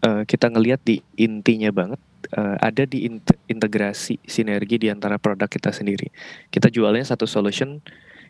uh, 0.04 0.22
kita 0.28 0.52
ngelihat 0.52 0.80
di 0.84 1.00
intinya 1.16 1.72
banget 1.72 2.00
uh, 2.36 2.56
ada 2.60 2.84
di 2.84 3.08
integrasi 3.48 4.20
sinergi 4.24 4.76
di 4.76 4.88
antara 4.92 5.16
produk 5.16 5.48
kita 5.48 5.72
sendiri. 5.72 6.12
Kita 6.52 6.68
jualnya 6.68 7.04
satu 7.04 7.24
solution 7.24 7.80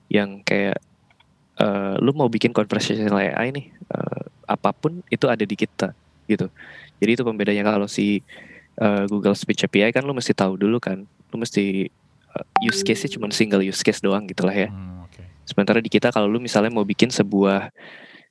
yang 0.07 0.45
kayak 0.47 0.79
uh, 1.59 1.99
lu 1.99 2.15
mau 2.15 2.31
bikin 2.31 2.55
conversational 2.55 3.19
AI 3.19 3.55
nih, 3.55 3.67
uh, 3.91 4.23
apa 4.47 4.71
pun 4.71 5.03
itu 5.11 5.27
ada 5.27 5.43
di 5.43 5.57
kita 5.59 5.91
gitu. 6.31 6.49
Jadi 6.99 7.11
itu 7.21 7.23
pembedanya 7.27 7.67
kalau 7.67 7.89
si 7.91 8.23
uh, 8.79 9.05
Google 9.11 9.35
Speech 9.35 9.67
API 9.67 9.91
kan 9.91 10.03
lu 10.07 10.15
mesti 10.15 10.35
tahu 10.35 10.59
dulu 10.59 10.79
kan, 10.79 11.05
lu 11.05 11.37
mesti 11.37 11.91
uh, 12.35 12.47
use 12.63 12.83
case-nya 12.83 13.11
cuma 13.19 13.31
single 13.31 13.63
use 13.63 13.83
case 13.83 14.03
doang 14.03 14.27
gitu 14.27 14.47
lah 14.47 14.55
ya. 14.55 14.69
Hmm, 14.71 15.07
okay. 15.07 15.27
Sementara 15.47 15.79
di 15.83 15.91
kita 15.91 16.11
kalau 16.15 16.31
lu 16.31 16.39
misalnya 16.39 16.71
mau 16.71 16.87
bikin 16.87 17.11
sebuah 17.11 17.71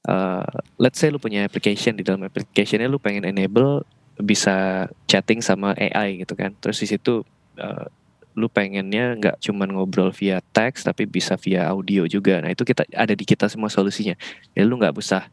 uh, 0.08 0.54
let's 0.80 0.99
say 0.99 1.12
lu 1.12 1.19
punya 1.19 1.47
application 1.47 1.95
di 1.95 2.04
dalam 2.04 2.23
applicationnya 2.28 2.88
lu 2.88 2.99
pengen 2.99 3.28
enable 3.28 3.84
bisa 4.19 4.88
chatting 5.10 5.41
sama 5.41 5.73
AI 5.78 6.21
gitu 6.21 6.38
kan. 6.38 6.54
Terus 6.60 6.80
di 6.84 6.88
situ 6.89 7.26
uh, 7.58 7.86
lu 8.34 8.49
pengennya 8.49 9.13
nggak 9.17 9.36
cuma 9.45 9.69
ngobrol 9.69 10.10
via 10.10 10.41
teks 10.54 10.86
tapi 10.86 11.06
bisa 11.06 11.38
via 11.38 11.69
audio 11.69 12.06
juga. 12.10 12.41
Nah 12.41 12.49
itu 12.54 12.65
kita 12.65 12.86
ada 12.93 13.13
di 13.13 13.26
kita 13.26 13.45
semua 13.49 13.69
solusinya. 13.69 14.17
Jadi 14.54 14.65
lu 14.65 14.78
nggak 14.78 14.97
usah 14.97 15.30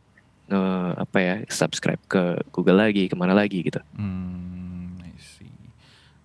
uh, 0.50 0.92
apa 0.98 1.18
ya 1.18 1.34
subscribe 1.48 2.02
ke 2.10 2.42
Google 2.50 2.82
lagi 2.82 3.06
ke 3.06 3.16
mana 3.16 3.32
lagi 3.32 3.62
gitu. 3.64 3.80
Hmm, 3.94 4.98
I 5.00 5.14
see. 5.16 5.50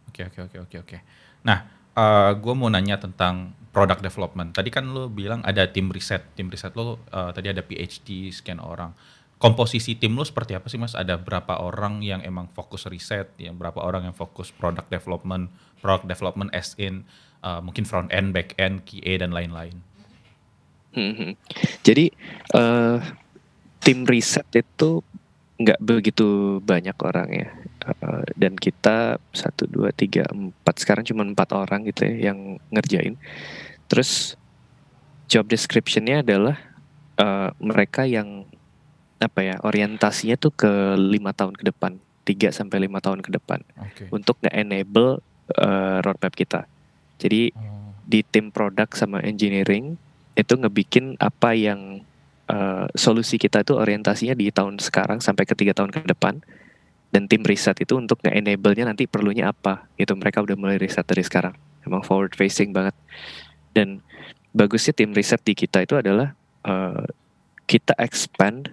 Oke 0.09 0.27
oke 0.27 0.49
oke 0.49 0.57
oke 0.65 0.77
oke. 0.81 0.97
Nah, 1.45 1.65
uh, 1.95 2.01
eh, 2.01 2.31
gue 2.35 2.53
mau 2.57 2.67
nanya 2.67 2.97
tentang 2.97 3.53
product 3.69 4.01
development. 4.01 4.55
Tadi 4.55 4.69
kan 4.73 4.89
lo 4.89 5.07
bilang 5.07 5.45
ada 5.45 5.67
tim 5.69 5.93
riset, 5.93 6.33
tim 6.33 6.49
riset 6.49 6.73
lo 6.73 6.97
uh, 7.13 7.31
tadi 7.31 7.53
ada 7.53 7.61
PhD 7.61 8.33
sekian 8.33 8.59
orang. 8.59 8.91
Komposisi 9.35 9.99
tim 9.99 10.15
lo 10.15 10.23
seperti 10.23 10.55
apa 10.55 10.71
sih 10.71 10.79
mas? 10.79 10.95
Ada 10.95 11.19
berapa 11.19 11.59
orang 11.59 12.01
yang 12.01 12.23
emang 12.23 12.49
fokus 12.55 12.87
riset, 12.87 13.29
yang 13.37 13.59
berapa 13.59 13.77
orang 13.83 14.09
yang 14.09 14.15
fokus 14.15 14.49
product 14.49 14.87
development, 14.89 15.51
product 15.83 16.07
development 16.07 16.49
as 16.55 16.73
in 16.79 17.03
uh, 17.43 17.59
mungkin 17.59 17.83
front 17.83 18.09
end, 18.15 18.31
back 18.31 18.55
end, 18.55 18.87
QA 18.87 19.19
dan 19.19 19.35
lain-lain. 19.35 19.83
Hmm, 20.95 21.13
hmm. 21.19 21.31
Jadi 21.83 22.07
uh, 22.55 23.03
tim 23.85 24.01
riset 24.09 24.49
itu 24.57 25.05
nggak 25.55 25.79
begitu 25.79 26.59
banyak 26.59 26.97
orang 26.99 27.29
ya 27.31 27.47
uh, 27.87 28.25
dan 28.35 28.59
kita 28.59 29.21
satu 29.31 29.69
dua 29.69 29.93
tiga 29.95 30.27
empat 30.27 30.83
sekarang 30.83 31.07
cuma 31.07 31.23
empat 31.23 31.55
orang 31.55 31.87
gitu 31.87 32.03
ya 32.03 32.33
yang 32.33 32.59
ngerjain 32.73 33.15
terus 33.87 34.35
job 35.31 35.47
descriptionnya 35.47 36.25
adalah 36.25 36.59
uh, 37.21 37.55
mereka 37.61 38.03
yang 38.03 38.43
apa 39.21 39.39
ya 39.47 39.55
orientasinya 39.63 40.35
tuh 40.35 40.51
ke 40.51 40.71
lima 40.99 41.31
tahun 41.31 41.55
ke 41.55 41.63
depan 41.71 42.03
tiga 42.27 42.51
sampai 42.51 42.83
lima 42.83 42.99
tahun 42.99 43.23
ke 43.23 43.31
depan 43.31 43.63
okay. 43.79 44.11
untuk 44.11 44.35
nggak 44.43 44.59
enable 44.59 45.23
uh, 45.55 46.03
roadmap 46.03 46.35
kita 46.35 46.67
jadi 47.15 47.55
oh. 47.55 47.95
di 48.03 48.27
tim 48.27 48.51
produk 48.51 48.91
sama 48.91 49.23
engineering 49.23 49.95
itu 50.35 50.53
ngebikin 50.59 51.15
apa 51.23 51.55
yang 51.55 52.03
uh, 52.49 52.85
solusi 52.93 53.37
kita 53.41 53.61
itu 53.65 53.77
orientasinya 53.77 54.37
di 54.37 54.49
tahun 54.49 54.77
sekarang 54.81 55.21
sampai 55.21 55.45
ke 55.45 55.53
tiga 55.57 55.73
tahun 55.73 55.93
ke 55.93 56.05
depan. 56.09 56.41
Dan 57.13 57.31
tim 57.31 57.47
riset 57.47 57.79
itu 57.79 57.95
untuk 57.95 58.19
nge-enable-nya 58.27 58.91
nanti 58.91 59.07
perlunya 59.07 59.55
apa. 59.55 59.87
Itu 59.95 60.19
mereka 60.19 60.43
udah 60.43 60.59
mulai 60.59 60.75
riset 60.75 61.07
dari 61.07 61.23
sekarang. 61.23 61.55
Emang 61.87 62.03
forward 62.03 62.35
facing 62.35 62.75
banget. 62.75 62.91
Dan 63.71 64.03
bagusnya 64.51 64.91
tim 64.91 65.15
riset 65.15 65.39
di 65.47 65.55
kita 65.55 65.87
itu 65.87 65.95
adalah 65.95 66.35
uh, 66.67 67.07
kita 67.65 67.95
expand 68.03 68.67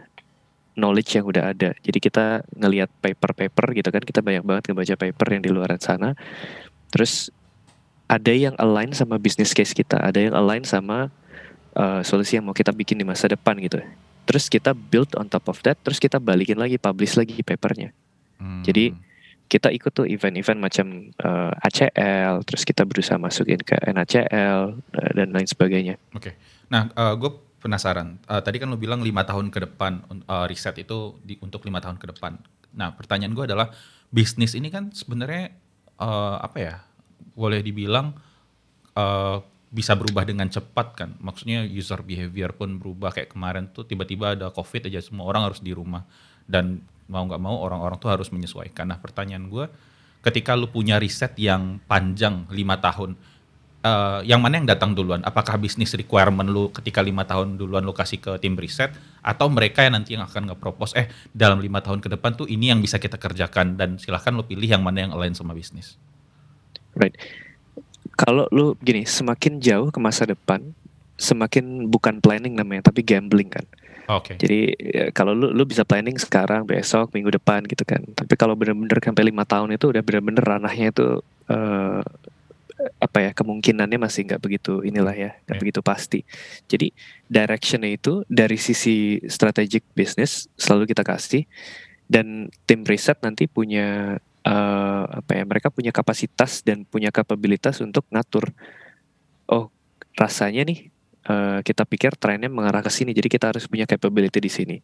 knowledge 0.74 1.14
yang 1.14 1.28
udah 1.28 1.52
ada. 1.52 1.70
Jadi 1.85 1.98
kita 2.02 2.42
ngelihat 2.56 2.88
paper-paper 2.98 3.66
gitu 3.76 3.88
kan 3.92 4.02
kita 4.02 4.20
banyak 4.24 4.42
banget 4.42 4.62
ngebaca 4.72 4.94
paper 4.96 5.26
yang 5.38 5.42
di 5.44 5.50
luar 5.52 5.70
sana. 5.78 6.16
Terus 6.90 7.30
ada 8.08 8.32
yang 8.32 8.52
align 8.61 8.92
sama 8.92 9.16
business 9.16 9.56
case 9.56 9.72
kita 9.72 9.96
ada 9.96 10.20
yang 10.20 10.35
align 10.37 10.64
sama 10.64 11.08
uh, 11.76 12.00
solusi 12.04 12.38
yang 12.38 12.48
mau 12.48 12.56
kita 12.56 12.72
bikin 12.72 13.00
di 13.00 13.06
masa 13.06 13.28
depan 13.28 13.56
gitu. 13.61 13.80
Terus 14.28 14.46
kita 14.46 14.72
build 14.72 15.12
on 15.18 15.26
top 15.26 15.50
of 15.50 15.58
that, 15.66 15.76
terus 15.82 15.98
kita 15.98 16.22
balikin 16.22 16.56
lagi, 16.56 16.78
publish 16.78 17.18
lagi 17.18 17.42
papernya. 17.42 17.90
Hmm. 18.38 18.62
Jadi 18.62 18.94
kita 19.50 19.68
ikut 19.68 19.92
tuh 19.92 20.08
event-event 20.08 20.58
macam 20.64 21.12
uh, 21.20 21.52
eh, 21.52 21.66
ACL, 21.68 22.40
terus 22.48 22.64
kita 22.64 22.88
berusaha 22.88 23.20
masukin 23.20 23.61
ke 23.61 23.76
NACL 23.85 24.80
uh, 24.80 25.11
dan 25.12 25.28
lain 25.28 25.44
sebagainya. 25.44 26.00
Oke, 26.16 26.32
okay. 26.32 26.35
nah 26.72 26.88
uh, 26.96 27.12
gue 27.20 27.28
penasaran. 27.61 28.16
Uh, 28.24 28.40
tadi 28.40 28.56
kan 28.56 28.72
lo 28.72 28.80
bilang 28.80 29.04
lima 29.04 29.28
tahun 29.28 29.52
ke 29.52 29.68
depan 29.68 30.02
uh, 30.24 30.48
riset 30.48 30.80
itu 30.80 31.20
di, 31.20 31.37
untuk 31.44 31.68
lima 31.68 31.85
tahun 31.85 32.00
ke 32.00 32.16
depan. 32.16 32.40
Nah 32.72 32.96
pertanyaan 32.96 33.37
gue 33.37 33.44
adalah 33.44 33.68
bisnis 34.08 34.56
ini 34.56 34.72
kan 34.72 34.88
sebenarnya 34.90 35.52
uh, 36.00 36.40
apa 36.40 36.56
ya? 36.56 36.74
Boleh 37.37 37.61
dibilang 37.61 38.16
uh, 38.96 39.44
bisa 39.72 39.96
berubah 39.96 40.28
dengan 40.28 40.52
cepat 40.52 40.87
kan. 40.92 41.11
Maksudnya 41.16 41.64
user 41.64 42.04
behavior 42.04 42.52
pun 42.52 42.76
berubah 42.76 43.16
kayak 43.16 43.32
kemarin 43.32 43.72
tuh 43.72 43.88
tiba-tiba 43.88 44.37
ada 44.37 44.52
covid 44.52 44.92
aja 44.92 45.00
semua 45.00 45.24
orang 45.24 45.48
harus 45.48 45.64
di 45.64 45.72
rumah 45.72 46.04
dan 46.44 46.85
mau 47.08 47.24
nggak 47.24 47.40
mau 47.40 47.56
orang-orang 47.64 47.96
tuh 47.96 48.12
harus 48.12 48.28
menyesuaikan. 48.28 48.85
Nah 48.85 49.00
pertanyaan 49.00 49.48
gue, 49.48 49.64
ketika 50.20 50.52
lu 50.52 50.68
punya 50.68 51.00
riset 51.00 51.32
yang 51.40 51.80
panjang 51.88 52.44
lima 52.52 52.76
tahun, 52.85 53.16
uh, 53.80 54.20
yang 54.28 54.44
mana 54.44 54.61
yang 54.61 54.68
datang 54.68 54.92
duluan? 54.92 55.24
Apakah 55.24 55.56
bisnis 55.56 55.96
requirement 55.96 56.52
lu 56.52 56.68
ketika 56.68 57.00
lima 57.00 57.24
tahun 57.24 57.56
duluan 57.56 57.80
lu 57.80 57.96
kasih 57.96 58.20
ke 58.20 58.32
tim 58.44 58.52
riset, 58.61 58.92
atau 59.24 59.48
mereka 59.48 59.88
yang 59.88 59.96
nanti 59.96 60.20
yang 60.20 60.28
akan 60.28 60.52
nge-propose, 60.52 60.92
eh 61.00 61.08
dalam 61.32 61.64
lima 61.64 61.80
tahun 61.80 62.04
ke 62.04 62.12
depan 62.12 62.37
tuh 62.37 62.44
ini 62.44 62.68
yang 62.68 62.85
bisa 62.85 63.00
kita 63.00 63.16
kerjakan 63.16 63.80
dan 63.80 63.96
silahkan 63.96 64.37
lu 64.37 64.44
pilih 64.44 64.68
yang 64.68 64.85
mana 64.85 65.08
yang 65.08 65.12
align 65.16 65.32
sama 65.32 65.56
bisnis. 65.56 65.96
Right 66.92 67.16
kalau 68.14 68.46
lu 68.53 68.77
gini 68.81 69.05
semakin 69.09 69.59
jauh 69.59 69.88
ke 69.88 69.98
masa 69.98 70.29
depan 70.29 70.62
semakin 71.16 71.87
bukan 71.87 72.18
planning 72.18 72.57
namanya 72.57 72.90
tapi 72.90 73.05
gambling 73.07 73.48
kan 73.48 73.64
Oke. 74.11 74.35
Okay. 74.35 74.37
Jadi 74.42 74.61
ya, 74.83 75.05
kalau 75.14 75.31
lu 75.31 75.55
lu 75.55 75.62
bisa 75.62 75.87
planning 75.87 76.18
sekarang, 76.18 76.66
besok, 76.66 77.14
minggu 77.14 77.31
depan 77.38 77.62
gitu 77.70 77.87
kan. 77.87 78.03
Tapi 78.03 78.35
kalau 78.35 78.59
bener-bener 78.59 78.98
sampai 78.98 79.25
lima 79.31 79.46
tahun 79.46 79.79
itu 79.79 79.94
udah 79.94 80.03
bener-bener 80.03 80.42
ranahnya 80.42 80.90
itu 80.90 81.22
uh, 81.46 82.03
apa 82.98 83.18
ya 83.22 83.31
kemungkinannya 83.31 83.94
masih 83.94 84.27
nggak 84.27 84.42
begitu 84.42 84.83
inilah 84.83 85.14
ya 85.14 85.31
nggak 85.46 85.55
yeah. 85.55 85.62
begitu 85.62 85.81
pasti. 85.87 86.20
Jadi 86.66 86.90
directionnya 87.31 87.94
itu 87.94 88.27
dari 88.27 88.59
sisi 88.59 89.22
strategic 89.31 89.87
business 89.94 90.51
selalu 90.59 90.90
kita 90.90 91.07
kasih 91.07 91.46
dan 92.11 92.51
tim 92.66 92.83
riset 92.83 93.22
nanti 93.22 93.46
punya 93.46 94.18
uh, 94.46 95.05
apa 95.09 95.31
ya 95.38 95.44
mereka 95.46 95.68
punya 95.70 95.94
kapasitas 95.94 96.62
dan 96.62 96.87
punya 96.87 97.14
kapabilitas 97.14 97.78
untuk 97.83 98.07
ngatur. 98.11 98.50
Oh 99.50 99.70
rasanya 100.18 100.66
nih 100.66 100.92
uh, 101.26 101.59
kita 101.64 101.87
pikir 101.88 102.14
trennya 102.18 102.50
mengarah 102.52 102.85
ke 102.85 102.90
sini 102.92 103.16
jadi 103.16 103.28
kita 103.31 103.55
harus 103.55 103.64
punya 103.66 103.87
capability 103.87 104.38
di 104.42 104.50
sini. 104.52 104.76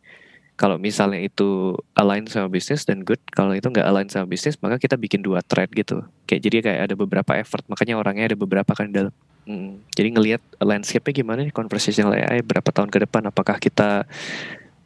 Kalau 0.58 0.74
misalnya 0.74 1.22
itu 1.22 1.78
align 1.94 2.26
sama 2.26 2.50
bisnis 2.50 2.82
dan 2.82 3.06
good. 3.06 3.22
Kalau 3.30 3.54
itu 3.54 3.70
nggak 3.70 3.86
align 3.86 4.10
sama 4.10 4.26
bisnis 4.26 4.58
maka 4.58 4.74
kita 4.82 4.98
bikin 4.98 5.22
dua 5.22 5.38
thread 5.46 5.70
gitu. 5.70 6.02
Kayak 6.26 6.40
jadi 6.42 6.56
kayak 6.66 6.80
ada 6.90 6.94
beberapa 6.98 7.32
effort 7.38 7.62
makanya 7.70 7.94
orangnya 7.94 8.34
ada 8.34 8.38
beberapa 8.38 8.72
kan 8.74 8.90
dalam. 8.90 9.14
Hmm, 9.48 9.80
jadi 9.96 10.12
ngelihat 10.12 10.42
landscape-nya 10.60 11.14
gimana 11.24 11.40
nih 11.40 11.54
conversational 11.56 12.12
AI 12.12 12.44
berapa 12.44 12.68
tahun 12.68 12.92
ke 12.92 13.08
depan 13.08 13.32
apakah 13.32 13.56
kita 13.56 14.04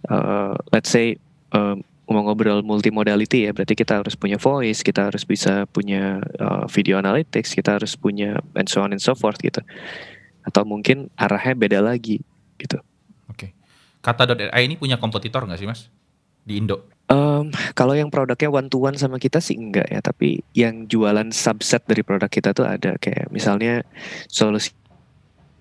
uh, 0.06 0.54
let's 0.70 0.87
say 0.87 1.18
um, 1.50 1.82
mau 2.10 2.22
ngobrol 2.26 2.60
multimodality 2.66 3.46
ya 3.48 3.54
berarti 3.54 3.78
kita 3.78 4.02
harus 4.02 4.18
punya 4.18 4.36
voice 4.36 4.82
kita 4.82 5.08
harus 5.08 5.22
bisa 5.22 5.64
punya 5.70 6.18
uh, 6.42 6.66
video 6.66 6.98
analytics 6.98 7.54
kita 7.54 7.78
harus 7.78 7.94
punya 7.94 8.42
and 8.58 8.66
so 8.66 8.82
on 8.82 8.90
and 8.90 9.00
so 9.00 9.14
forth 9.14 9.38
gitu. 9.38 9.62
Atau 10.42 10.66
mungkin 10.66 11.08
arahnya 11.14 11.54
beda 11.54 11.78
lagi 11.78 12.20
gitu. 12.58 12.82
Oke. 13.30 13.48
Okay. 13.48 13.50
kata.ai 14.02 14.62
ini 14.66 14.74
punya 14.74 14.98
kompetitor 14.98 15.46
nggak 15.46 15.58
sih 15.62 15.68
mas? 15.70 15.86
Di 16.42 16.58
Indo? 16.58 16.90
Um, 17.12 17.52
kalau 17.76 17.92
yang 17.92 18.08
produknya 18.08 18.48
one 18.48 18.72
to 18.72 18.80
one 18.80 18.96
sama 18.96 19.20
kita 19.20 19.42
sih 19.42 19.58
enggak 19.58 19.84
ya, 19.92 20.00
tapi 20.00 20.40
yang 20.56 20.88
jualan 20.88 21.28
subset 21.28 21.84
dari 21.84 22.00
produk 22.00 22.30
kita 22.30 22.56
tuh 22.56 22.64
ada. 22.64 22.96
Kayak 22.96 23.28
misalnya 23.28 23.84
solusi 24.32 24.72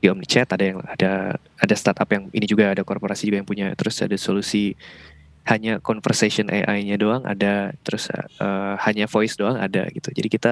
di 0.02 0.08
OmniChat 0.10 0.50
ada 0.56 0.66
yang 0.66 0.80
ada 0.82 1.38
ada 1.38 1.76
startup 1.78 2.10
yang 2.10 2.32
ini 2.34 2.48
juga 2.48 2.74
ada 2.74 2.88
korporasi 2.88 3.28
juga 3.28 3.44
yang 3.44 3.50
punya, 3.50 3.68
terus 3.76 4.00
ada 4.00 4.16
solusi 4.16 4.74
hanya 5.50 5.82
conversation 5.82 6.48
AI-nya 6.54 7.02
doang 7.02 7.26
ada, 7.26 7.74
terus 7.82 8.10
uh, 8.14 8.78
hanya 8.86 9.10
voice 9.10 9.34
doang 9.34 9.58
ada 9.58 9.90
gitu. 9.90 10.14
Jadi 10.14 10.30
kita 10.30 10.52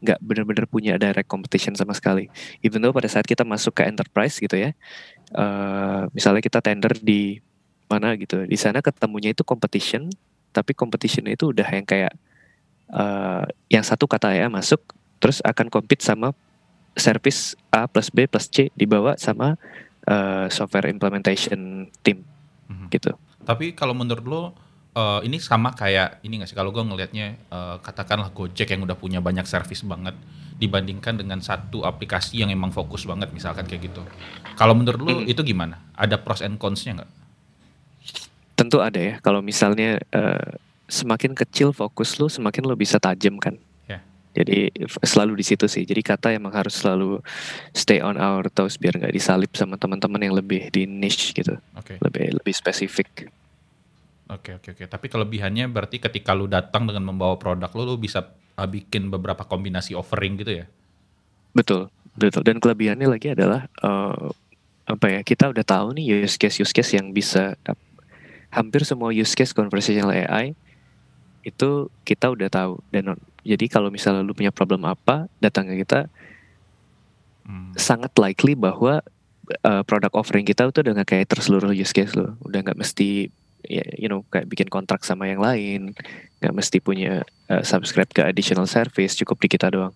nggak 0.00 0.18
benar-benar 0.24 0.64
punya 0.64 0.96
direct 0.96 1.28
competition 1.28 1.76
sama 1.76 1.92
sekali. 1.92 2.32
Even 2.64 2.80
though 2.80 2.94
pada 2.94 3.10
saat 3.10 3.28
kita 3.28 3.44
masuk 3.44 3.76
ke 3.76 3.82
enterprise 3.84 4.40
gitu 4.40 4.56
ya, 4.56 4.72
uh, 5.36 6.08
misalnya 6.16 6.40
kita 6.40 6.62
tender 6.64 6.94
di 6.96 7.42
mana 7.90 8.14
gitu, 8.16 8.46
di 8.46 8.56
sana 8.56 8.80
ketemunya 8.80 9.34
itu 9.34 9.42
competition, 9.42 10.08
tapi 10.54 10.72
competition 10.72 11.26
itu 11.26 11.50
udah 11.50 11.66
yang 11.68 11.84
kayak 11.84 12.14
uh, 12.94 13.44
yang 13.68 13.82
satu 13.82 14.06
kata 14.06 14.30
AI 14.30 14.48
masuk, 14.48 14.80
terus 15.18 15.42
akan 15.42 15.68
compete 15.68 16.00
sama 16.00 16.32
service 16.96 17.58
A 17.70 17.86
plus 17.86 18.08
B 18.10 18.26
plus 18.26 18.46
C 18.46 18.70
dibawa 18.74 19.14
sama 19.18 19.58
uh, 20.06 20.46
software 20.48 20.88
implementation 20.88 21.90
team 22.00 22.24
mm-hmm. 22.70 22.88
gitu. 22.94 23.12
Tapi 23.50 23.74
kalau 23.74 23.98
menurut 23.98 24.22
lo 24.22 24.42
uh, 24.94 25.20
ini 25.26 25.42
sama 25.42 25.74
kayak 25.74 26.22
ini 26.22 26.38
nggak 26.38 26.54
sih 26.54 26.58
kalau 26.58 26.70
gue 26.70 26.86
ngelihatnya 26.86 27.50
uh, 27.50 27.76
katakanlah 27.82 28.30
Gojek 28.30 28.70
yang 28.70 28.86
udah 28.86 28.94
punya 28.94 29.18
banyak 29.18 29.42
service 29.42 29.82
banget 29.82 30.14
dibandingkan 30.60 31.16
dengan 31.16 31.40
satu 31.40 31.88
aplikasi 31.88 32.44
yang 32.44 32.52
emang 32.52 32.70
fokus 32.70 33.08
banget 33.08 33.32
misalkan 33.32 33.64
kayak 33.64 33.90
gitu. 33.90 34.04
Kalau 34.54 34.76
menurut 34.76 35.00
lo 35.00 35.14
hmm. 35.18 35.32
itu 35.32 35.40
gimana? 35.40 35.80
Ada 35.96 36.20
pros 36.20 36.44
and 36.44 36.60
cons-nya 36.60 37.00
nggak? 37.00 37.10
Tentu 38.54 38.78
ada 38.84 39.00
ya. 39.00 39.14
Kalau 39.24 39.40
misalnya 39.40 39.96
uh, 40.12 40.52
semakin 40.84 41.32
kecil 41.32 41.72
fokus 41.72 42.20
lo, 42.20 42.28
semakin 42.28 42.68
lo 42.68 42.76
bisa 42.76 43.00
tajam 43.00 43.40
kan. 43.40 43.56
Yeah. 43.88 44.04
Jadi 44.36 44.68
selalu 45.00 45.40
di 45.40 45.44
situ 45.48 45.64
sih. 45.64 45.88
Jadi 45.88 46.04
kata 46.04 46.36
emang 46.36 46.52
harus 46.52 46.76
selalu 46.76 47.24
stay 47.72 48.04
on 48.04 48.20
our 48.20 48.44
toes 48.52 48.76
biar 48.76 49.00
nggak 49.00 49.16
disalip 49.16 49.56
sama 49.56 49.80
teman-teman 49.80 50.20
yang 50.20 50.36
lebih 50.36 50.68
di 50.68 50.84
niche 50.84 51.32
gitu. 51.32 51.56
Okay. 51.72 51.96
Lebih 52.04 52.36
lebih 52.36 52.52
spesifik. 52.52 53.32
Oke 54.30 54.54
oke 54.54 54.78
oke. 54.78 54.84
Tapi 54.86 55.06
kelebihannya 55.10 55.66
berarti 55.66 55.98
ketika 55.98 56.30
lu 56.38 56.46
datang 56.46 56.86
dengan 56.86 57.10
membawa 57.10 57.34
produk 57.34 57.70
lu, 57.74 57.82
lu 57.82 57.96
bisa 57.98 58.30
uh, 58.54 58.68
bikin 58.68 59.10
beberapa 59.10 59.42
kombinasi 59.42 59.98
offering 59.98 60.38
gitu 60.38 60.62
ya? 60.62 60.66
Betul 61.50 61.90
betul. 62.14 62.46
Dan 62.46 62.62
kelebihannya 62.62 63.10
lagi 63.10 63.34
adalah 63.34 63.66
uh, 63.82 64.30
apa 64.86 65.06
ya? 65.10 65.20
Kita 65.26 65.50
udah 65.50 65.66
tahu 65.66 65.98
nih 65.98 66.22
use 66.22 66.38
case 66.38 66.62
use 66.62 66.70
case 66.70 66.94
yang 66.94 67.10
bisa 67.10 67.58
uh, 67.66 67.78
hampir 68.54 68.86
semua 68.86 69.10
use 69.10 69.34
case 69.34 69.50
conversational 69.50 70.14
AI 70.14 70.54
itu 71.42 71.90
kita 72.06 72.30
udah 72.30 72.46
tahu. 72.46 72.78
Dan 72.94 73.18
jadi 73.42 73.66
kalau 73.66 73.90
misalnya 73.90 74.22
lu 74.22 74.36
punya 74.36 74.54
problem 74.54 74.86
apa, 74.86 75.26
datang 75.42 75.66
ke 75.66 75.82
kita, 75.82 76.06
hmm. 77.48 77.74
sangat 77.74 78.12
likely 78.20 78.54
bahwa 78.54 79.02
uh, 79.64 79.82
produk 79.82 80.12
offering 80.14 80.44
kita 80.46 80.68
itu 80.68 80.84
udah 80.84 81.02
gak 81.02 81.16
kayak 81.16 81.26
terseluruh 81.32 81.72
use 81.72 81.96
case 81.96 82.12
lo, 82.14 82.36
udah 82.44 82.60
nggak 82.60 82.78
mesti 82.78 83.32
ya 83.66 83.84
you 83.96 84.08
know 84.08 84.24
kayak 84.32 84.48
bikin 84.48 84.68
kontrak 84.70 85.02
sama 85.04 85.28
yang 85.28 85.42
lain. 85.42 85.92
Nggak 86.40 86.54
mesti 86.56 86.78
punya 86.80 87.24
uh, 87.52 87.62
subscribe 87.64 88.08
ke 88.08 88.24
additional 88.24 88.64
service 88.64 89.16
cukup 89.18 89.40
di 89.42 89.48
kita 89.52 89.68
doang. 89.68 89.92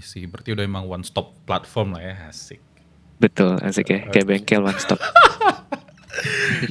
Sih 0.00 0.24
berarti 0.28 0.54
udah 0.54 0.64
emang 0.64 0.86
one 0.86 1.04
stop 1.04 1.34
platform 1.44 1.98
lah 1.98 2.02
ya 2.04 2.14
asik. 2.28 2.60
Betul 3.20 3.60
asik 3.60 3.86
ya. 3.90 4.00
Kayak 4.08 4.26
bengkel 4.28 4.62
one 4.64 4.80
stop. 4.80 5.00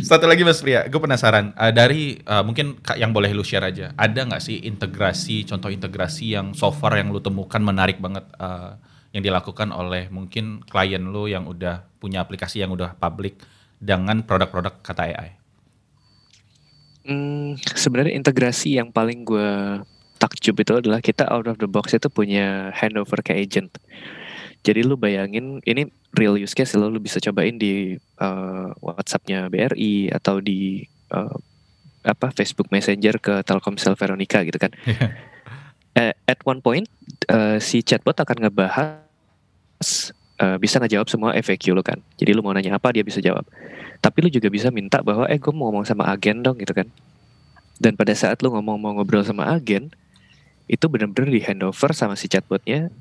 Satu 0.09 0.29
lagi 0.29 0.45
Mas 0.45 0.61
Pria, 0.61 0.85
gue 0.85 1.01
penasaran 1.01 1.55
uh, 1.55 1.73
dari 1.73 2.21
uh, 2.27 2.45
mungkin 2.45 2.77
yang 2.99 3.09
boleh 3.09 3.33
lu 3.33 3.41
share 3.41 3.65
aja, 3.65 3.95
ada 3.97 4.21
nggak 4.27 4.43
sih 4.43 4.61
integrasi, 4.67 5.47
contoh 5.47 5.73
integrasi 5.73 6.37
yang 6.37 6.53
so 6.53 6.69
far 6.69 6.99
yang 6.99 7.09
lu 7.09 7.17
temukan 7.23 7.57
menarik 7.57 7.97
banget 7.97 8.27
uh, 8.37 8.77
yang 9.15 9.25
dilakukan 9.25 9.73
oleh 9.73 10.11
mungkin 10.13 10.61
klien 10.69 11.01
lu 11.01 11.25
yang 11.25 11.49
udah 11.49 11.81
punya 11.97 12.21
aplikasi 12.21 12.61
yang 12.61 12.69
udah 12.69 12.93
public 12.99 13.41
dengan 13.81 14.21
produk-produk 14.21 14.85
kata 14.85 15.01
AI? 15.09 15.29
Hmm, 17.09 17.57
sebenarnya 17.73 18.13
integrasi 18.13 18.77
yang 18.77 18.93
paling 18.93 19.25
gue 19.25 19.81
takjub 20.21 20.61
itu 20.61 20.73
adalah 20.77 21.01
kita 21.01 21.25
out 21.25 21.49
of 21.49 21.57
the 21.57 21.65
box 21.65 21.97
itu 21.97 22.05
punya 22.05 22.69
handover 22.77 23.17
ke 23.25 23.33
agent. 23.33 23.73
Jadi 24.61 24.85
lu 24.85 24.93
bayangin 24.93 25.57
ini 25.65 25.89
real 26.13 26.37
use 26.37 26.53
case 26.53 26.77
lo 26.77 26.85
lu 26.85 27.01
bisa 27.01 27.17
cobain 27.17 27.57
di 27.57 27.97
uh, 28.21 28.69
WhatsApp-nya 28.77 29.49
BRI 29.49 30.13
atau 30.13 30.37
di 30.37 30.85
uh, 31.09 31.33
apa 32.05 32.29
Facebook 32.29 32.69
Messenger 32.69 33.17
ke 33.17 33.33
Telkomsel 33.41 33.97
Veronica 33.97 34.45
gitu 34.45 34.61
kan. 34.61 34.69
Yeah. 34.85 36.13
At 36.29 36.45
one 36.45 36.61
point 36.61 36.85
uh, 37.33 37.57
si 37.57 37.81
chatbot 37.81 38.21
akan 38.21 38.45
ngebahas 38.45 40.13
uh, 40.37 40.61
bisa 40.61 40.77
ngejawab 40.77 41.09
semua 41.09 41.33
FAQ 41.41 41.73
lo 41.73 41.81
kan. 41.81 41.97
Jadi 42.21 42.37
lu 42.37 42.45
mau 42.45 42.53
nanya 42.53 42.77
apa 42.77 42.93
dia 42.93 43.01
bisa 43.01 43.17
jawab 43.17 43.49
tapi 43.99 44.23
lu 44.23 44.29
juga 44.31 44.47
bisa 44.47 44.71
minta 44.71 45.03
bahwa 45.03 45.27
eh 45.27 45.39
gue 45.39 45.51
mau 45.51 45.71
ngomong 45.71 45.85
sama 45.87 46.07
agen 46.07 46.39
dong 46.43 46.59
gitu 46.59 46.71
kan. 46.71 46.87
Dan 47.79 47.95
pada 47.95 48.11
saat 48.15 48.39
lu 48.43 48.51
ngomong 48.51 48.75
mau 48.79 48.91
ngobrol 48.95 49.23
sama 49.23 49.47
agen 49.51 49.91
itu 50.69 50.85
benar-benar 50.87 51.31
di 51.31 51.41
handover 51.43 51.91
sama 51.95 52.13
si 52.13 52.29
chatbotnya 52.29 52.91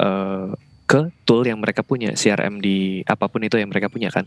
uh, 0.00 0.54
ke 0.88 1.12
tool 1.28 1.44
yang 1.44 1.60
mereka 1.60 1.84
punya 1.84 2.16
CRM 2.16 2.64
di 2.64 3.04
apa 3.04 3.28
pun 3.28 3.44
itu 3.44 3.60
yang 3.60 3.68
mereka 3.68 3.92
punya 3.92 4.08
kan. 4.08 4.24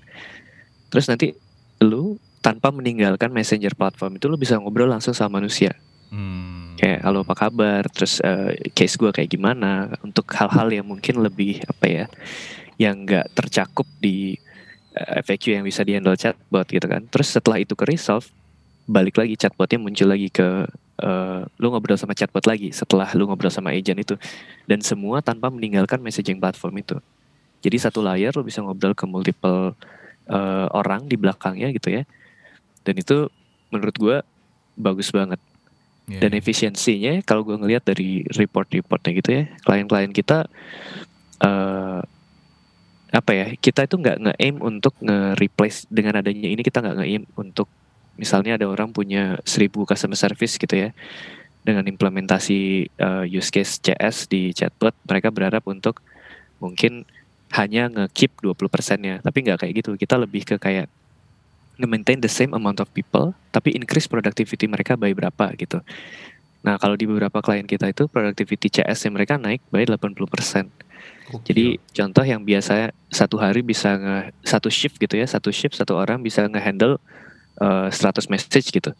Terus 0.93 1.09
nanti 1.09 1.33
lu 1.81 2.21
tanpa 2.45 2.69
meninggalkan 2.69 3.33
messenger 3.33 3.73
platform 3.73 4.21
itu 4.21 4.29
lu 4.29 4.37
bisa 4.37 4.55
ngobrol 4.61 4.87
langsung 4.87 5.15
sama 5.15 5.41
manusia. 5.41 5.75
Hmm. 6.11 6.75
kayak 6.75 7.07
halo 7.07 7.23
apa 7.23 7.47
kabar? 7.47 7.87
Terus 7.87 8.19
uh, 8.19 8.51
case 8.75 8.99
gue 8.99 9.15
kayak 9.15 9.31
gimana? 9.31 9.95
Untuk 10.03 10.27
hal-hal 10.35 10.67
yang 10.67 10.83
mungkin 10.83 11.23
lebih 11.23 11.63
apa 11.63 11.85
ya 11.87 12.05
yang 12.75 13.07
nggak 13.07 13.31
tercakup 13.31 13.87
di 14.01 14.35
FAQ 14.95 15.61
yang 15.61 15.63
bisa 15.63 15.81
dihandle 15.87 16.19
chatbot 16.19 16.67
gitu 16.67 16.83
kan. 16.85 17.07
Terus 17.07 17.31
setelah 17.31 17.57
itu 17.63 17.73
ke 17.73 17.87
resolve, 17.87 18.27
balik 18.87 19.15
lagi 19.15 19.39
chatbotnya 19.39 19.79
muncul 19.79 20.07
lagi 20.11 20.27
ke 20.27 20.67
uh, 21.01 21.41
lu 21.57 21.67
ngobrol 21.71 21.95
sama 21.95 22.11
chatbot 22.11 22.43
lagi 22.43 22.75
setelah 22.75 23.07
lu 23.15 23.25
ngobrol 23.27 23.53
sama 23.53 23.71
agent 23.71 24.03
itu 24.03 24.15
dan 24.67 24.83
semua 24.83 25.23
tanpa 25.23 25.47
meninggalkan 25.47 26.03
messaging 26.03 26.37
platform 26.37 26.83
itu. 26.83 26.97
Jadi 27.61 27.77
satu 27.77 28.01
layar 28.01 28.33
lo 28.35 28.43
bisa 28.43 28.59
ngobrol 28.59 28.97
ke 28.97 29.05
multiple 29.05 29.77
uh, 30.27 30.67
orang 30.73 31.05
di 31.05 31.15
belakangnya 31.15 31.69
gitu 31.71 31.93
ya. 31.93 32.03
Dan 32.81 32.97
itu 32.97 33.29
menurut 33.69 33.95
gue 33.95 34.17
bagus 34.75 35.13
banget. 35.13 35.37
Yeah. 36.09 36.25
Dan 36.25 36.33
iya. 36.33 36.39
efisiensinya 36.41 37.13
kalau 37.21 37.45
gue 37.45 37.55
ngelihat 37.55 37.85
dari 37.85 38.25
report-reportnya 38.33 39.11
gitu 39.21 39.29
ya, 39.29 39.43
klien-klien 39.61 40.09
kita 40.09 40.49
uh, 41.45 42.01
apa 43.11 43.31
ya 43.35 43.45
kita 43.59 43.83
itu 43.83 43.99
nggak 43.99 44.17
nge-aim 44.23 44.55
untuk 44.63 44.95
nge-replace 45.03 45.83
dengan 45.91 46.23
adanya 46.23 46.47
ini 46.47 46.63
kita 46.63 46.79
nggak 46.79 46.95
nge-aim 47.03 47.23
untuk 47.35 47.67
misalnya 48.15 48.55
ada 48.55 48.71
orang 48.71 48.95
punya 48.95 49.35
1000 49.43 49.67
customer 49.83 50.15
service 50.15 50.55
gitu 50.55 50.75
ya. 50.75 50.95
Dengan 51.61 51.85
implementasi 51.85 52.89
uh, 52.97 53.21
use 53.27 53.53
case 53.53 53.77
CS 53.77 54.25
di 54.25 54.49
chatbot 54.49 54.97
mereka 55.05 55.29
berharap 55.29 55.61
untuk 55.69 56.01
mungkin 56.57 57.05
hanya 57.51 57.91
nge-keep 57.91 58.31
20% 58.41 58.57
nya 59.03 59.19
tapi 59.19 59.43
nggak 59.43 59.59
kayak 59.61 59.73
gitu 59.83 59.91
kita 59.99 60.15
lebih 60.15 60.47
ke 60.47 60.55
kayak 60.55 60.87
nge-maintain 61.77 62.17
the 62.17 62.31
same 62.31 62.55
amount 62.55 62.79
of 62.79 62.87
people 62.95 63.35
tapi 63.51 63.75
increase 63.75 64.07
productivity 64.07 64.65
mereka 64.65 64.95
by 64.95 65.11
berapa 65.11 65.51
gitu. 65.59 65.83
Nah 66.63 66.79
kalau 66.79 66.95
di 66.97 67.05
beberapa 67.05 67.43
klien 67.43 67.67
kita 67.67 67.91
itu 67.91 68.07
productivity 68.07 68.71
CS 68.71 69.05
yang 69.05 69.19
mereka 69.19 69.35
naik 69.35 69.61
by 69.69 69.83
80% 69.83 70.71
jadi 71.47 71.79
contoh 71.95 72.25
yang 72.27 72.43
biasa 72.43 72.91
satu 73.07 73.39
hari 73.39 73.63
bisa 73.63 73.95
nge 73.95 74.17
satu 74.43 74.67
shift 74.67 74.99
gitu 74.99 75.15
ya 75.15 75.23
satu 75.23 75.47
shift 75.53 75.79
satu 75.79 75.95
orang 75.95 76.19
bisa 76.19 76.43
nge-handle 76.47 76.99
uh, 77.63 77.87
eh, 77.87 77.93
100 77.93 78.27
message 78.27 78.67
gitu 78.73 78.91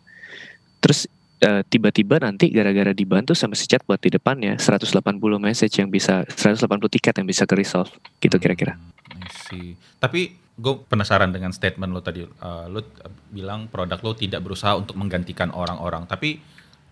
terus 0.80 1.12
uh, 1.46 1.62
tiba-tiba 1.68 2.22
nanti 2.22 2.54
gara-gara 2.54 2.94
dibantu 2.94 3.34
sama 3.34 3.58
si 3.58 3.66
chat 3.66 3.82
buat 3.84 4.00
di 4.00 4.14
depannya 4.14 4.58
180 4.58 5.02
message 5.42 5.82
yang 5.82 5.90
bisa 5.90 6.24
180 6.30 6.68
tiket 6.88 7.14
yang 7.18 7.28
bisa 7.28 7.44
ke 7.50 7.54
resolve 7.58 7.92
gitu 8.22 8.38
hmm, 8.38 8.44
kira-kira. 8.44 8.74
Hmm, 8.78 9.74
Tapi 9.98 10.22
gue 10.62 10.74
penasaran 10.86 11.34
dengan 11.34 11.50
statement 11.50 11.92
lo 11.92 12.02
tadi. 12.06 12.22
Uh, 12.24 12.66
lo 12.70 12.86
bilang 13.34 13.66
produk 13.68 13.98
lo 14.06 14.14
tidak 14.14 14.46
berusaha 14.46 14.78
untuk 14.78 14.94
menggantikan 14.98 15.50
orang-orang. 15.50 16.06
Tapi 16.06 16.38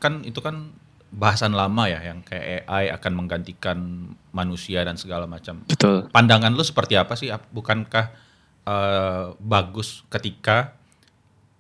kan 0.02 0.26
itu 0.26 0.42
kan 0.42 0.74
bahasan 1.10 1.58
lama 1.58 1.90
ya 1.90 2.00
yang 2.06 2.22
kayak 2.22 2.70
AI 2.70 2.94
akan 2.94 3.14
menggantikan 3.18 3.78
manusia 4.30 4.86
dan 4.86 4.96
segala 4.96 5.26
macam. 5.26 5.66
Betul. 5.66 6.06
Pandangan 6.14 6.54
lo 6.54 6.62
seperti 6.62 6.96
apa 6.96 7.18
sih? 7.18 7.34
Bukankah 7.34 8.14
uh, 8.70 9.34
bagus 9.42 10.06
ketika 10.14 10.78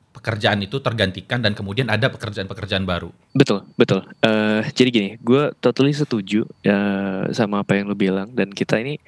pekerjaan 0.09 0.59
itu 0.59 0.81
tergantikan 0.81 1.39
dan 1.39 1.55
kemudian 1.55 1.87
ada 1.87 2.11
pekerjaan-pekerjaan 2.11 2.83
baru. 2.83 3.13
Betul, 3.31 3.63
betul. 3.79 4.03
Uh, 4.19 4.65
jadi 4.73 4.89
gini, 4.89 5.09
gue 5.21 5.53
totally 5.63 5.95
setuju 5.95 6.43
uh, 6.67 7.29
sama 7.31 7.61
apa 7.63 7.77
yang 7.77 7.87
lo 7.87 7.95
bilang 7.95 8.29
dan 8.33 8.51
kita 8.51 8.81
ini 8.81 8.99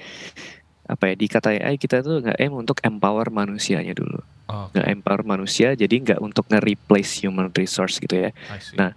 apa 0.87 1.11
ya 1.11 1.15
di 1.15 1.27
kata 1.31 1.55
AI 1.55 1.79
kita 1.79 2.03
tuh 2.03 2.19
nggak 2.19 2.35
aim 2.35 2.51
untuk 2.51 2.83
empower 2.83 3.31
manusianya 3.31 3.95
dulu, 3.95 4.19
oh, 4.51 4.67
nggak 4.75 4.87
empower 4.91 5.23
manusia, 5.23 5.71
jadi 5.71 5.95
nggak 6.03 6.19
untuk 6.19 6.51
nge-replace 6.51 7.23
human 7.23 7.47
resource 7.55 7.95
gitu 8.03 8.27
ya. 8.27 8.29
Nah, 8.75 8.91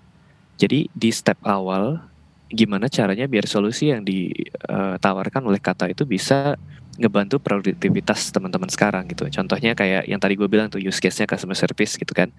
jadi 0.64 0.88
di 0.88 1.11
step 1.12 1.37
awal 1.44 2.00
gimana 2.48 2.88
caranya 2.88 3.29
biar 3.29 3.44
solusi 3.44 3.92
yang 3.92 4.00
ditawarkan 4.00 5.44
oleh 5.44 5.61
kata 5.61 5.92
itu 5.92 6.09
bisa 6.09 6.57
ngebantu 6.96 7.37
produktivitas 7.42 8.33
teman-teman 8.33 8.70
sekarang 8.72 9.05
gitu. 9.12 9.29
Contohnya 9.29 9.77
kayak 9.77 10.09
yang 10.09 10.16
tadi 10.16 10.40
gue 10.40 10.48
bilang 10.48 10.72
tuh 10.72 10.81
use 10.81 11.05
case-nya 11.05 11.29
customer 11.29 11.59
service 11.59 12.00
gitu 12.00 12.16
kan. 12.16 12.33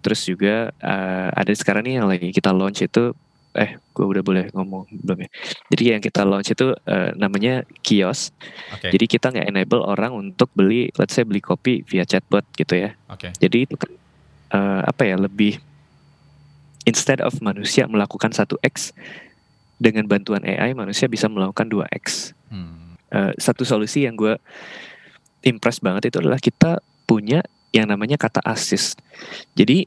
Terus 0.00 0.24
juga 0.24 0.72
uh, 0.80 1.28
ada 1.36 1.52
sekarang 1.52 1.84
nih 1.84 2.00
yang 2.00 2.08
lagi 2.08 2.32
kita 2.32 2.48
launch 2.54 2.80
itu 2.80 3.12
eh 3.50 3.74
gue 3.76 4.06
udah 4.06 4.22
boleh 4.22 4.44
ngomong 4.54 4.86
belum 5.04 5.26
ya. 5.26 5.28
Jadi 5.74 5.84
yang 5.90 6.00
kita 6.00 6.22
launch 6.22 6.54
itu 6.54 6.72
uh, 6.72 7.10
namanya 7.18 7.66
kios. 7.82 8.30
Okay. 8.78 8.94
Jadi 8.94 9.04
kita 9.10 9.34
nggak 9.34 9.48
enable 9.50 9.82
orang 9.84 10.14
untuk 10.14 10.48
beli 10.54 10.88
let's 10.96 11.12
say 11.12 11.26
beli 11.26 11.42
kopi 11.42 11.82
via 11.84 12.06
chatbot 12.06 12.46
gitu 12.56 12.78
ya. 12.78 12.94
Okay. 13.10 13.34
Jadi 13.36 13.66
itu 13.66 13.74
kan 13.74 13.90
uh, 14.54 14.80
apa 14.86 15.02
ya 15.02 15.18
lebih 15.18 15.58
instead 16.84 17.20
of 17.20 17.36
manusia 17.44 17.84
melakukan 17.88 18.32
satu 18.32 18.56
x 18.64 18.94
dengan 19.80 20.04
bantuan 20.04 20.44
AI 20.44 20.76
manusia 20.76 21.08
bisa 21.08 21.28
melakukan 21.28 21.68
dua 21.68 21.88
x. 21.92 22.36
Hmm 22.52 22.80
uh, 23.14 23.32
satu 23.36 23.66
solusi 23.66 24.06
yang 24.06 24.14
gue 24.14 24.38
impress 25.44 25.82
banget 25.82 26.10
itu 26.10 26.16
adalah 26.22 26.38
kita 26.38 26.80
punya 27.04 27.42
yang 27.70 27.90
namanya 27.90 28.18
kata 28.18 28.42
assist. 28.46 28.98
Jadi 29.54 29.86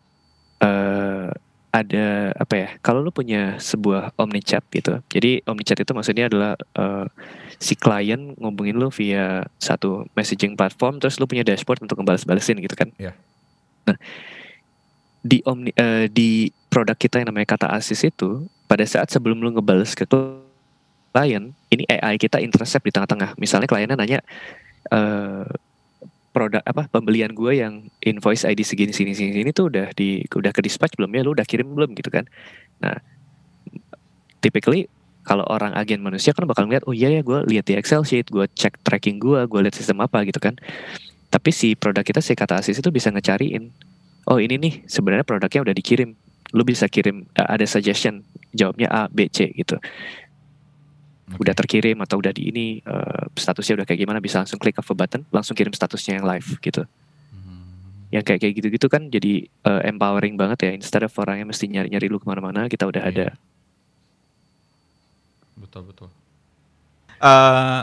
uh, 0.64 1.32
ada 1.74 2.08
apa 2.38 2.54
ya? 2.54 2.70
Kalau 2.86 3.02
lu 3.02 3.10
punya 3.10 3.58
sebuah 3.58 4.14
omnichat 4.20 4.62
gitu, 4.70 5.02
jadi 5.10 5.42
omnichat 5.50 5.82
itu 5.82 5.92
maksudnya 5.92 6.30
adalah 6.30 6.54
uh, 6.78 7.10
si 7.58 7.74
klien 7.74 8.38
ngomongin 8.38 8.78
lu 8.78 8.94
via 8.94 9.50
satu 9.58 10.06
messaging 10.14 10.54
platform, 10.54 11.02
terus 11.02 11.18
lu 11.18 11.26
punya 11.26 11.42
dashboard 11.42 11.82
untuk 11.82 11.98
ngebalas-balesin 11.98 12.62
gitu 12.62 12.78
kan? 12.78 12.94
Yeah. 13.02 13.18
Nah, 13.90 13.98
di 15.26 15.42
omni 15.50 15.74
uh, 15.74 16.06
di 16.12 16.54
produk 16.74 16.98
kita 16.98 17.22
yang 17.22 17.30
namanya 17.30 17.54
kata 17.54 17.70
assist 17.70 18.02
itu, 18.02 18.50
pada 18.66 18.82
saat 18.82 19.14
sebelum 19.14 19.38
lu 19.38 19.54
ngebales 19.54 19.94
ke 19.94 20.10
klien, 20.10 21.54
ini 21.70 21.86
AI 21.86 22.18
kita 22.18 22.42
intercept 22.42 22.82
di 22.82 22.90
tengah-tengah. 22.90 23.38
Misalnya 23.38 23.70
kliennya 23.70 23.94
nanya 23.94 24.26
uh, 24.90 25.46
produk 26.34 26.66
apa 26.66 26.90
pembelian 26.90 27.30
gue 27.30 27.62
yang 27.62 27.86
invoice 28.02 28.42
ID 28.42 28.66
segini 28.66 28.90
sini 28.90 29.14
sini 29.14 29.46
ini 29.46 29.54
tuh 29.54 29.70
udah 29.70 29.94
di 29.94 30.26
udah 30.26 30.50
ke 30.50 30.66
dispatch 30.66 30.98
belum 30.98 31.14
ya? 31.14 31.22
Lu 31.22 31.38
udah 31.38 31.46
kirim 31.46 31.70
belum? 31.78 31.94
Gitu 31.94 32.10
kan. 32.10 32.26
Nah 32.82 32.98
typically 34.42 34.90
kalau 35.22 35.46
orang 35.46 35.78
agen 35.78 36.02
manusia 36.02 36.34
kan 36.34 36.50
bakal 36.50 36.66
ngeliat 36.66 36.84
oh 36.90 36.98
iya 36.98 37.14
ya 37.14 37.22
gue 37.22 37.46
lihat 37.54 37.70
di 37.70 37.78
Excel 37.78 38.02
sheet 38.02 38.34
gue 38.34 38.50
cek 38.50 38.82
tracking 38.82 39.22
gue 39.22 39.46
gue 39.46 39.60
lihat 39.62 39.78
sistem 39.78 40.02
apa 40.02 40.26
gitu 40.26 40.42
kan. 40.42 40.58
Tapi 41.30 41.54
si 41.54 41.78
produk 41.78 42.02
kita 42.02 42.26
si 42.26 42.34
kata 42.34 42.58
asis 42.58 42.82
itu 42.82 42.90
bisa 42.90 43.14
ngecariin 43.14 43.70
oh 44.26 44.42
ini 44.42 44.58
nih 44.58 44.74
sebenarnya 44.90 45.26
produknya 45.28 45.70
udah 45.70 45.76
dikirim 45.78 46.18
lu 46.54 46.64
bisa 46.64 46.86
kirim 46.86 47.26
uh, 47.36 47.50
ada 47.50 47.66
suggestion 47.66 48.22
jawabnya 48.54 48.88
A 48.94 49.02
B 49.10 49.28
C 49.28 49.50
gitu. 49.54 49.82
Okay. 51.24 51.40
udah 51.40 51.56
terkirim 51.56 51.98
atau 52.04 52.20
udah 52.20 52.36
di 52.36 52.52
ini 52.52 52.66
uh, 52.84 53.32
statusnya 53.34 53.82
udah 53.82 53.86
kayak 53.88 54.06
gimana 54.06 54.20
bisa 54.20 54.44
langsung 54.44 54.60
klik 54.60 54.76
cover 54.76 54.94
button 54.94 55.24
langsung 55.32 55.56
kirim 55.58 55.74
statusnya 55.74 56.20
yang 56.22 56.28
live 56.28 56.46
gitu. 56.62 56.84
Hmm. 57.32 57.64
yang 58.14 58.22
kayak 58.22 58.44
kayak 58.44 58.54
gitu-gitu 58.62 58.86
kan 58.92 59.10
jadi 59.10 59.50
uh, 59.66 59.82
empowering 59.88 60.38
banget 60.38 60.70
ya. 60.70 60.72
Instead 60.78 61.02
of 61.02 61.16
orangnya 61.18 61.50
mesti 61.50 61.66
nyari-nyari 61.66 62.06
lu 62.12 62.22
ke 62.22 62.28
mana-mana 62.30 62.70
kita 62.70 62.86
udah 62.86 63.02
yeah. 63.02 63.10
ada. 63.10 63.28
Betul 65.58 65.90
betul. 65.90 66.10
Uh, 67.24 67.82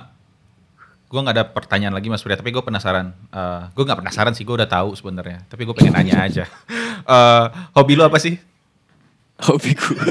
gue 1.11 1.19
nggak 1.19 1.35
ada 1.35 1.45
pertanyaan 1.49 1.97
lagi 1.97 2.07
mas 2.07 2.23
Pria 2.23 2.39
tapi 2.39 2.55
gue 2.55 2.63
penasaran. 2.63 3.11
Uh, 3.35 3.67
gue 3.75 3.83
nggak 3.83 3.99
penasaran 4.05 4.37
sih 4.37 4.47
gue 4.47 4.55
udah 4.55 4.69
tahu 4.69 4.95
sebenarnya. 4.95 5.43
Tapi 5.51 5.67
gue 5.67 5.75
pengen 5.75 5.97
nanya 5.97 6.23
aja. 6.23 6.45
Uh, 7.03 7.51
hobi 7.81 7.99
lu 7.99 8.07
apa 8.07 8.21
sih 8.21 8.39
hobi 9.47 9.73
gue 9.73 10.01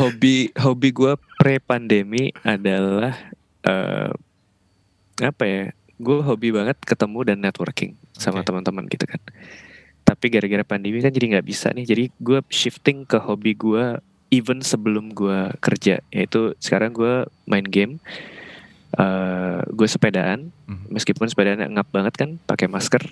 hobi 0.00 0.36
hobi 0.54 0.88
gue 0.92 1.12
pre 1.40 1.56
pandemi 1.58 2.30
adalah 2.44 3.16
uh, 3.66 4.12
apa 5.20 5.44
ya 5.44 5.64
gue 6.00 6.18
hobi 6.24 6.48
banget 6.50 6.80
ketemu 6.80 7.18
dan 7.28 7.38
networking 7.44 7.92
sama 8.16 8.40
okay. 8.40 8.48
teman-teman 8.48 8.88
gitu 8.88 9.04
kan. 9.04 9.20
Tapi 10.00 10.26
gara-gara 10.32 10.64
pandemi 10.64 11.04
kan 11.04 11.12
jadi 11.12 11.36
nggak 11.36 11.46
bisa 11.46 11.68
nih. 11.76 11.84
Jadi 11.84 12.04
gue 12.16 12.40
shifting 12.48 13.04
ke 13.04 13.20
hobi 13.20 13.52
gue 13.52 14.00
even 14.32 14.64
sebelum 14.64 15.12
gue 15.12 15.52
kerja. 15.60 16.00
Yaitu 16.08 16.56
sekarang 16.56 16.96
gue 16.96 17.28
main 17.44 17.68
game 17.68 18.00
uh, 18.96 19.60
gue 19.70 19.88
sepedaan 19.90 20.50
mm. 20.66 20.90
meskipun 20.90 21.28
sepedaan 21.28 21.62
ngap 21.70 21.88
banget 21.92 22.14
kan 22.16 22.30
pakai 22.48 22.66
masker 22.66 23.02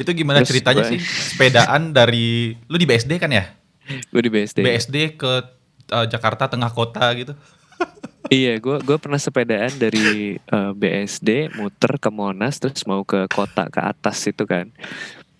itu 0.00 0.10
gimana 0.12 0.42
Terus 0.42 0.50
ceritanya 0.56 0.84
gua... 0.84 0.90
sih 0.92 1.00
sepedaan 1.00 1.94
dari 1.94 2.56
lu 2.68 2.76
di 2.76 2.84
BSD 2.88 3.16
kan 3.22 3.30
ya 3.32 3.44
gue 3.88 4.22
di 4.22 4.30
BSD 4.30 4.58
BSD 4.60 4.96
ke 5.16 5.62
uh, 5.92 6.06
Jakarta 6.08 6.48
tengah 6.48 6.72
kota 6.72 7.04
gitu. 7.12 7.36
iya, 8.32 8.56
gue 8.56 8.80
gue 8.80 8.96
pernah 8.96 9.20
sepedaan 9.20 9.72
dari 9.76 10.40
uh, 10.48 10.70
eh, 10.70 10.72
BSD 10.72 11.52
muter 11.60 12.00
ke 12.00 12.08
Monas 12.08 12.56
terus 12.56 12.82
mau 12.88 13.04
ke 13.04 13.28
kota 13.28 13.68
ke 13.68 13.80
atas 13.82 14.24
itu 14.24 14.48
kan. 14.48 14.72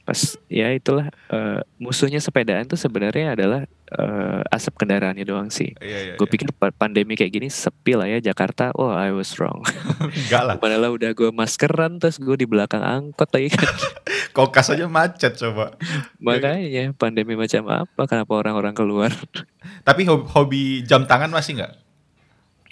Pas 0.03 0.37
ya 0.51 0.69
itulah 0.75 1.09
uh, 1.33 1.65
musuhnya 1.81 2.19
sepedaan 2.19 2.69
tuh 2.69 2.77
sebenarnya 2.77 3.39
adalah 3.39 3.65
uh, 3.99 4.41
asap 4.49 4.85
kendaraannya 4.85 5.25
doang 5.25 5.49
sih. 5.53 5.77
Iya, 5.79 5.99
iya, 6.13 6.15
gue 6.17 6.27
iya. 6.27 6.33
pikir 6.33 6.49
pandemi 6.77 7.17
kayak 7.17 7.33
gini 7.33 7.49
sepi 7.53 7.97
lah 7.97 8.09
ya 8.09 8.19
Jakarta. 8.21 8.73
Oh, 8.77 8.93
I 8.93 9.13
was 9.13 9.37
wrong. 9.37 9.63
Enggak 10.27 10.43
lah. 10.45 10.57
Padahal 10.57 10.97
udah 10.97 11.13
gue 11.13 11.31
maskeran 11.33 12.01
terus 12.01 12.17
gue 12.17 12.37
di 12.37 12.47
belakang 12.49 12.81
angkot 12.81 13.29
lagi 13.33 13.53
kan. 13.53 13.69
Kokas 14.37 14.73
aja 14.73 14.89
macet 14.89 15.37
coba. 15.37 15.77
Makanya 16.17 16.97
pandemi 16.97 17.37
macam 17.37 17.69
apa? 17.69 18.03
Kenapa 18.09 18.33
orang-orang 18.33 18.73
keluar? 18.73 19.13
Tapi 19.89 20.09
hobi, 20.09 20.83
jam 20.89 21.05
tangan 21.05 21.29
masih 21.29 21.61
nggak? 21.61 21.73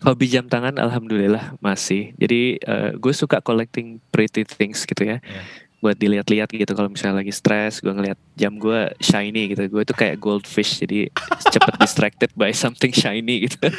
Hobi 0.01 0.33
jam 0.33 0.49
tangan 0.49 0.81
alhamdulillah 0.81 1.61
masih. 1.61 2.17
Jadi 2.17 2.57
uh, 2.65 2.97
gue 2.97 3.13
suka 3.13 3.45
collecting 3.45 4.01
pretty 4.09 4.49
things 4.49 4.89
gitu 4.89 5.05
ya. 5.05 5.21
Yeah 5.21 5.70
buat 5.81 5.97
dilihat-lihat 5.97 6.53
gitu 6.53 6.73
kalau 6.77 6.93
misalnya 6.93 7.25
lagi 7.25 7.33
stres 7.33 7.81
gue 7.81 7.89
ngeliat 7.89 8.21
jam 8.37 8.55
gue 8.61 8.93
shiny 9.01 9.57
gitu. 9.57 9.65
Gue 9.73 9.83
tuh 9.89 9.97
kayak 9.97 10.21
goldfish 10.21 10.85
jadi 10.85 11.09
cepet 11.49 11.75
distracted 11.81 12.31
by 12.37 12.53
something 12.53 12.93
shiny 12.93 13.49
gitu. 13.49 13.59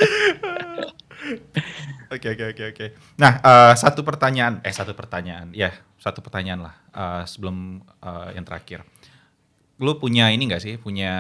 Oke 2.12 2.28
oke 2.36 2.43
oke 2.52 2.64
oke. 2.76 2.86
Nah 3.16 3.39
uh, 3.39 3.72
satu 3.72 4.04
pertanyaan, 4.04 4.60
eh 4.68 4.74
satu 4.76 4.91
pertanyaan, 4.91 5.47
ya 5.56 5.72
satu 5.95 6.20
pertanyaan 6.20 6.68
lah 6.68 6.76
uh, 6.91 7.24
sebelum 7.24 7.80
uh, 8.04 8.36
yang 8.36 8.43
terakhir. 8.43 8.84
Lu 9.80 9.95
punya 9.95 10.28
ini 10.28 10.43
nggak 10.52 10.60
sih, 10.60 10.76
punya 10.76 11.14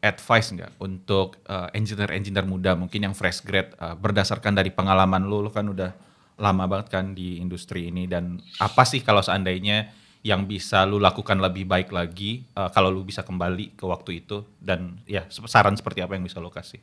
advice 0.00 0.56
nggak 0.56 0.80
untuk 0.80 1.36
uh, 1.52 1.68
engineer-engineer 1.76 2.48
muda? 2.48 2.72
Mungkin 2.72 3.04
yang 3.04 3.12
fresh 3.12 3.44
grade 3.44 3.76
uh, 3.76 3.92
berdasarkan 3.92 4.56
dari 4.56 4.72
pengalaman 4.72 5.28
lu, 5.28 5.44
lu 5.44 5.52
kan 5.52 5.68
udah 5.68 5.92
lama 6.40 6.64
banget 6.64 6.88
kan 6.88 7.12
di 7.12 7.36
industri 7.36 7.92
ini. 7.92 8.08
Dan 8.08 8.40
apa 8.56 8.88
sih 8.88 9.04
kalau 9.04 9.20
seandainya 9.20 9.92
yang 10.22 10.46
bisa 10.46 10.86
lu 10.86 11.02
lakukan 11.02 11.38
lebih 11.38 11.66
baik 11.66 11.90
lagi 11.90 12.46
uh, 12.54 12.70
kalau 12.70 12.94
lu 12.94 13.02
bisa 13.02 13.26
kembali 13.26 13.74
ke 13.74 13.84
waktu 13.86 14.22
itu 14.22 14.46
dan 14.62 15.02
ya 15.06 15.26
saran 15.30 15.74
seperti 15.74 16.02
apa 16.02 16.14
yang 16.14 16.22
bisa 16.22 16.38
lu 16.38 16.50
kasih? 16.50 16.78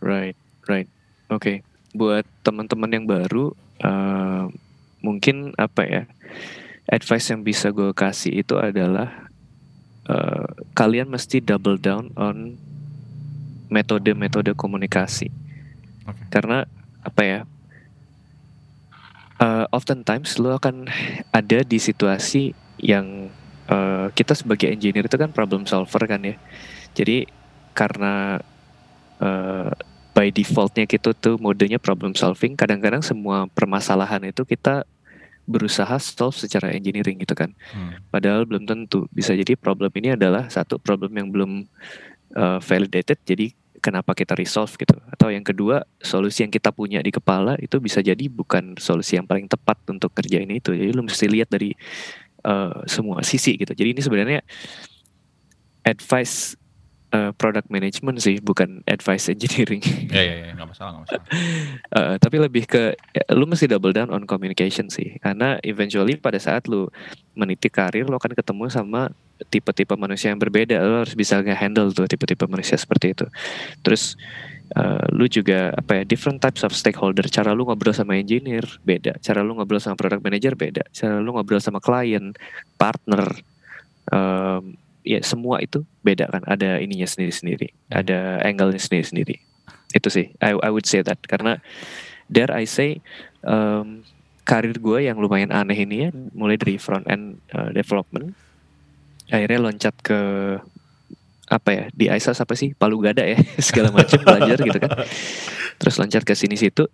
Right, 0.00 0.36
right, 0.68 0.88
oke. 1.28 1.40
Okay 1.40 1.56
buat 1.94 2.26
teman-teman 2.42 2.90
yang 2.90 3.06
baru 3.06 3.54
uh, 3.86 4.50
mungkin 4.98 5.54
apa 5.54 5.86
ya 5.86 6.02
advice 6.90 7.30
yang 7.30 7.46
bisa 7.46 7.70
gue 7.70 7.94
kasih 7.94 8.42
itu 8.42 8.58
adalah 8.58 9.30
uh, 10.10 10.58
kalian 10.74 11.06
mesti 11.06 11.38
double 11.38 11.78
down 11.78 12.10
on 12.18 12.58
metode-metode 13.70 14.58
komunikasi 14.58 15.30
okay. 16.02 16.26
karena 16.34 16.66
apa 17.06 17.22
ya 17.22 17.40
uh, 19.40 19.66
oftentimes 19.74 20.36
lo 20.38 20.54
akan 20.58 20.86
ada 21.30 21.58
di 21.64 21.78
situasi 21.78 22.54
yang 22.78 23.30
uh, 23.70 24.10
kita 24.12 24.34
sebagai 24.36 24.70
engineer 24.70 25.06
itu 25.06 25.16
kan 25.16 25.30
problem 25.30 25.64
solver 25.64 26.02
kan 26.04 26.20
ya. 26.22 26.36
Jadi 26.94 27.26
karena 27.74 28.38
uh, 29.18 29.70
by 30.14 30.30
defaultnya 30.30 30.86
gitu 30.86 31.10
tuh 31.10 31.34
modenya 31.42 31.82
problem 31.82 32.14
solving 32.14 32.54
kadang-kadang 32.54 33.02
semua 33.02 33.50
permasalahan 33.50 34.22
itu 34.30 34.46
kita 34.46 34.86
berusaha 35.44 36.00
solve 36.00 36.38
secara 36.38 36.72
engineering 36.72 37.20
gitu 37.20 37.36
kan. 37.36 37.52
Hmm. 37.74 38.00
padahal 38.08 38.46
belum 38.48 38.64
tentu. 38.64 39.10
Bisa 39.12 39.34
jadi 39.36 39.58
problem 39.58 39.90
ini 39.98 40.14
adalah 40.16 40.48
satu 40.48 40.80
problem 40.80 41.12
yang 41.18 41.28
belum 41.28 41.66
uh, 42.38 42.58
validated 42.62 43.18
jadi 43.26 43.52
kenapa 43.84 44.16
kita 44.16 44.32
resolve 44.32 44.72
gitu. 44.80 44.96
Atau 45.12 45.28
yang 45.28 45.44
kedua 45.44 45.84
solusi 46.00 46.40
yang 46.40 46.48
kita 46.48 46.72
punya 46.72 47.04
di 47.04 47.12
kepala 47.12 47.60
itu 47.60 47.76
bisa 47.76 48.00
jadi 48.00 48.24
bukan 48.32 48.80
solusi 48.80 49.20
yang 49.20 49.28
paling 49.28 49.44
tepat 49.44 49.76
untuk 49.92 50.16
kerja 50.16 50.40
ini 50.40 50.64
itu. 50.64 50.72
Jadi 50.72 50.90
lu 50.96 51.04
mesti 51.04 51.28
lihat 51.28 51.52
dari 51.52 51.76
uh, 52.48 52.88
semua 52.88 53.20
sisi 53.20 53.60
gitu. 53.60 53.76
Jadi 53.76 53.92
ini 53.92 54.00
sebenarnya 54.00 54.40
advice 55.84 56.56
uh, 57.12 57.30
product 57.36 57.68
management 57.68 58.18
sih, 58.24 58.40
bukan 58.40 58.80
advice 58.88 59.28
engineering. 59.28 59.84
Ya 60.08 60.22
ya 60.24 60.34
ya, 60.40 60.48
nggak 60.56 60.68
masalah 60.72 60.90
nggak 60.96 61.04
masalah. 61.04 61.24
uh, 61.94 62.14
tapi 62.24 62.36
lebih 62.40 62.64
ke 62.64 62.96
ya, 63.14 63.24
lu 63.36 63.44
mesti 63.46 63.70
double 63.70 63.92
down 63.92 64.08
on 64.08 64.24
communication 64.24 64.88
sih, 64.88 65.20
karena 65.22 65.60
eventually 65.62 66.16
pada 66.16 66.40
saat 66.40 66.66
lu 66.66 66.90
meniti 67.36 67.68
karir, 67.68 68.08
lu 68.08 68.16
akan 68.16 68.32
ketemu 68.32 68.64
sama 68.72 69.12
tipe-tipe 69.48 69.94
manusia 69.96 70.32
yang 70.32 70.40
berbeda. 70.40 70.80
Lu 70.82 71.04
harus 71.04 71.14
bisa 71.14 71.40
nge-handle 71.40 71.92
tuh 71.92 72.08
tipe-tipe 72.08 72.44
manusia 72.48 72.76
seperti 72.76 73.14
itu. 73.14 73.26
Terus 73.84 74.18
uh, 74.76 75.04
lu 75.12 75.28
juga 75.28 75.72
apa 75.76 76.00
ya 76.00 76.02
different 76.04 76.40
types 76.40 76.64
of 76.64 76.72
stakeholder. 76.72 77.24
Cara 77.28 77.52
lu 77.52 77.68
ngobrol 77.68 77.92
sama 77.92 78.16
engineer 78.16 78.64
beda, 78.82 79.16
cara 79.20 79.44
lu 79.44 79.56
ngobrol 79.56 79.80
sama 79.80 79.94
product 79.94 80.24
manager 80.24 80.56
beda, 80.56 80.84
cara 80.92 81.20
lu 81.20 81.36
ngobrol 81.36 81.60
sama 81.60 81.78
klien, 81.78 82.32
partner. 82.80 83.28
Um, 84.08 84.76
ya 85.04 85.20
semua 85.20 85.60
itu 85.60 85.84
beda 86.00 86.32
kan 86.32 86.42
ada 86.48 86.80
ininya 86.80 87.04
sendiri-sendiri 87.04 87.76
ada 87.92 88.40
angle-nya 88.40 88.80
sendiri-sendiri 88.80 89.36
itu 89.92 90.08
sih 90.08 90.32
I, 90.40 90.56
I 90.56 90.72
would 90.72 90.88
say 90.88 91.04
that 91.04 91.20
karena 91.28 91.60
dare 92.32 92.56
I 92.56 92.64
say 92.64 93.04
um, 93.44 94.00
karir 94.48 94.80
gue 94.80 95.04
yang 95.04 95.20
lumayan 95.20 95.52
aneh 95.52 95.76
ini 95.76 96.08
ya 96.08 96.10
mulai 96.32 96.56
dari 96.56 96.80
front 96.80 97.04
end 97.04 97.38
uh, 97.52 97.70
development 97.70 98.32
akhirnya 99.28 99.60
loncat 99.60 99.94
ke 100.00 100.20
apa 101.44 101.70
ya 101.70 101.84
di 101.92 102.08
ISAS 102.08 102.40
apa 102.40 102.56
sih 102.56 102.72
palu 102.72 103.00
gada 103.04 103.20
ya 103.20 103.36
segala 103.66 103.92
macam 103.92 104.16
belajar 104.20 104.56
gitu 104.60 104.78
kan 104.80 104.90
terus 105.76 105.94
loncat 106.00 106.24
ke 106.24 106.32
sini 106.32 106.56
situ 106.56 106.88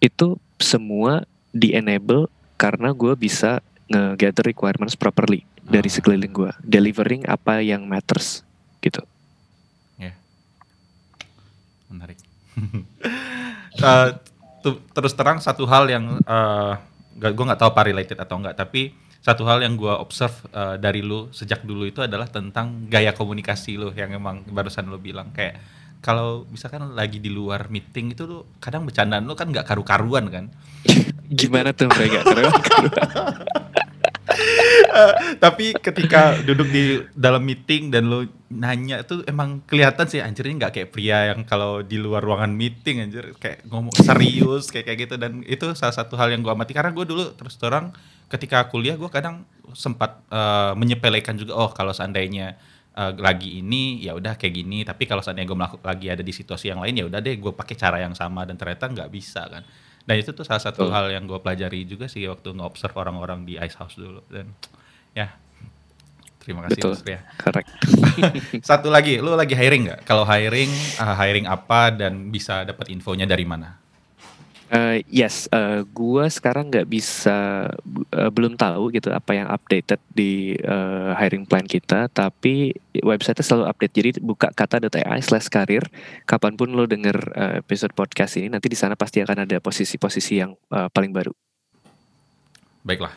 itu 0.00 0.36
semua 0.56 1.24
di 1.54 1.76
enable 1.76 2.26
karena 2.58 2.90
gue 2.96 3.14
bisa 3.14 3.60
nge-gather 3.88 4.44
requirements 4.48 4.96
properly 4.96 5.44
dari 5.64 5.88
ah. 5.88 5.92
sekeliling 5.92 6.32
gue, 6.32 6.52
delivering 6.64 7.22
apa 7.28 7.60
yang 7.60 7.84
matters 7.84 8.44
gitu. 8.80 9.00
Ya, 9.96 10.12
yeah. 10.12 10.16
menarik. 11.88 12.18
uh, 13.84 14.08
terus 14.92 15.12
terang 15.16 15.40
satu 15.40 15.64
hal 15.68 15.88
yang 15.88 16.20
uh, 16.24 16.74
gue 17.16 17.44
nggak 17.44 17.60
tahu 17.60 17.70
apa 17.72 17.82
related 17.84 18.18
atau 18.20 18.40
enggak, 18.40 18.56
tapi 18.56 18.92
satu 19.24 19.48
hal 19.48 19.64
yang 19.64 19.80
gue 19.80 19.88
observe 19.88 20.36
uh, 20.52 20.76
dari 20.76 21.00
lu 21.00 21.32
sejak 21.32 21.64
dulu 21.64 21.88
itu 21.88 22.04
adalah 22.04 22.28
tentang 22.28 22.84
gaya 22.92 23.16
komunikasi 23.16 23.80
lu 23.80 23.88
yang 23.96 24.12
emang 24.12 24.44
barusan 24.52 24.84
lu 24.84 25.00
bilang. 25.00 25.32
Kayak 25.32 25.64
kalau 26.04 26.44
misalkan 26.52 26.92
lagi 26.92 27.24
di 27.24 27.32
luar 27.32 27.72
meeting 27.72 28.12
itu 28.12 28.28
lu 28.28 28.44
kadang 28.60 28.84
bercandaan 28.84 29.24
lu 29.24 29.32
kan 29.32 29.48
nggak 29.48 29.64
karu-karuan 29.64 30.28
kan? 30.28 30.52
Gimana 31.40 31.72
tuh 31.72 31.88
mereka 31.88 32.20
tapi 35.44 35.74
ketika 35.78 36.38
duduk 36.42 36.68
di 36.70 37.02
dalam 37.14 37.42
meeting 37.42 37.90
dan 37.90 38.06
lo 38.10 38.26
nanya 38.54 39.02
itu 39.02 39.26
emang 39.26 39.66
kelihatan 39.66 40.06
sih 40.06 40.22
anjirnya 40.22 40.66
nggak 40.66 40.72
kayak 40.78 40.90
pria 40.94 41.34
yang 41.34 41.42
kalau 41.42 41.82
di 41.82 41.98
luar 41.98 42.22
ruangan 42.22 42.54
meeting 42.54 43.02
anjir 43.02 43.34
kayak 43.42 43.66
ngomong 43.66 43.94
serius 43.98 44.70
kayak 44.70 44.86
kayak 44.86 44.98
gitu. 45.08 45.14
Dan 45.18 45.42
itu 45.44 45.66
salah 45.74 45.94
satu 45.94 46.14
hal 46.14 46.30
yang 46.30 46.40
gue 46.46 46.52
amati. 46.54 46.70
Karena 46.70 46.94
gue 46.94 47.02
dulu 47.02 47.34
terus 47.34 47.58
terang 47.58 47.90
ketika 48.30 48.70
kuliah 48.70 48.94
gue 48.94 49.10
kadang 49.10 49.42
sempat 49.74 50.22
uh, 50.30 50.72
menyepelekan 50.78 51.34
juga 51.34 51.58
oh 51.58 51.70
kalau 51.74 51.90
seandainya 51.90 52.54
uh, 52.94 53.12
lagi 53.18 53.58
ini 53.58 54.06
ya 54.06 54.14
udah 54.14 54.38
kayak 54.38 54.54
gini. 54.54 54.86
Tapi 54.86 55.10
kalau 55.10 55.20
seandainya 55.20 55.50
gue 55.50 55.58
lagi 55.82 56.06
ada 56.14 56.22
di 56.22 56.30
situasi 56.30 56.70
yang 56.70 56.78
lain 56.78 56.94
ya 56.94 57.04
udah 57.10 57.18
deh 57.18 57.34
gue 57.34 57.52
pakai 57.52 57.74
cara 57.74 57.98
yang 57.98 58.14
sama. 58.14 58.46
Dan 58.46 58.54
ternyata 58.54 58.86
nggak 58.86 59.10
bisa 59.10 59.42
kan 59.50 59.66
dan 60.04 60.16
itu 60.20 60.30
tuh 60.36 60.44
salah 60.44 60.60
satu 60.60 60.92
hal 60.92 61.08
yang 61.08 61.24
gue 61.24 61.40
pelajari 61.40 61.88
juga 61.88 62.06
sih 62.08 62.28
waktu 62.28 62.52
nge-observe 62.52 62.92
orang-orang 62.96 63.48
di 63.48 63.56
Ice 63.56 63.76
House 63.80 63.96
dulu 63.96 64.20
dan 64.28 64.52
ya 65.16 65.32
terima 66.44 66.68
kasih 66.68 66.76
Betul, 66.76 66.92
Mas 66.92 67.02
Ria. 67.08 67.20
Correct. 67.40 67.68
satu 68.68 68.92
lagi, 68.92 69.16
lu 69.16 69.32
lagi 69.32 69.56
hiring 69.56 69.88
nggak? 69.88 70.00
Kalau 70.04 70.28
hiring, 70.28 70.68
uh, 71.00 71.16
hiring 71.16 71.48
apa 71.48 71.88
dan 71.88 72.28
bisa 72.28 72.68
dapat 72.68 72.92
infonya 72.92 73.24
dari 73.24 73.48
mana? 73.48 73.80
Uh, 74.72 75.04
yes, 75.12 75.44
uh, 75.52 75.84
gua 75.92 76.24
sekarang 76.32 76.72
nggak 76.72 76.88
bisa 76.88 77.68
uh, 78.16 78.30
belum 78.32 78.56
tahu 78.56 78.88
gitu 78.96 79.12
apa 79.12 79.36
yang 79.36 79.46
updated 79.52 80.00
di 80.08 80.56
uh, 80.64 81.12
hiring 81.14 81.44
plan 81.44 81.68
kita, 81.68 82.08
tapi 82.08 82.72
website 83.04 83.44
selalu 83.44 83.68
update. 83.68 83.92
Jadi 83.92 84.10
buka 84.24 84.48
kata.ai 84.50 85.20
slash 85.20 85.52
karir. 85.52 85.84
Kapan 86.24 86.56
pun 86.56 86.72
lo 86.72 86.88
denger 86.88 87.16
uh, 87.36 87.54
episode 87.60 87.92
podcast 87.92 88.40
ini, 88.40 88.48
nanti 88.48 88.72
di 88.72 88.74
sana 88.74 88.96
pasti 88.96 89.20
akan 89.20 89.44
ada 89.44 89.60
posisi-posisi 89.60 90.40
yang 90.40 90.56
uh, 90.72 90.88
paling 90.88 91.12
baru. 91.12 91.36
Baiklah, 92.80 93.12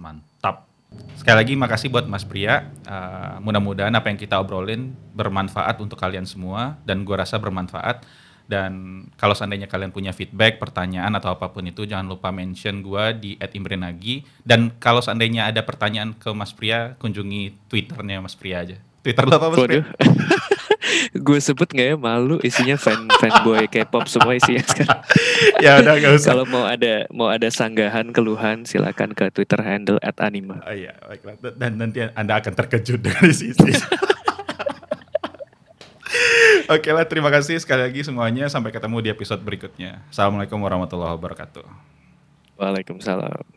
mantap. 0.00 0.64
Sekali 1.12 1.36
lagi 1.36 1.54
makasih 1.60 1.92
buat 1.92 2.08
Mas 2.08 2.24
Pria. 2.24 2.72
Uh, 2.88 3.36
mudah-mudahan 3.44 3.92
apa 3.92 4.08
yang 4.08 4.16
kita 4.16 4.40
obrolin 4.40 4.96
bermanfaat 5.12 5.76
untuk 5.76 6.00
kalian 6.00 6.24
semua 6.24 6.80
dan 6.88 7.04
gua 7.04 7.20
rasa 7.20 7.36
bermanfaat 7.36 8.00
dan 8.46 9.02
kalau 9.18 9.34
seandainya 9.34 9.66
kalian 9.66 9.90
punya 9.90 10.14
feedback, 10.14 10.62
pertanyaan 10.62 11.10
atau 11.18 11.34
apa 11.34 11.50
pun 11.50 11.66
itu 11.66 11.82
jangan 11.82 12.06
lupa 12.06 12.30
mention 12.30 12.82
gue 12.82 13.04
di 13.18 13.30
@imrenagi 13.38 14.22
dan 14.46 14.70
kalau 14.78 15.02
seandainya 15.02 15.50
ada 15.50 15.62
pertanyaan 15.66 16.14
ke 16.14 16.30
Mas 16.30 16.54
Pria, 16.54 16.94
kunjungi 17.02 17.54
Twitternya 17.66 18.22
Mas 18.22 18.38
Pria 18.38 18.62
aja. 18.62 18.76
Twitter 19.02 19.22
lo 19.26 19.34
apa 19.38 19.46
Mas 19.50 19.58
Waduh. 19.58 19.84
Pria? 19.94 20.54
gue 21.16 21.38
sebut 21.42 21.66
nggak 21.66 21.88
ya 21.92 21.96
malu 21.98 22.36
isinya 22.44 22.76
fan 22.78 23.08
fanboy 23.18 23.66
K-pop 23.66 24.06
semua 24.06 24.36
isinya 24.38 24.62
sekarang. 24.62 25.00
ya 25.64 25.82
udah 25.82 25.94
gak 25.98 26.12
usah. 26.18 26.30
Kalau 26.32 26.44
mau 26.46 26.64
ada 26.64 26.94
mau 27.10 27.28
ada 27.30 27.48
sanggahan 27.50 28.10
keluhan 28.14 28.62
silakan 28.68 29.12
ke 29.16 29.28
Twitter 29.32 29.60
handle 29.60 29.98
@anima. 30.02 30.62
Oh 30.62 30.74
iya, 30.74 30.94
baiklah. 31.02 31.34
Dan 31.56 31.80
nanti 31.80 32.04
Anda 32.14 32.38
akan 32.38 32.52
terkejut 32.54 33.00
dengan 33.04 33.24
isi. 33.30 33.52
Oke 36.74 36.90
lah, 36.90 37.06
terima 37.06 37.30
kasih 37.30 37.56
sekali 37.62 37.86
lagi 37.86 38.00
semuanya. 38.02 38.50
Sampai 38.50 38.74
ketemu 38.74 39.00
di 39.02 39.08
episode 39.12 39.40
berikutnya. 39.42 40.02
Assalamualaikum 40.10 40.58
warahmatullahi 40.60 41.14
wabarakatuh. 41.14 41.66
Waalaikumsalam. 42.58 43.55